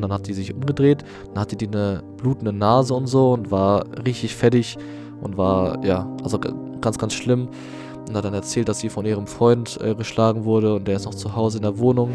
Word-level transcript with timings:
und 0.00 0.08
dann 0.08 0.18
hat 0.18 0.26
die 0.26 0.34
sich 0.34 0.54
umgedreht, 0.54 1.04
dann 1.28 1.40
hatte 1.40 1.56
die 1.56 1.66
eine 1.66 2.02
blutende 2.16 2.52
Nase 2.52 2.94
und 2.94 3.06
so 3.06 3.32
und 3.32 3.50
war 3.50 3.84
richtig 4.04 4.34
fettig 4.34 4.78
und 5.20 5.36
war, 5.36 5.84
ja, 5.84 6.08
also 6.24 6.38
ganz, 6.38 6.96
ganz 6.96 7.12
schlimm 7.12 7.48
und 8.08 8.16
hat 8.16 8.24
dann 8.24 8.34
erzählt, 8.34 8.68
dass 8.68 8.80
sie 8.80 8.88
von 8.88 9.04
ihrem 9.04 9.26
Freund 9.26 9.78
äh, 9.82 9.94
geschlagen 9.94 10.44
wurde 10.44 10.74
und 10.74 10.88
der 10.88 10.96
ist 10.96 11.04
noch 11.04 11.14
zu 11.14 11.36
Hause 11.36 11.58
in 11.58 11.62
der 11.62 11.78
Wohnung. 11.78 12.12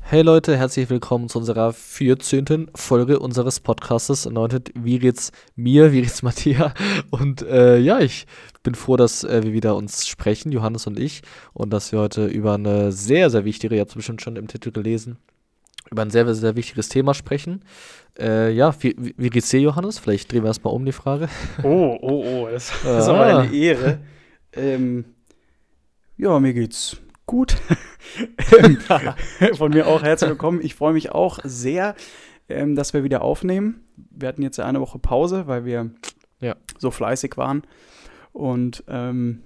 Hey 0.00 0.20
Leute, 0.20 0.58
herzlich 0.58 0.90
willkommen 0.90 1.30
zu 1.30 1.38
unserer 1.38 1.72
14. 1.72 2.70
Folge 2.74 3.18
unseres 3.18 3.60
Podcastes. 3.60 4.26
Anointed, 4.26 4.70
wie 4.74 4.98
geht's 4.98 5.32
mir, 5.56 5.92
wie 5.92 6.02
geht's 6.02 6.22
Matthias? 6.22 6.72
Und 7.10 7.40
äh, 7.42 7.78
ja, 7.78 7.98
ich 7.98 8.26
bin 8.62 8.74
froh, 8.74 8.96
dass 8.96 9.24
äh, 9.24 9.42
wir 9.42 9.54
wieder 9.54 9.74
uns 9.74 10.06
sprechen, 10.06 10.52
Johannes 10.52 10.86
und 10.86 10.98
ich, 10.98 11.22
und 11.54 11.72
dass 11.72 11.92
wir 11.92 12.00
heute 12.00 12.26
über 12.26 12.52
eine 12.54 12.92
sehr, 12.92 13.30
sehr 13.30 13.46
wichtige, 13.46 13.74
ihr 13.74 13.80
habt 13.80 13.92
es 13.92 13.96
bestimmt 13.96 14.20
schon 14.20 14.36
im 14.36 14.48
Titel 14.48 14.70
gelesen, 14.70 15.16
über 15.92 16.02
ein 16.02 16.10
sehr, 16.10 16.34
sehr 16.34 16.56
wichtiges 16.56 16.88
Thema 16.88 17.14
sprechen. 17.14 17.64
Äh, 18.18 18.50
ja, 18.52 18.74
wie, 18.80 18.96
wie, 18.98 19.30
geht's 19.30 19.50
dir, 19.50 19.60
Johannes? 19.60 19.98
Vielleicht 19.98 20.32
drehen 20.32 20.42
wir 20.42 20.48
erstmal 20.48 20.74
um 20.74 20.84
die 20.84 20.92
Frage. 20.92 21.28
Oh, 21.62 21.96
oh, 22.00 22.24
oh, 22.26 22.48
das, 22.50 22.72
das 22.82 23.04
ist 23.04 23.08
aber 23.08 23.26
eine 23.26 23.54
Ehre. 23.54 23.98
ähm, 24.54 25.04
ja, 26.16 26.40
mir 26.40 26.54
geht's 26.54 26.96
gut. 27.26 27.56
Von 29.54 29.70
mir 29.70 29.86
auch 29.86 30.02
herzlich 30.02 30.30
willkommen. 30.30 30.60
Ich 30.62 30.74
freue 30.74 30.94
mich 30.94 31.12
auch 31.12 31.38
sehr, 31.44 31.94
ähm, 32.48 32.74
dass 32.74 32.94
wir 32.94 33.04
wieder 33.04 33.22
aufnehmen. 33.22 33.84
Wir 33.96 34.28
hatten 34.28 34.42
jetzt 34.42 34.58
eine 34.60 34.80
Woche 34.80 34.98
Pause, 34.98 35.46
weil 35.46 35.64
wir 35.66 35.90
ja. 36.40 36.56
so 36.78 36.90
fleißig 36.90 37.36
waren. 37.36 37.62
Und 38.32 38.82
ähm, 38.88 39.42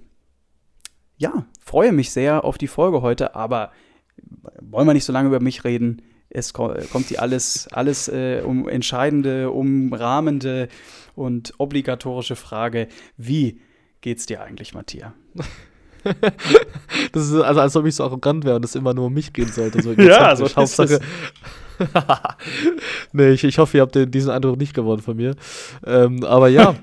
ja, 1.17 1.45
freue 1.61 1.91
mich 1.91 2.11
sehr 2.11 2.45
auf 2.45 2.57
die 2.57 2.67
Folge 2.67 3.01
heute, 3.01 3.35
aber 3.35 3.71
wollen 4.61 4.87
wir 4.87 4.93
nicht 4.93 5.05
so 5.05 5.13
lange 5.13 5.27
über 5.27 5.41
mich 5.41 5.65
reden. 5.65 6.01
Es 6.29 6.53
kommt 6.53 7.09
die 7.09 7.19
alles, 7.19 7.67
alles 7.71 8.07
äh, 8.09 8.41
um 8.43 8.67
entscheidende, 8.67 9.51
umrahmende 9.51 10.67
und 11.15 11.53
obligatorische 11.57 12.35
Frage: 12.35 12.87
Wie 13.15 13.61
geht's 14.01 14.25
dir 14.25 14.41
eigentlich, 14.41 14.73
Matthias? 14.73 15.13
das 17.11 17.27
ist 17.27 17.33
also, 17.33 17.61
als 17.61 17.75
ob 17.75 17.85
ich 17.85 17.95
so 17.95 18.03
arrogant 18.03 18.45
wäre 18.45 18.57
und 18.57 18.65
es 18.65 18.75
immer 18.75 18.93
nur 18.93 19.05
um 19.05 19.13
mich 19.13 19.33
gehen 19.33 19.51
sollte. 19.51 19.81
So 19.81 19.91
ja, 20.01 20.35
so 20.35 20.47
Hauptsache. 20.55 20.99
nee, 23.13 23.29
ich, 23.31 23.43
ich 23.43 23.57
hoffe, 23.57 23.77
ihr 23.77 23.81
habt 23.81 23.95
den, 23.95 24.09
diesen 24.11 24.31
Eindruck 24.31 24.57
nicht 24.57 24.73
gewonnen 24.73 25.01
von 25.01 25.15
mir. 25.15 25.35
Ähm, 25.85 26.23
aber 26.23 26.49
ja, 26.49 26.75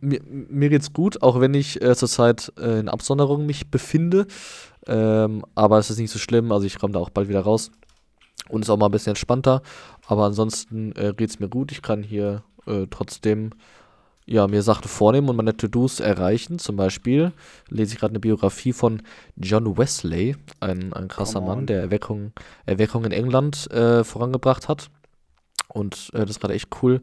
mir, 0.00 0.20
mir, 0.24 0.68
geht's 0.68 0.92
gut, 0.92 1.22
auch 1.22 1.40
wenn 1.40 1.54
ich 1.54 1.82
äh, 1.82 1.94
zurzeit 1.94 2.52
äh, 2.58 2.80
in 2.80 2.88
Absonderung 2.88 3.46
mich 3.46 3.70
befinde. 3.70 4.26
Ähm, 4.86 5.44
aber 5.54 5.78
es 5.78 5.90
ist 5.90 5.98
nicht 5.98 6.12
so 6.12 6.18
schlimm, 6.18 6.52
also 6.52 6.66
ich 6.66 6.78
komme 6.78 6.92
da 6.92 7.00
auch 7.00 7.10
bald 7.10 7.28
wieder 7.28 7.40
raus. 7.40 7.70
Und 8.48 8.62
ist 8.62 8.70
auch 8.70 8.76
mal 8.76 8.86
ein 8.86 8.92
bisschen 8.92 9.10
entspannter. 9.10 9.62
Aber 10.06 10.24
ansonsten 10.24 10.92
äh, 10.92 11.14
geht's 11.16 11.40
mir 11.40 11.48
gut. 11.48 11.72
Ich 11.72 11.82
kann 11.82 12.02
hier 12.02 12.42
äh, 12.66 12.86
trotzdem 12.90 13.50
ja, 14.26 14.48
mir 14.48 14.62
Sachen 14.62 14.88
vornehmen 14.88 15.28
und 15.28 15.36
meine 15.36 15.56
To-Dos 15.56 16.00
erreichen. 16.00 16.58
Zum 16.58 16.76
Beispiel 16.76 17.32
lese 17.68 17.94
ich 17.94 18.00
gerade 18.00 18.12
eine 18.12 18.20
Biografie 18.20 18.72
von 18.72 19.02
John 19.36 19.78
Wesley, 19.78 20.36
ein, 20.60 20.92
ein 20.92 21.08
krasser 21.08 21.40
Mann, 21.40 21.66
der 21.66 21.80
Erweckung, 21.80 22.32
Erweckung 22.66 23.04
in 23.04 23.12
England 23.12 23.70
äh, 23.70 24.02
vorangebracht 24.02 24.68
hat. 24.68 24.90
Und 25.68 26.10
äh, 26.12 26.20
das 26.20 26.30
ist 26.30 26.40
gerade 26.40 26.54
echt 26.54 26.70
cool. 26.82 27.00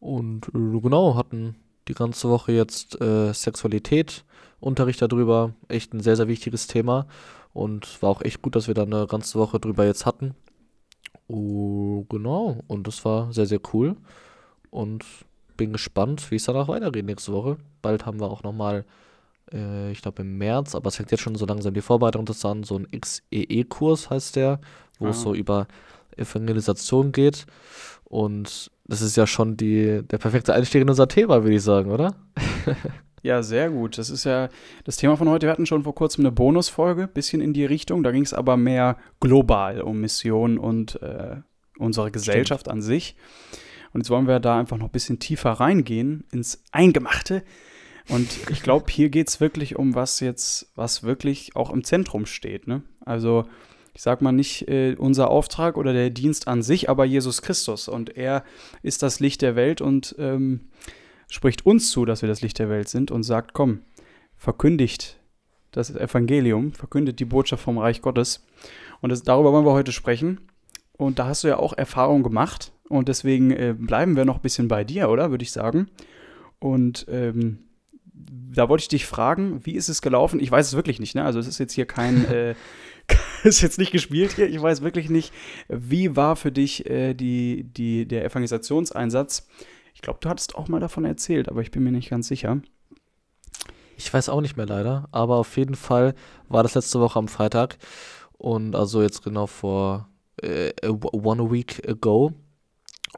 Und 0.00 0.48
äh, 0.48 0.80
genau, 0.80 1.14
hatten 1.14 1.54
die 1.86 1.94
ganze 1.94 2.28
Woche 2.28 2.52
jetzt 2.52 3.00
äh, 3.00 3.32
Sexualität, 3.32 4.24
Unterricht 4.58 5.00
darüber. 5.00 5.52
Echt 5.68 5.94
ein 5.94 6.00
sehr, 6.00 6.16
sehr 6.16 6.26
wichtiges 6.26 6.66
Thema. 6.66 7.06
Und 7.52 8.02
war 8.02 8.10
auch 8.10 8.22
echt 8.22 8.42
gut, 8.42 8.56
dass 8.56 8.66
wir 8.66 8.74
da 8.74 8.82
eine 8.82 9.06
ganze 9.06 9.38
Woche 9.38 9.60
drüber 9.60 9.86
jetzt 9.86 10.04
hatten. 10.04 10.34
Uh, 11.28 12.04
genau, 12.08 12.58
und 12.68 12.86
das 12.86 13.04
war 13.04 13.32
sehr, 13.32 13.46
sehr 13.46 13.60
cool. 13.72 13.96
Und 14.70 15.04
bin 15.56 15.72
gespannt, 15.72 16.30
wie 16.30 16.36
es 16.36 16.44
danach 16.44 16.68
weitergeht 16.68 17.06
nächste 17.06 17.32
Woche. 17.32 17.56
Bald 17.82 18.06
haben 18.06 18.20
wir 18.20 18.30
auch 18.30 18.42
nochmal, 18.42 18.84
äh, 19.52 19.90
ich 19.90 20.02
glaube 20.02 20.22
im 20.22 20.38
März, 20.38 20.74
aber 20.74 20.88
es 20.88 20.96
fängt 20.96 21.10
jetzt 21.10 21.22
schon 21.22 21.34
so 21.34 21.46
langsam 21.46 21.74
die 21.74 21.80
Vorbereitung 21.80 22.24
das 22.26 22.44
an, 22.44 22.62
so 22.62 22.78
ein 22.78 22.86
XEE-Kurs 22.90 24.10
heißt 24.10 24.36
der, 24.36 24.60
wo 24.98 25.06
ah. 25.06 25.10
es 25.10 25.22
so 25.22 25.34
über 25.34 25.66
Evangelisation 26.16 27.12
geht. 27.12 27.46
Und 28.04 28.70
das 28.84 29.02
ist 29.02 29.16
ja 29.16 29.26
schon 29.26 29.56
die, 29.56 30.02
der 30.02 30.18
perfekte 30.18 30.54
Einstieg 30.54 30.82
in 30.82 30.88
unser 30.88 31.08
Thema, 31.08 31.42
würde 31.42 31.56
ich 31.56 31.62
sagen, 31.62 31.90
oder? 31.90 32.14
Ja, 33.22 33.42
sehr 33.42 33.70
gut. 33.70 33.98
Das 33.98 34.10
ist 34.10 34.24
ja 34.24 34.48
das 34.84 34.96
Thema 34.96 35.16
von 35.16 35.28
heute. 35.28 35.46
Wir 35.46 35.52
hatten 35.52 35.66
schon 35.66 35.82
vor 35.82 35.94
kurzem 35.94 36.22
eine 36.22 36.32
Bonusfolge, 36.32 37.08
bisschen 37.08 37.40
in 37.40 37.52
die 37.52 37.64
Richtung. 37.64 38.02
Da 38.02 38.12
ging 38.12 38.22
es 38.22 38.34
aber 38.34 38.56
mehr 38.56 38.96
global 39.20 39.80
um 39.80 40.00
Mission 40.00 40.58
und 40.58 41.00
äh, 41.02 41.36
unsere 41.78 42.10
Gesellschaft 42.10 42.62
Stimmt. 42.62 42.72
an 42.72 42.82
sich. 42.82 43.16
Und 43.92 44.00
jetzt 44.00 44.10
wollen 44.10 44.28
wir 44.28 44.40
da 44.40 44.58
einfach 44.58 44.76
noch 44.76 44.86
ein 44.86 44.92
bisschen 44.92 45.18
tiefer 45.18 45.52
reingehen 45.52 46.24
ins 46.30 46.62
Eingemachte. 46.70 47.42
Und 48.08 48.28
ich 48.50 48.62
glaube, 48.62 48.86
hier 48.90 49.08
geht 49.08 49.28
es 49.28 49.40
wirklich 49.40 49.76
um 49.76 49.94
was 49.94 50.20
jetzt, 50.20 50.70
was 50.76 51.02
wirklich 51.02 51.56
auch 51.56 51.70
im 51.70 51.82
Zentrum 51.82 52.26
steht. 52.26 52.68
Ne? 52.68 52.82
Also, 53.04 53.46
ich 53.94 54.02
sag 54.02 54.22
mal 54.22 54.32
nicht 54.32 54.68
äh, 54.68 54.94
unser 54.96 55.30
Auftrag 55.30 55.76
oder 55.76 55.92
der 55.92 56.10
Dienst 56.10 56.46
an 56.46 56.62
sich, 56.62 56.88
aber 56.88 57.04
Jesus 57.04 57.42
Christus. 57.42 57.88
Und 57.88 58.16
er 58.16 58.44
ist 58.82 59.02
das 59.02 59.18
Licht 59.18 59.42
der 59.42 59.56
Welt 59.56 59.80
und 59.80 60.14
ähm, 60.18 60.68
spricht 61.28 61.66
uns 61.66 61.90
zu, 61.90 62.04
dass 62.04 62.22
wir 62.22 62.28
das 62.28 62.42
Licht 62.42 62.58
der 62.58 62.68
Welt 62.68 62.88
sind 62.88 63.10
und 63.10 63.22
sagt, 63.22 63.52
komm, 63.52 63.80
verkündigt 64.36 65.18
das 65.72 65.94
Evangelium, 65.94 66.72
verkündet 66.72 67.20
die 67.20 67.24
Botschaft 67.24 67.62
vom 67.62 67.78
Reich 67.78 68.00
Gottes. 68.00 68.46
Und 69.00 69.10
das, 69.10 69.22
darüber 69.22 69.52
wollen 69.52 69.66
wir 69.66 69.72
heute 69.72 69.92
sprechen. 69.92 70.40
Und 70.96 71.18
da 71.18 71.26
hast 71.26 71.44
du 71.44 71.48
ja 71.48 71.58
auch 71.58 71.74
Erfahrung 71.74 72.22
gemacht. 72.22 72.72
Und 72.88 73.08
deswegen 73.08 73.50
äh, 73.50 73.74
bleiben 73.76 74.16
wir 74.16 74.24
noch 74.24 74.36
ein 74.36 74.42
bisschen 74.42 74.68
bei 74.68 74.84
dir, 74.84 75.10
oder? 75.10 75.30
Würde 75.30 75.42
ich 75.42 75.52
sagen. 75.52 75.90
Und 76.58 77.06
ähm, 77.10 77.58
da 78.14 78.68
wollte 78.68 78.82
ich 78.82 78.88
dich 78.88 79.04
fragen, 79.04 79.60
wie 79.64 79.74
ist 79.74 79.90
es 79.90 80.00
gelaufen? 80.00 80.40
Ich 80.40 80.50
weiß 80.50 80.68
es 80.68 80.76
wirklich 80.76 80.98
nicht, 80.98 81.14
ne? 81.14 81.24
Also 81.24 81.38
es 81.38 81.46
ist 81.46 81.58
jetzt 81.58 81.74
hier 81.74 81.84
kein, 81.84 82.24
äh, 82.30 82.54
ist 83.44 83.60
jetzt 83.60 83.78
nicht 83.78 83.92
gespielt 83.92 84.32
hier. 84.32 84.48
Ich 84.48 84.60
weiß 84.60 84.80
wirklich 84.80 85.10
nicht, 85.10 85.32
wie 85.68 86.16
war 86.16 86.36
für 86.36 86.52
dich 86.52 86.88
äh, 86.88 87.12
die, 87.12 87.64
die, 87.64 88.06
der 88.06 88.24
Evangelisationseinsatz? 88.24 89.46
Ich 89.96 90.02
glaube, 90.02 90.18
du 90.20 90.28
hattest 90.28 90.56
auch 90.56 90.68
mal 90.68 90.78
davon 90.78 91.06
erzählt, 91.06 91.48
aber 91.48 91.62
ich 91.62 91.70
bin 91.70 91.82
mir 91.82 91.90
nicht 91.90 92.10
ganz 92.10 92.28
sicher. 92.28 92.60
Ich 93.96 94.12
weiß 94.12 94.28
auch 94.28 94.42
nicht 94.42 94.58
mehr 94.58 94.66
leider, 94.66 95.08
aber 95.10 95.36
auf 95.36 95.56
jeden 95.56 95.74
Fall 95.74 96.14
war 96.50 96.62
das 96.62 96.74
letzte 96.74 97.00
Woche 97.00 97.18
am 97.18 97.28
Freitag 97.28 97.78
und 98.36 98.76
also 98.76 99.00
jetzt 99.00 99.24
genau 99.24 99.46
vor 99.46 100.10
äh, 100.42 100.74
one 100.86 101.50
week 101.50 101.88
ago 101.88 102.34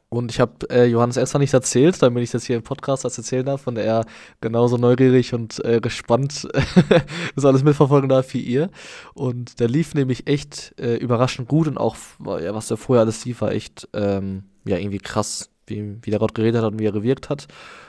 und 0.07 0.31
ich 0.31 0.39
habe 0.39 0.69
äh, 0.69 0.85
Johannes 0.85 1.17
extra 1.17 1.37
nicht 1.37 1.53
erzählt, 1.53 2.01
damit 2.01 2.23
ich 2.23 2.31
das 2.31 2.45
hier 2.45 2.55
im 2.55 2.63
Podcast 2.63 3.03
als 3.03 3.17
erzählen 3.17 3.45
darf 3.45 3.67
und 3.67 3.77
er 3.77 4.05
genauso 4.39 4.77
neugierig 4.77 5.33
und 5.33 5.63
äh, 5.65 5.81
gespannt 5.81 6.47
das 7.35 7.43
alles 7.43 7.63
mitverfolgen 7.63 8.07
darf 8.07 8.33
wie 8.33 8.39
ihr. 8.41 8.69
Und 9.13 9.59
der 9.59 9.67
lief 9.67 9.95
nämlich 9.95 10.27
echt 10.27 10.79
äh, 10.79 10.95
überraschend 10.95 11.49
gut 11.49 11.67
und 11.67 11.77
auch, 11.77 11.97
ja, 12.25 12.55
was 12.55 12.69
der 12.69 12.77
vorher 12.77 13.01
alles 13.01 13.25
lief, 13.25 13.41
war 13.41 13.51
echt 13.51 13.89
ähm, 13.91 14.45
ja, 14.63 14.77
irgendwie 14.77 14.99
krass, 14.99 15.49
wie, 15.69 15.97
wie 16.01 16.09
der 16.09 16.19
Gott 16.19 16.35
geredet 16.35 16.61
hat 16.61 16.71
und 16.73 16.79
wie 16.79 16.85
er 16.85 16.91
gewirkt 16.91 17.29
hat. 17.29 17.47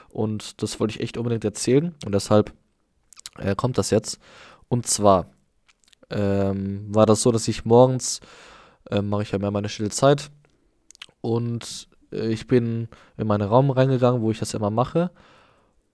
Und 0.09 0.63
das 0.63 0.81
wollte 0.81 0.95
ich 0.95 1.01
echt 1.01 1.17
unbedingt 1.17 1.45
erzählen 1.45 1.95
und 2.05 2.15
deshalb 2.15 2.53
äh, 3.39 3.55
kommt 3.55 3.79
das 3.79 3.91
jetzt. 3.91 4.19
Und 4.69 4.87
zwar 4.87 5.31
ähm, 6.11 6.87
war 6.95 7.07
das 7.07 7.23
so, 7.23 7.31
dass 7.33 7.49
ich 7.49 7.65
morgens, 7.65 8.21
äh, 8.91 9.03
mache 9.03 9.23
ich 9.23 9.31
ja 9.31 9.39
mehr 9.39 9.51
meine 9.51 9.69
stille 9.69 9.91
Zeit 9.91 10.31
und 11.21 11.89
äh, 12.13 12.29
ich 12.29 12.47
bin 12.47 12.89
in 13.17 13.27
meinen 13.27 13.49
Raum 13.49 13.71
reingegangen, 13.71 14.23
wo 14.23 14.31
ich 14.31 14.39
das 14.39 14.55
immer 14.55 14.71
mache. 14.71 15.11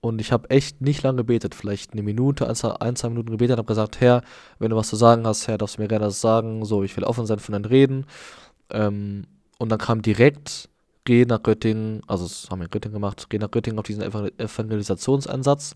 Und 0.00 0.20
ich 0.20 0.30
habe 0.30 0.50
echt 0.50 0.80
nicht 0.82 1.02
lange 1.02 1.16
gebetet, 1.16 1.54
vielleicht 1.54 1.92
eine 1.92 2.02
Minute, 2.02 2.46
ein, 2.46 2.96
zwei 2.96 3.08
Minuten 3.08 3.30
gebetet 3.30 3.54
und 3.54 3.58
habe 3.58 3.66
gesagt, 3.66 4.00
Herr, 4.00 4.22
wenn 4.58 4.70
du 4.70 4.76
was 4.76 4.88
zu 4.88 4.96
sagen 4.96 5.26
hast, 5.26 5.48
Herr, 5.48 5.58
darfst 5.58 5.78
du 5.78 5.82
mir 5.82 5.88
gerne 5.88 6.04
das 6.04 6.20
sagen. 6.20 6.64
So, 6.64 6.84
ich 6.84 6.96
will 6.96 7.04
offen 7.04 7.26
sein 7.26 7.40
von 7.40 7.54
deinen 7.54 7.64
Reden. 7.64 8.06
Ähm, 8.70 9.24
und 9.58 9.70
dann 9.70 9.78
kam 9.78 10.02
direkt, 10.02 10.68
geh 11.06 11.24
nach 11.24 11.42
Göttingen, 11.42 12.02
also 12.06 12.24
das 12.24 12.48
haben 12.50 12.58
wir 12.58 12.66
in 12.66 12.70
Göttingen 12.70 12.94
gemacht, 12.94 13.26
geh 13.30 13.38
nach 13.38 13.50
Göttingen 13.50 13.78
auf 13.78 13.86
diesen 13.86 14.02
Evangelisationseinsatz. 14.02 15.74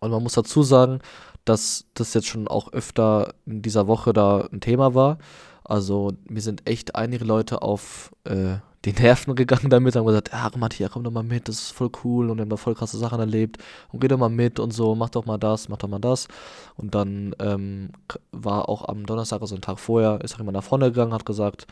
Und 0.00 0.10
man 0.10 0.22
muss 0.22 0.34
dazu 0.34 0.62
sagen, 0.62 0.98
dass 1.46 1.86
das 1.94 2.12
jetzt 2.12 2.26
schon 2.26 2.48
auch 2.48 2.72
öfter 2.72 3.34
in 3.46 3.62
dieser 3.62 3.86
Woche 3.86 4.12
da 4.12 4.48
ein 4.52 4.60
Thema 4.60 4.94
war. 4.94 5.18
Also 5.64 6.12
mir 6.28 6.42
sind 6.42 6.68
echt 6.68 6.96
einige 6.96 7.24
Leute 7.24 7.62
auf 7.62 8.12
äh, 8.24 8.56
die 8.84 8.92
Nerven 8.92 9.34
gegangen 9.36 9.70
damit, 9.70 9.94
haben 9.94 10.06
gesagt, 10.06 10.32
ja, 10.32 10.50
Matthias, 10.56 10.90
komm 10.90 11.04
doch 11.04 11.12
mal 11.12 11.22
mit, 11.22 11.48
das 11.48 11.56
ist 11.56 11.70
voll 11.70 11.90
cool 12.02 12.30
und 12.30 12.38
wir 12.38 12.42
haben 12.42 12.50
da 12.50 12.56
voll 12.56 12.74
krasse 12.74 12.98
Sachen 12.98 13.20
erlebt 13.20 13.58
und 13.92 14.00
geh 14.00 14.08
doch 14.08 14.18
mal 14.18 14.28
mit 14.28 14.58
und 14.58 14.72
so, 14.72 14.96
mach 14.96 15.10
doch 15.10 15.24
mal 15.24 15.38
das, 15.38 15.68
mach 15.68 15.78
doch 15.78 15.88
mal 15.88 16.00
das. 16.00 16.26
Und 16.76 16.96
dann 16.96 17.34
ähm, 17.38 17.90
war 18.32 18.68
auch 18.68 18.88
am 18.88 19.06
Donnerstag, 19.06 19.40
also 19.40 19.54
einen 19.54 19.62
Tag 19.62 19.78
vorher, 19.78 20.20
ist 20.22 20.34
auch 20.34 20.38
jemand 20.38 20.56
nach 20.56 20.64
vorne 20.64 20.86
gegangen, 20.86 21.14
hat 21.14 21.24
gesagt, 21.24 21.68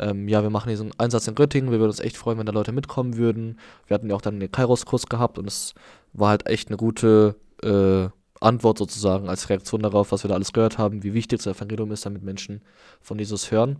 ähm, 0.00 0.28
ja, 0.28 0.42
wir 0.42 0.50
machen 0.50 0.70
diesen 0.70 0.98
Einsatz 0.98 1.28
in 1.28 1.34
Göttingen, 1.34 1.70
wir 1.70 1.78
würden 1.78 1.90
uns 1.90 2.00
echt 2.00 2.16
freuen, 2.16 2.38
wenn 2.38 2.46
da 2.46 2.52
Leute 2.52 2.72
mitkommen 2.72 3.16
würden. 3.16 3.58
Wir 3.86 3.94
hatten 3.94 4.08
ja 4.08 4.16
auch 4.16 4.22
dann 4.22 4.40
den 4.40 4.50
Kairos-Kurs 4.50 5.06
gehabt 5.06 5.38
und 5.38 5.46
es 5.46 5.74
war 6.12 6.30
halt 6.30 6.46
echt 6.46 6.68
eine 6.68 6.76
gute 6.76 7.36
äh, 7.62 8.08
Antwort 8.40 8.78
sozusagen 8.78 9.28
als 9.28 9.50
Reaktion 9.50 9.82
darauf, 9.82 10.12
was 10.12 10.24
wir 10.24 10.28
da 10.28 10.34
alles 10.34 10.52
gehört 10.52 10.78
haben, 10.78 11.02
wie 11.02 11.12
wichtig 11.12 11.42
das 11.42 11.54
Evangelium 11.54 11.92
ist, 11.92 12.06
damit 12.06 12.22
Menschen 12.22 12.62
von 13.02 13.18
Jesus 13.18 13.50
hören. 13.50 13.78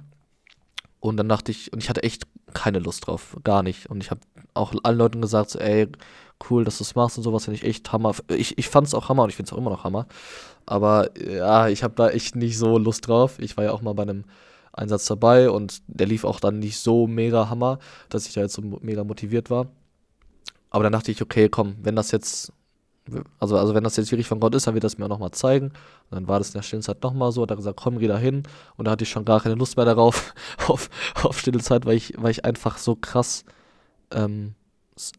Und 1.01 1.17
dann 1.17 1.29
dachte 1.31 1.51
ich, 1.51 1.73
und 1.73 1.83
ich 1.83 1.89
hatte 1.89 2.03
echt 2.03 2.27
keine 2.53 2.79
Lust 2.79 3.07
drauf, 3.07 3.37
gar 3.43 3.63
nicht. 3.63 3.89
Und 3.89 4.03
ich 4.03 4.11
habe 4.11 4.21
auch 4.53 4.75
allen 4.83 4.99
Leuten 4.99 5.23
gesagt, 5.23 5.51
so, 5.51 5.59
ey, 5.59 5.89
cool, 6.51 6.65
dass 6.65 6.79
du 6.79 6.85
es 6.85 6.95
machst 6.95 7.17
und 7.17 7.25
sowas, 7.25 7.47
finde 7.47 7.57
ich 7.57 7.65
echt 7.65 7.91
Hammer. 7.93 8.15
Ich, 8.29 8.59
ich 8.59 8.69
fand 8.69 8.87
es 8.87 8.95
auch 8.95 9.09
Hammer 9.09 9.23
und 9.23 9.31
ich 9.31 9.37
finde 9.37 9.49
es 9.49 9.53
auch 9.55 9.59
immer 9.59 9.71
noch 9.71 9.85
Hammer. 9.85 10.07
Aber 10.67 11.09
ja, 11.19 11.69
ich 11.69 11.83
habe 11.83 11.95
da 11.95 12.11
echt 12.11 12.37
nicht 12.37 12.59
so 12.59 12.77
Lust 12.77 13.09
drauf. 13.09 13.39
Ich 13.39 13.57
war 13.57 13.65
ja 13.65 13.73
auch 13.73 13.81
mal 13.81 13.95
bei 13.95 14.03
einem 14.03 14.25
Einsatz 14.73 15.07
dabei 15.07 15.51
und 15.51 15.83
der 15.87 16.07
lief 16.07 16.25
auch 16.25 16.41
dann 16.41 16.59
nicht 16.59 16.79
so 16.79 17.07
mega 17.07 17.49
Hammer, 17.49 17.79
dass 18.09 18.27
ich 18.27 18.35
da 18.35 18.41
jetzt 18.41 18.55
so 18.55 18.63
mega 18.63 19.05
motiviert 19.05 19.51
war. 19.51 19.67
Aber 20.71 20.85
dann 20.85 20.93
dachte 20.93 21.11
ich, 21.11 21.21
okay, 21.21 21.49
komm, 21.49 21.77
wenn 21.83 21.97
das 21.97 22.13
jetzt, 22.13 22.53
also, 23.41 23.59
also 23.59 23.75
wenn 23.75 23.83
das 23.83 23.97
jetzt 23.97 24.13
wirklich 24.13 24.29
von 24.29 24.39
Gott 24.39 24.55
ist, 24.55 24.67
dann 24.67 24.75
wird 24.75 24.85
das 24.85 24.99
mir 24.99 25.07
auch 25.07 25.11
nochmal 25.11 25.33
zeigen. 25.33 25.67
Und 25.67 26.13
dann 26.13 26.29
war 26.29 26.39
das 26.39 26.51
in 26.51 26.55
der 26.55 26.63
stillen 26.63 26.83
Zeit 26.83 27.03
nochmal 27.03 27.33
so, 27.33 27.43
hat 27.43 27.51
er 27.51 27.57
gesagt, 27.57 27.81
komm, 27.81 27.99
geh 27.99 28.07
da 28.07 28.17
hin. 28.17 28.45
Und 28.77 28.85
da 28.85 28.93
hatte 28.93 29.03
ich 29.03 29.11
schon 29.11 29.25
gar 29.25 29.41
keine 29.41 29.57
Lust 29.57 29.77
mehr 29.77 29.85
darauf, 29.87 30.33
auf, 30.69 30.89
auf 31.23 31.39
stille 31.39 31.59
Zeit, 31.59 31.87
weil 31.87 31.97
ich, 31.97 32.15
weil 32.17 32.31
ich 32.31 32.45
einfach 32.45 32.79
so 32.79 32.95
krass, 32.95 33.45
ähm, 34.13 34.55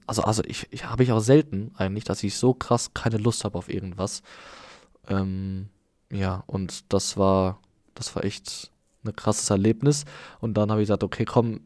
also, 0.08 0.24
also 0.24 0.44
ich, 0.46 0.68
ich 0.72 0.86
habe 0.86 1.04
ich 1.04 1.12
auch 1.12 1.20
selten 1.20 1.72
eigentlich, 1.76 2.04
dass 2.06 2.24
ich 2.24 2.38
so 2.38 2.54
krass 2.54 2.94
keine 2.94 3.18
Lust 3.18 3.44
habe 3.44 3.58
auf 3.58 3.68
irgendwas. 3.68 4.22
Ähm, 5.08 5.70
ja, 6.12 6.44
und 6.48 6.94
das 6.94 7.18
war, 7.18 7.60
das 7.96 8.16
war 8.16 8.24
echt 8.24 8.72
ein 9.06 9.16
krasses 9.16 9.50
Erlebnis. 9.50 10.06
Und 10.40 10.56
dann 10.56 10.72
habe 10.72 10.82
ich 10.82 10.88
gesagt, 10.88 11.04
okay, 11.04 11.26
komm, 11.26 11.62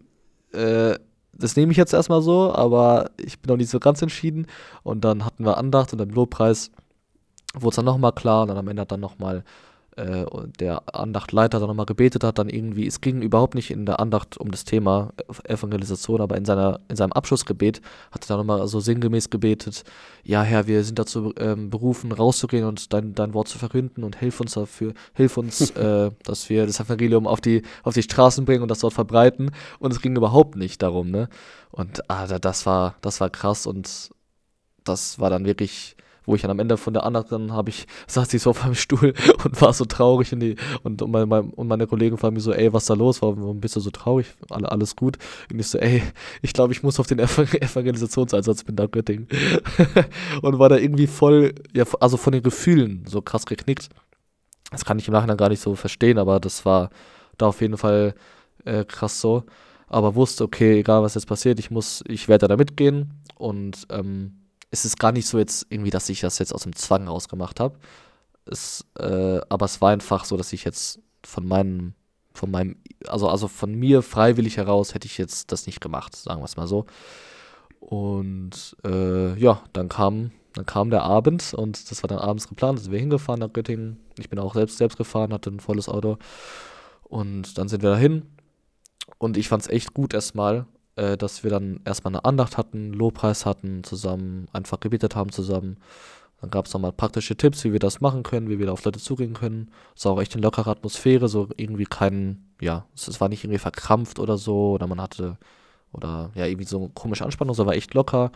äh, 0.54 0.96
das 1.34 1.56
nehme 1.56 1.72
ich 1.72 1.78
jetzt 1.78 1.94
erstmal 1.94 2.22
so, 2.22 2.54
aber 2.54 3.12
ich 3.18 3.40
bin 3.40 3.52
noch 3.52 3.58
nicht 3.58 3.70
so 3.70 3.80
ganz 3.80 4.02
entschieden. 4.02 4.48
Und 4.84 5.04
dann 5.04 5.26
hatten 5.26 5.44
wir 5.46 5.58
Andacht 5.58 5.92
und 5.94 6.02
im 6.02 6.12
Lobpreis 6.12 6.72
wurde 7.54 7.70
es 7.70 7.76
dann 7.76 7.86
nochmal 7.86 8.14
klar. 8.14 8.44
Und 8.44 8.50
dann 8.50 8.58
am 8.58 8.68
Ende 8.68 8.82
hat 8.82 8.92
dann 8.92 9.02
nochmal 9.02 9.44
äh, 9.97 10.25
der 10.59 10.83
Andachtleiter 10.94 11.59
dann 11.59 11.68
nochmal 11.68 11.86
gebetet 11.86 12.24
hat, 12.24 12.38
dann 12.38 12.50
irgendwie, 12.50 12.86
es 12.86 13.01
ging 13.01 13.21
überhaupt 13.21 13.56
nicht 13.56 13.71
in 13.71 13.86
der 13.86 14.00
Andacht 14.00 14.38
um 14.38 14.51
das 14.51 14.65
Thema 14.65 15.13
Evangelisation, 15.44 16.21
aber 16.21 16.38
in, 16.38 16.45
seiner, 16.45 16.80
in 16.89 16.95
seinem 16.95 17.13
Abschlussgebet 17.13 17.81
hat 18.12 18.25
er 18.25 18.27
dann 18.27 18.45
nochmal 18.45 18.68
so 18.68 18.80
sinngemäß 18.80 19.30
gebetet, 19.30 19.83
ja 20.24 20.44
Herr, 20.44 20.68
wir 20.68 20.83
sind 20.83 21.00
dazu 21.00 21.33
ähm, 21.38 21.69
berufen, 21.69 22.12
rauszugehen 22.12 22.65
und 22.65 22.94
dein, 22.94 23.13
dein 23.15 23.33
Wort 23.33 23.47
zu 23.47 23.57
verkünden 23.57 24.03
und 24.03 24.18
hilf 24.18 24.39
uns 24.42 24.53
dafür, 24.53 24.94
hilf 25.13 25.38
uns, 25.38 25.69
äh, 25.71 26.12
dass 26.24 26.50
wir 26.50 26.65
das 26.65 26.80
Evangelium 26.80 27.27
auf 27.27 27.42
die, 27.42 27.62
auf 27.83 27.94
die 27.94 28.03
Straßen 28.03 28.45
bringen 28.45 28.63
und 28.63 28.69
das 28.69 28.80
dort 28.80 28.94
verbreiten. 28.94 29.51
Und 29.80 29.92
es 29.92 30.01
ging 30.01 30.15
überhaupt 30.15 30.56
nicht 30.56 30.81
darum, 30.81 31.12
ne? 31.12 31.30
Und 31.71 32.09
ah, 32.09 32.25
das 32.27 32.65
war, 32.65 32.95
das 33.01 33.19
war 33.19 33.30
krass 33.30 33.68
und 33.68 34.12
das 34.83 35.19
war 35.19 35.30
dann 35.30 35.45
wirklich 35.45 35.94
wo 36.25 36.36
ich 36.36 36.42
dann 36.42 36.51
am 36.51 36.60
Ende 36.60 36.77
von 36.77 36.94
der 36.94 37.04
anderen 37.04 37.54
habe 37.54 37.69
ich, 37.69 37.88
saß 38.07 38.33
ich 38.33 38.42
so 38.42 38.51
auf 38.51 38.63
meinem 38.63 38.75
Stuhl 38.75 39.13
und 39.44 39.62
war 39.62 39.74
so 39.74 39.86
traurig 39.86 40.33
und, 40.33 40.39
die, 40.39 40.56
und, 40.83 41.01
und, 41.01 41.12
meine, 41.12 41.44
und 41.44 41.68
meine 41.68 41.88
Kollegen 41.88 42.18
fragen 42.18 42.36
mich 42.36 42.44
so, 42.44 42.54
ey, 42.54 42.72
was 42.74 42.86
da 42.86 42.94
los? 42.94 43.22
Warum 43.22 43.60
bist 43.60 43.75
du 43.75 43.80
so 43.80 43.92
traurig? 43.92 44.27
Alle, 44.50 44.72
alles 44.72 44.95
gut. 44.95 45.18
Und 45.51 45.60
ich 45.60 45.68
so, 45.68 45.77
ey, 45.77 46.04
ich 46.42 46.54
glaube, 46.54 46.74
ich 46.74 46.83
muss 46.83 47.00
auf 47.00 47.07
den 47.07 47.19
Evangelisationseinsatz 47.19 48.66
mit 48.66 48.77
nach 48.77 48.89
Göttingen. 48.92 49.27
und 50.42 50.60
war 50.60 50.69
da 50.69 50.77
irgendwie 50.77 51.07
voll, 51.07 51.54
ja, 51.74 51.86
also 52.00 52.18
von 52.18 52.33
den 52.33 52.44
Gefühlen 52.44 53.06
so 53.07 53.21
krass 53.21 53.45
geknickt. 53.45 53.89
Das 54.71 54.86
kann 54.86 55.00
ich 55.00 55.07
im 55.07 55.13
Nachhinein 55.13 55.38
gar 55.38 55.50
nicht 55.50 55.62
so 55.62 55.75
verstehen, 55.75 56.18
aber 56.18 56.39
das 56.39 56.66
war 56.66 56.89
da 57.38 57.48
auf 57.48 57.62
jeden 57.62 57.78
Fall 57.78 58.16
äh, 58.66 58.83
krass 58.86 59.21
so. 59.21 59.44
Aber 59.88 60.16
wusste, 60.16 60.44
okay, 60.44 60.80
egal 60.80 61.04
was 61.04 61.16
jetzt 61.16 61.28
passiert, 61.28 61.60
ich 61.60 61.71
muss, 61.71 62.04
ich 62.07 62.28
werde 62.28 62.48
da 62.48 62.57
mitgehen 62.57 63.21
und 63.36 63.86
ähm, 63.89 64.44
es 64.72 64.86
ist 64.86 65.00
gar 65.00 65.12
nicht 65.12 65.28
so 65.28 65.38
jetzt 65.38 65.68
irgendwie, 65.70 65.92
dass 65.92 66.10
ich 66.10 66.22
das 66.22 66.40
jetzt 66.40 66.54
aus 66.54 66.64
dem 66.64 66.76
Zwang 66.76 67.08
rausgemacht 67.08 67.60
habe. 67.60 67.78
Es, 68.46 68.86
äh, 68.98 69.40
aber 69.50 69.66
es 69.66 69.82
war 69.82 69.92
einfach 69.92 70.26
so, 70.26 70.38
dass 70.38 70.54
ich 70.54 70.64
jetzt 70.64 71.00
von 71.24 71.48
meinem, 71.48 71.94
von 72.34 72.52
meinem, 72.52 72.78
also, 73.08 73.28
also 73.30 73.48
von 73.48 73.74
mir 73.74 74.02
freiwillig 74.02 74.58
heraus 74.58 74.94
hätte 74.94 75.08
ich 75.08 75.18
jetzt 75.18 75.52
das 75.52 75.66
nicht 75.66 75.82
gemacht, 75.82 76.16
sagen 76.16 76.42
wir 76.42 76.46
es 76.46 76.58
mal 76.58 76.68
so. 76.68 76.86
Und 77.80 78.76
äh, 78.84 79.38
ja, 79.40 79.62
dann 79.74 79.90
kam, 79.90 80.32
dann 80.54 80.66
kam 80.66 80.90
der 80.90 81.04
Abend 81.04 81.54
und 81.54 81.92
das 81.92 82.04
war 82.04 82.08
dann 82.08 82.20
abends 82.20 82.48
geplant, 82.48 82.80
sind 82.80 82.92
wir 82.92 83.00
hingefahren 83.00 83.40
nach 83.40 83.54
Göttingen. 83.54 84.00
Ich 84.18 84.30
bin 84.30 84.40
auch 84.40 84.54
selbst 84.54 84.78
selbst 84.78 84.98
gefahren, 84.98 85.34
hatte 85.34 85.50
ein 85.50 85.60
volles 85.60 85.90
Auto. 85.90 86.18
Und 87.04 87.58
dann 87.58 87.68
sind 87.68 87.84
wir 87.84 87.92
dahin. 87.92 88.24
Und 89.18 89.38
ich 89.38 89.48
fand 89.48 89.64
es 89.64 89.70
echt 89.70 89.94
gut 89.94 90.14
erstmal, 90.14 90.66
äh, 90.95 91.18
dass 91.18 91.44
wir 91.44 91.51
dann 91.51 91.80
erstmal 91.86 92.13
eine 92.13 92.25
Andacht 92.25 92.57
hatten, 92.57 92.94
Lobpreis 92.94 93.45
hatten 93.45 93.83
zusammen, 93.83 94.47
einfach 94.53 94.80
gebetet 94.80 95.15
haben 95.15 95.31
zusammen. 95.31 95.77
Dann 96.42 96.50
gab 96.51 96.65
es 96.65 96.74
nochmal 96.74 96.92
praktische 96.92 97.36
Tipps, 97.36 97.63
wie 97.63 97.71
wir 97.71 97.80
das 97.80 98.01
machen 98.01 98.24
können, 98.24 98.50
wie 98.50 98.59
wir 98.59 98.68
da 98.68 98.74
auf 98.74 98.83
Leute 98.83 99.00
zugehen 99.00 99.33
können. 99.33 99.71
Es 99.95 100.06
war 100.06 100.13
auch 100.13 100.21
echt 100.21 100.33
eine 100.33 100.44
lockere 100.44 100.69
Atmosphäre, 100.69 101.27
so 101.27 101.50
irgendwie 101.57 101.86
kein, 101.86 102.45
ja, 102.62 102.86
es, 102.94 103.19
war 103.21 103.30
nicht 103.30 103.44
irgendwie 103.44 103.59
verkrampft 103.59 104.19
oder 104.19 104.38
so, 104.38 104.71
oder 104.71 104.88
man 104.88 105.01
hatte, 105.01 105.38
oder 105.92 106.31
ja, 106.36 106.45
irgendwie 106.45 106.68
so 106.68 106.77
eine 106.80 106.89
komische 106.89 107.24
Anspannung, 107.25 107.56
so 107.56 107.65
war 107.65 107.74
echt 107.74 107.94
locker. 107.94 108.31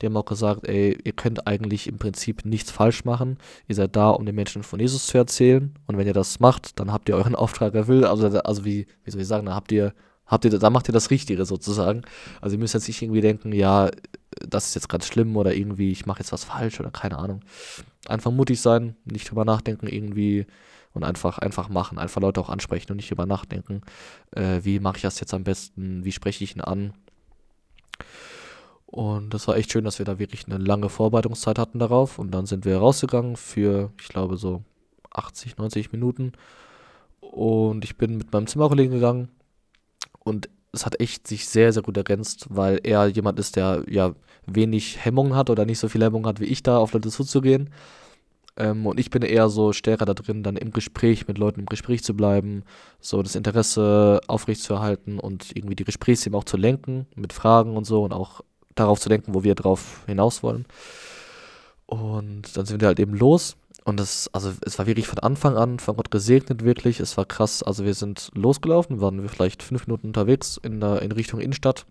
Die 0.00 0.06
haben 0.06 0.16
auch 0.16 0.24
gesagt, 0.24 0.66
ey, 0.66 0.98
ihr 1.04 1.12
könnt 1.12 1.46
eigentlich 1.46 1.86
im 1.86 1.98
Prinzip 1.98 2.44
nichts 2.44 2.70
falsch 2.70 3.04
machen. 3.04 3.38
Ihr 3.68 3.76
seid 3.76 3.94
da, 3.94 4.10
um 4.10 4.26
den 4.26 4.34
Menschen 4.34 4.64
von 4.64 4.80
Jesus 4.80 5.06
zu 5.06 5.16
erzählen. 5.18 5.74
Und 5.86 5.96
wenn 5.96 6.06
ihr 6.06 6.12
das 6.12 6.40
macht, 6.40 6.80
dann 6.80 6.92
habt 6.92 7.08
ihr 7.08 7.14
euren 7.14 7.34
Auftrag 7.36 7.74
erfüllt. 7.74 8.04
Also, 8.04 8.26
also 8.26 8.64
wie, 8.64 8.86
wie 9.04 9.10
soll 9.10 9.20
ich 9.20 9.28
sagen, 9.28 9.46
dann 9.46 9.54
habt 9.54 9.70
ihr 9.70 9.94
habt 10.26 10.44
ihr, 10.44 10.58
da 10.58 10.70
macht 10.70 10.88
ihr 10.88 10.92
das 10.92 11.10
Richtige 11.10 11.44
sozusagen. 11.44 12.02
Also 12.40 12.56
ihr 12.56 12.60
müsst 12.60 12.74
jetzt 12.74 12.88
nicht 12.88 13.02
irgendwie 13.02 13.20
denken, 13.20 13.52
ja, 13.52 13.90
das 14.40 14.68
ist 14.68 14.74
jetzt 14.74 14.88
ganz 14.88 15.06
schlimm 15.06 15.36
oder 15.36 15.54
irgendwie, 15.54 15.92
ich 15.92 16.06
mache 16.06 16.20
jetzt 16.20 16.32
was 16.32 16.44
falsch 16.44 16.80
oder 16.80 16.90
keine 16.90 17.18
Ahnung. 17.18 17.40
Einfach 18.06 18.30
mutig 18.30 18.60
sein, 18.60 18.96
nicht 19.04 19.30
drüber 19.30 19.44
nachdenken 19.44 19.86
irgendwie 19.86 20.46
und 20.92 21.04
einfach, 21.04 21.38
einfach 21.38 21.68
machen, 21.68 21.98
einfach 21.98 22.20
Leute 22.20 22.40
auch 22.40 22.48
ansprechen 22.48 22.92
und 22.92 22.96
nicht 22.96 23.10
drüber 23.10 23.26
nachdenken, 23.26 23.82
äh, 24.32 24.60
wie 24.62 24.80
mache 24.80 24.96
ich 24.96 25.02
das 25.02 25.20
jetzt 25.20 25.34
am 25.34 25.44
besten, 25.44 26.04
wie 26.04 26.12
spreche 26.12 26.44
ich 26.44 26.56
ihn 26.56 26.60
an. 26.60 26.94
Und 28.86 29.34
das 29.34 29.48
war 29.48 29.56
echt 29.56 29.72
schön, 29.72 29.84
dass 29.84 29.98
wir 29.98 30.06
da 30.06 30.20
wirklich 30.20 30.46
eine 30.46 30.58
lange 30.58 30.88
Vorbereitungszeit 30.88 31.58
hatten 31.58 31.80
darauf. 31.80 32.20
Und 32.20 32.30
dann 32.30 32.46
sind 32.46 32.64
wir 32.64 32.78
rausgegangen 32.78 33.36
für, 33.36 33.90
ich 34.00 34.06
glaube, 34.06 34.36
so 34.36 34.62
80, 35.10 35.56
90 35.56 35.90
Minuten. 35.90 36.32
Und 37.20 37.82
ich 37.82 37.96
bin 37.96 38.16
mit 38.16 38.32
meinem 38.32 38.46
Zimmerkollegen 38.46 38.94
gegangen 38.94 39.30
und 40.24 40.48
es 40.72 40.84
hat 40.84 41.00
echt 41.00 41.28
sich 41.28 41.46
sehr, 41.48 41.72
sehr 41.72 41.82
gut 41.82 41.96
ergänzt, 41.96 42.46
weil 42.50 42.80
er 42.82 43.06
jemand 43.06 43.38
ist, 43.38 43.56
der 43.56 43.84
ja 43.88 44.14
wenig 44.46 45.04
Hemmungen 45.04 45.34
hat 45.36 45.50
oder 45.50 45.64
nicht 45.64 45.78
so 45.78 45.88
viel 45.88 46.02
Hemmungen 46.02 46.26
hat 46.26 46.40
wie 46.40 46.46
ich 46.46 46.62
da 46.62 46.78
auf 46.78 46.92
Leute 46.92 47.10
zuzugehen. 47.10 47.70
Ähm, 48.56 48.86
und 48.86 49.00
ich 49.00 49.10
bin 49.10 49.22
eher 49.22 49.48
so 49.48 49.72
stärker 49.72 50.04
da 50.04 50.14
drin, 50.14 50.42
dann 50.42 50.56
im 50.56 50.72
Gespräch 50.72 51.26
mit 51.26 51.38
Leuten 51.38 51.60
im 51.60 51.66
Gespräch 51.66 52.04
zu 52.04 52.14
bleiben, 52.14 52.62
so 53.00 53.22
das 53.22 53.34
Interesse 53.34 54.20
aufrechtzuerhalten 54.26 55.18
und 55.18 55.56
irgendwie 55.56 55.76
die 55.76 55.84
Gesprächsthemen 55.84 56.38
auch 56.38 56.44
zu 56.44 56.56
lenken 56.56 57.06
mit 57.16 57.32
Fragen 57.32 57.76
und 57.76 57.84
so 57.84 58.04
und 58.04 58.12
auch 58.12 58.42
darauf 58.74 59.00
zu 59.00 59.08
denken, 59.08 59.34
wo 59.34 59.44
wir 59.44 59.54
drauf 59.54 60.02
hinaus 60.06 60.42
wollen. 60.42 60.66
Und 61.86 62.56
dann 62.56 62.66
sind 62.66 62.80
wir 62.80 62.88
halt 62.88 63.00
eben 63.00 63.14
los 63.14 63.56
und 63.84 64.00
es, 64.00 64.30
also 64.32 64.52
es 64.64 64.78
war 64.78 64.86
wirklich 64.86 65.06
von 65.06 65.18
Anfang 65.18 65.56
an 65.56 65.78
von 65.78 65.96
Gott 65.96 66.10
gesegnet, 66.10 66.64
wirklich. 66.64 67.00
Es 67.00 67.16
war 67.18 67.26
krass. 67.26 67.62
Also 67.62 67.84
wir 67.84 67.92
sind 67.92 68.30
losgelaufen, 68.34 69.02
waren 69.02 69.20
wir 69.20 69.28
vielleicht 69.28 69.62
fünf 69.62 69.86
Minuten 69.86 70.08
unterwegs 70.08 70.58
in, 70.62 70.80
der, 70.80 71.02
in 71.02 71.12
Richtung 71.12 71.38
Innenstadt. 71.38 71.84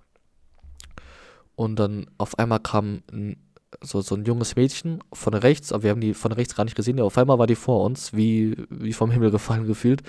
Und 1.56 1.78
dann 1.78 2.08
auf 2.18 2.40
einmal 2.40 2.60
kam 2.60 3.04
ein 3.12 3.38
so, 3.82 4.02
so 4.02 4.16
ein 4.16 4.26
junges 4.26 4.56
Mädchen 4.56 5.04
von 5.12 5.34
rechts, 5.34 5.72
aber 5.72 5.84
wir 5.84 5.92
haben 5.92 6.02
die 6.02 6.14
von 6.14 6.32
rechts 6.32 6.56
gar 6.56 6.64
nicht 6.64 6.76
gesehen. 6.76 7.00
Auf 7.00 7.18
einmal 7.18 7.40
war 7.40 7.48
die 7.48 7.56
vor 7.56 7.84
uns, 7.84 8.14
wie, 8.14 8.56
wie 8.70 8.94
vom 8.94 9.12
Himmel 9.12 9.32
gefallen 9.32 9.66
gefühlt 9.66 10.04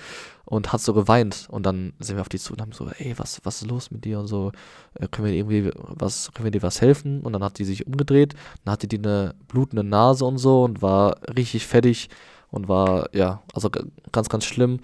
und 0.45 0.71
hat 0.71 0.81
so 0.81 0.93
geweint. 0.93 1.47
Und 1.49 1.65
dann 1.65 1.93
sind 1.99 2.17
wir 2.17 2.21
auf 2.21 2.29
die 2.29 2.39
zu 2.39 2.53
und 2.53 2.61
haben 2.61 2.71
so, 2.71 2.87
ey, 2.97 3.13
was, 3.17 3.41
was 3.43 3.61
ist 3.61 3.67
los 3.67 3.91
mit 3.91 4.05
dir 4.05 4.19
und 4.19 4.27
so, 4.27 4.51
äh, 4.95 5.07
können 5.07 5.27
wir 5.27 5.33
irgendwie 5.33 5.71
was, 5.75 6.31
können 6.33 6.45
wir 6.45 6.51
dir 6.51 6.63
was 6.63 6.81
helfen? 6.81 7.21
Und 7.21 7.33
dann 7.33 7.43
hat 7.43 7.59
die 7.59 7.65
sich 7.65 7.87
umgedreht, 7.87 8.35
dann 8.63 8.73
hatte 8.73 8.87
die 8.87 8.97
eine 8.97 9.35
blutende 9.47 9.83
Nase 9.83 10.25
und 10.25 10.37
so 10.37 10.63
und 10.63 10.81
war 10.81 11.17
richtig 11.35 11.67
fettig 11.67 12.09
und 12.51 12.67
war, 12.67 13.09
ja, 13.13 13.41
also 13.53 13.69
ganz, 14.11 14.29
ganz 14.29 14.45
schlimm. 14.45 14.79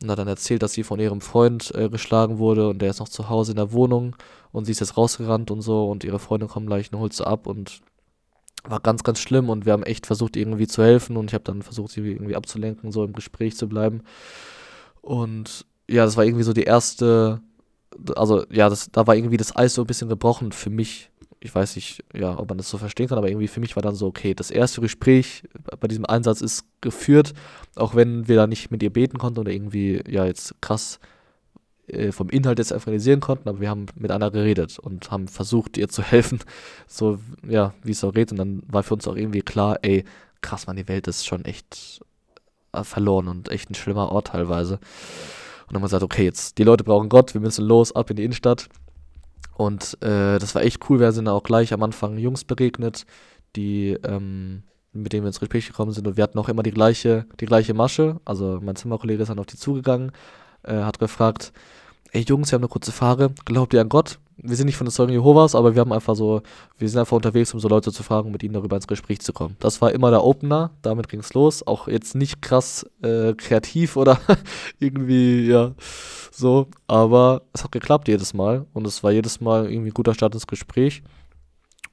Und 0.00 0.10
hat 0.10 0.18
dann 0.18 0.28
erzählt, 0.28 0.62
dass 0.62 0.74
sie 0.74 0.84
von 0.84 1.00
ihrem 1.00 1.20
Freund 1.20 1.74
äh, 1.74 1.88
geschlagen 1.88 2.38
wurde 2.38 2.68
und 2.68 2.80
der 2.80 2.90
ist 2.90 3.00
noch 3.00 3.08
zu 3.08 3.28
Hause 3.28 3.52
in 3.52 3.56
der 3.56 3.72
Wohnung 3.72 4.14
und 4.52 4.64
sie 4.64 4.72
ist 4.72 4.80
jetzt 4.80 4.96
rausgerannt 4.96 5.50
und 5.50 5.60
so 5.60 5.90
und 5.90 6.04
ihre 6.04 6.20
Freundin 6.20 6.48
kommt 6.48 6.68
gleich 6.68 6.92
und 6.92 7.00
holt 7.00 7.12
sie 7.12 7.26
ab 7.26 7.48
und 7.48 7.80
war 8.70 8.80
ganz, 8.80 9.02
ganz 9.02 9.20
schlimm 9.20 9.48
und 9.48 9.66
wir 9.66 9.72
haben 9.72 9.82
echt 9.82 10.06
versucht, 10.06 10.36
irgendwie 10.36 10.66
zu 10.66 10.82
helfen 10.82 11.16
und 11.16 11.30
ich 11.30 11.34
habe 11.34 11.44
dann 11.44 11.62
versucht, 11.62 11.92
sie 11.92 12.00
irgendwie 12.00 12.36
abzulenken, 12.36 12.92
so 12.92 13.04
im 13.04 13.12
Gespräch 13.12 13.56
zu 13.56 13.68
bleiben. 13.68 14.02
Und 15.00 15.66
ja, 15.88 16.04
das 16.04 16.16
war 16.16 16.24
irgendwie 16.24 16.44
so 16.44 16.52
die 16.52 16.64
erste, 16.64 17.40
also 18.16 18.44
ja, 18.50 18.68
das, 18.68 18.90
da 18.90 19.06
war 19.06 19.16
irgendwie 19.16 19.36
das 19.36 19.56
Eis 19.56 19.74
so 19.74 19.82
ein 19.82 19.86
bisschen 19.86 20.08
gebrochen 20.08 20.52
für 20.52 20.70
mich. 20.70 21.10
Ich 21.40 21.54
weiß 21.54 21.76
nicht, 21.76 22.04
ja, 22.14 22.36
ob 22.38 22.48
man 22.48 22.58
das 22.58 22.68
so 22.68 22.78
verstehen 22.78 23.08
kann, 23.08 23.18
aber 23.18 23.28
irgendwie 23.28 23.48
für 23.48 23.60
mich 23.60 23.76
war 23.76 23.82
dann 23.82 23.94
so, 23.94 24.06
okay, 24.06 24.34
das 24.34 24.50
erste 24.50 24.80
Gespräch 24.80 25.44
bei 25.78 25.88
diesem 25.88 26.04
Einsatz 26.04 26.40
ist 26.40 26.64
geführt, 26.80 27.32
auch 27.76 27.94
wenn 27.94 28.26
wir 28.28 28.36
da 28.36 28.46
nicht 28.46 28.70
mit 28.70 28.82
ihr 28.82 28.92
beten 28.92 29.18
konnten 29.18 29.38
oder 29.38 29.52
irgendwie, 29.52 30.02
ja, 30.08 30.26
jetzt 30.26 30.60
krass 30.60 30.98
äh, 31.88 32.12
vom 32.12 32.28
Inhalt 32.28 32.58
jetzt 32.58 32.72
evangelisieren 32.72 33.20
konnten, 33.20 33.48
aber 33.48 33.60
wir 33.60 33.70
haben 33.70 33.86
mit 33.94 34.10
einer 34.10 34.30
geredet 34.30 34.78
und 34.78 35.10
haben 35.10 35.28
versucht, 35.28 35.76
ihr 35.76 35.88
zu 35.88 36.02
helfen, 36.10 36.40
so, 36.86 37.18
ja, 37.46 37.74
wie 37.82 37.92
es 37.92 38.04
auch 38.04 38.12
geht. 38.12 38.30
Und 38.30 38.38
dann 38.38 38.62
war 38.66 38.82
für 38.82 38.94
uns 38.94 39.08
auch 39.08 39.16
irgendwie 39.16 39.42
klar, 39.42 39.78
ey, 39.82 40.04
krass, 40.40 40.66
man, 40.66 40.76
die 40.76 40.88
Welt 40.88 41.06
ist 41.08 41.26
schon 41.26 41.44
echt 41.44 42.00
äh, 42.72 42.84
verloren 42.84 43.28
und 43.28 43.50
echt 43.50 43.70
ein 43.70 43.74
schlimmer 43.74 44.12
Ort 44.12 44.28
teilweise. 44.28 44.78
dann 45.66 45.76
haben 45.76 45.82
wir 45.82 45.86
gesagt, 45.86 46.02
okay, 46.02 46.24
jetzt, 46.24 46.58
die 46.58 46.64
Leute 46.64 46.84
brauchen 46.84 47.08
Gott, 47.08 47.34
wir 47.34 47.40
müssen 47.40 47.64
los, 47.64 47.94
ab 47.94 48.10
in 48.10 48.16
die 48.16 48.24
Innenstadt. 48.24 48.68
Und 49.54 50.00
äh, 50.02 50.38
das 50.38 50.54
war 50.54 50.62
echt 50.62 50.88
cool. 50.88 51.00
Wir 51.00 51.10
sind 51.12 51.28
auch 51.28 51.42
gleich 51.42 51.72
am 51.72 51.82
Anfang 51.82 52.16
Jungs 52.16 52.44
begegnet, 52.44 53.06
die, 53.56 53.98
ähm, 54.04 54.62
mit 54.92 55.12
denen 55.12 55.24
wir 55.24 55.28
ins 55.28 55.40
Gespräch 55.40 55.66
gekommen 55.66 55.90
sind. 55.90 56.06
Und 56.06 56.16
wir 56.16 56.22
hatten 56.22 56.38
auch 56.38 56.48
immer 56.48 56.62
die 56.62 56.70
gleiche, 56.70 57.26
die 57.40 57.46
gleiche 57.46 57.74
Masche. 57.74 58.20
Also 58.24 58.60
mein 58.62 58.76
Zimmerkollege 58.76 59.22
ist 59.22 59.28
dann 59.28 59.40
auf 59.40 59.46
die 59.46 59.56
zugegangen, 59.56 60.12
äh, 60.68 60.82
hat 60.82 60.98
gefragt, 60.98 61.52
ey 62.12 62.22
Jungs, 62.22 62.50
wir 62.50 62.56
haben 62.56 62.62
eine 62.62 62.68
kurze 62.68 62.92
Frage, 62.92 63.30
glaubt 63.44 63.74
ihr 63.74 63.80
an 63.80 63.88
Gott? 63.88 64.18
Wir 64.40 64.54
sind 64.54 64.66
nicht 64.66 64.76
von 64.76 64.86
den 64.86 64.92
Zeugen 64.92 65.12
Jehovas, 65.12 65.56
aber 65.56 65.74
wir 65.74 65.80
haben 65.80 65.92
einfach 65.92 66.14
so, 66.14 66.42
wir 66.78 66.88
sind 66.88 67.00
einfach 67.00 67.16
unterwegs, 67.16 67.52
um 67.54 67.60
so 67.60 67.68
Leute 67.68 67.90
zu 67.90 68.04
fragen, 68.04 68.30
mit 68.30 68.44
ihnen 68.44 68.54
darüber 68.54 68.76
ins 68.76 68.86
Gespräch 68.86 69.20
zu 69.20 69.32
kommen. 69.32 69.56
Das 69.58 69.80
war 69.80 69.90
immer 69.90 70.10
der 70.10 70.22
Opener, 70.22 70.70
damit 70.82 71.08
ging 71.08 71.20
es 71.20 71.34
los. 71.34 71.66
Auch 71.66 71.88
jetzt 71.88 72.14
nicht 72.14 72.40
krass 72.40 72.86
äh, 73.02 73.34
kreativ 73.34 73.96
oder 73.96 74.20
irgendwie, 74.78 75.48
ja, 75.48 75.72
so. 76.30 76.68
Aber 76.86 77.42
es 77.52 77.64
hat 77.64 77.72
geklappt 77.72 78.06
jedes 78.06 78.32
Mal 78.32 78.64
und 78.74 78.86
es 78.86 79.02
war 79.02 79.10
jedes 79.10 79.40
Mal 79.40 79.68
irgendwie 79.70 79.90
ein 79.90 79.94
guter 79.94 80.14
Start 80.14 80.34
ins 80.34 80.46
Gespräch. 80.46 81.02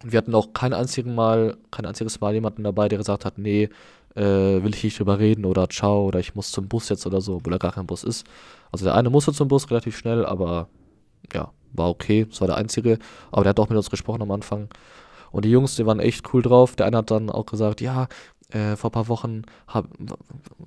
Und 0.03 0.11
wir 0.11 0.17
hatten 0.17 0.35
auch 0.35 0.53
kein 0.53 0.73
einziges 0.73 1.11
Mal, 1.11 1.57
kein 1.71 1.85
einziges 1.85 2.19
Mal 2.21 2.33
jemanden 2.33 2.63
dabei, 2.63 2.87
der 2.87 2.97
gesagt 2.97 3.25
hat, 3.25 3.37
nee, 3.37 3.69
äh, 4.15 4.21
will 4.63 4.73
ich 4.73 4.83
nicht 4.83 4.99
drüber 4.99 5.19
reden 5.19 5.45
oder 5.45 5.69
ciao 5.69 6.05
oder 6.05 6.19
ich 6.19 6.35
muss 6.35 6.51
zum 6.51 6.67
Bus 6.67 6.89
jetzt 6.89 7.05
oder 7.05 7.21
so, 7.21 7.35
obwohl 7.35 7.51
da 7.51 7.57
gar 7.57 7.73
kein 7.73 7.87
Bus 7.87 8.03
ist. 8.03 8.25
Also 8.71 8.85
der 8.85 8.95
eine 8.95 9.09
musste 9.09 9.33
zum 9.33 9.47
Bus 9.47 9.69
relativ 9.69 9.97
schnell, 9.97 10.25
aber 10.25 10.67
ja, 11.33 11.51
war 11.73 11.89
okay. 11.89 12.25
Das 12.29 12.41
war 12.41 12.47
der 12.47 12.57
einzige. 12.57 12.99
Aber 13.31 13.43
der 13.43 13.51
hat 13.51 13.59
auch 13.59 13.69
mit 13.69 13.77
uns 13.77 13.89
gesprochen 13.89 14.21
am 14.21 14.31
Anfang. 14.31 14.69
Und 15.31 15.45
die 15.45 15.51
Jungs, 15.51 15.75
die 15.75 15.85
waren 15.85 15.99
echt 15.99 16.33
cool 16.33 16.41
drauf. 16.41 16.75
Der 16.75 16.85
eine 16.85 16.97
hat 16.97 17.11
dann 17.11 17.29
auch 17.29 17.45
gesagt, 17.45 17.81
ja, 17.81 18.07
äh, 18.51 18.75
vor 18.75 18.89
ein 18.89 18.93
paar 18.93 19.07
Wochen 19.07 19.43
habe 19.67 19.89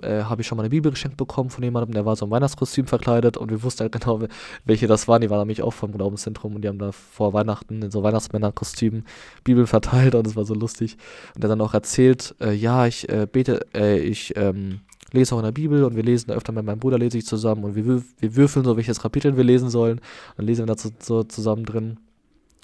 äh, 0.03 0.23
hab 0.23 0.41
ich 0.41 0.47
schon 0.47 0.57
mal 0.57 0.63
eine 0.63 0.71
Bibel 0.71 0.91
geschenkt 0.91 1.17
bekommen 1.17 1.51
von 1.51 1.63
jemandem, 1.63 1.95
der 1.95 2.05
war 2.05 2.17
so 2.17 2.25
im 2.25 2.31
Weihnachtskostüm 2.31 2.87
verkleidet 2.87 3.37
und 3.37 3.51
wir 3.51 3.63
wussten 3.63 3.83
halt 3.83 3.93
genau, 3.93 4.21
welche 4.65 4.87
das 4.87 5.07
waren. 5.09 5.21
Die 5.21 5.31
waren 5.31 5.41
nämlich 5.41 5.63
auch 5.63 5.73
vom 5.73 5.93
Glaubenszentrum 5.93 6.57
und 6.57 6.63
die 6.63 6.69
haben 6.69 6.79
da 6.79 6.93
vor 6.93 7.33
Weihnachten 7.33 7.83
in 7.83 7.91
so 7.91 8.03
Weihnachtsmännerkostümen 8.03 9.05
Bibel 9.45 9.67
verteilt 9.67 10.15
und 10.15 10.27
das 10.27 10.37
war 10.37 10.45
so 10.45 10.55
lustig. 10.55 10.97
Und 11.35 11.43
der 11.43 11.49
dann 11.49 11.61
auch 11.61 11.75
erzählt, 11.75 12.35
äh, 12.41 12.53
ja, 12.53 12.87
ich 12.87 13.09
äh, 13.09 13.27
bete, 13.31 13.67
äh, 13.75 13.99
ich 13.99 14.35
ähm, 14.37 14.81
lese 15.13 15.35
auch 15.35 15.39
in 15.39 15.45
der 15.45 15.53
Bibel 15.53 15.85
und 15.85 15.97
wir 15.97 16.03
lesen 16.03 16.31
öfter 16.33 16.53
mit 16.53 16.65
meinem 16.65 16.81
Bruder 16.81 16.99
lese 16.99 17.19
ich 17.19 17.27
zusammen 17.27 17.65
und 17.65 17.75
wir, 17.75 18.03
wir 18.19 18.37
würfeln 18.37 18.65
so, 18.65 18.77
welches 18.77 19.01
Kapitel 19.01 19.37
wir 19.37 19.45
lesen 19.45 19.71
sollen. 19.71 20.01
Dann 20.37 20.47
lesen 20.47 20.67
wir 20.67 20.75
da 20.75 20.81
so, 20.81 20.91
so 20.99 21.23
zusammen 21.23 21.65
drin. 21.65 21.99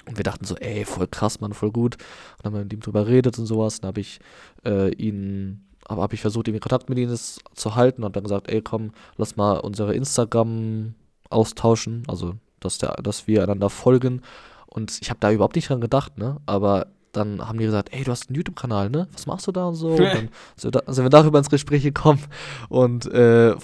Und 0.06 0.16
wir 0.18 0.25
dachten 0.25 0.44
so, 0.44 0.56
ey, 0.56 0.84
voll 0.84 1.06
krass, 1.06 1.40
Mann, 1.40 1.52
voll 1.52 1.70
gut. 1.70 1.96
Und 1.96 2.44
dann 2.44 2.52
haben 2.52 2.58
wir 2.58 2.64
mit 2.64 2.73
ihm 2.73 2.80
drüber 2.80 3.04
geredet 3.04 3.38
und 3.38 3.46
sowas. 3.46 3.80
Dann 3.80 3.88
habe 3.88 4.00
ich 4.00 4.20
äh, 4.64 4.92
ihn, 4.94 5.64
aber 5.84 6.02
habe 6.02 6.14
ich 6.14 6.20
versucht, 6.20 6.49
irgendwie 6.49 6.61
Kontakt 6.61 6.88
mit 6.88 6.99
ihm 6.99 7.14
zu 7.14 7.75
halten 7.75 8.04
und 8.04 8.14
dann 8.16 8.25
gesagt, 8.25 8.50
ey, 8.50 8.62
komm, 8.62 8.92
lass 9.16 9.37
mal 9.37 9.58
unsere 9.58 9.94
Instagram 9.94 10.94
austauschen, 11.30 12.04
also 12.06 12.34
dass, 12.61 12.78
der, 12.78 12.94
dass 13.02 13.26
wir 13.26 13.42
einander 13.42 13.70
folgen. 13.70 14.23
Und 14.66 14.99
ich 15.00 15.11
habe 15.11 15.20
da 15.20 15.30
überhaupt 15.30 15.56
nicht 15.56 15.68
dran 15.68 15.80
gedacht, 15.80 16.18
ne? 16.18 16.40
Aber 16.46 16.88
dann 17.12 17.46
haben 17.46 17.58
die 17.58 17.64
gesagt, 17.64 17.90
ey, 17.92 18.02
du 18.02 18.11
hast 18.11 18.28
einen 18.28 18.37
YouTube-Kanal, 18.37 18.90
ne? 18.90 19.08
Was 19.12 19.26
machst 19.26 19.46
du 19.46 19.52
da 19.52 19.66
und 19.66 19.75
so? 19.75 19.90
Und 19.90 20.00
dann 20.00 20.28
sind 20.56 21.04
wir 21.04 21.11
darüber 21.11 21.38
ins 21.38 21.50
Gespräch 21.50 21.82
gekommen. 21.82 22.20
Und 22.68 23.06
äh, 23.06 23.54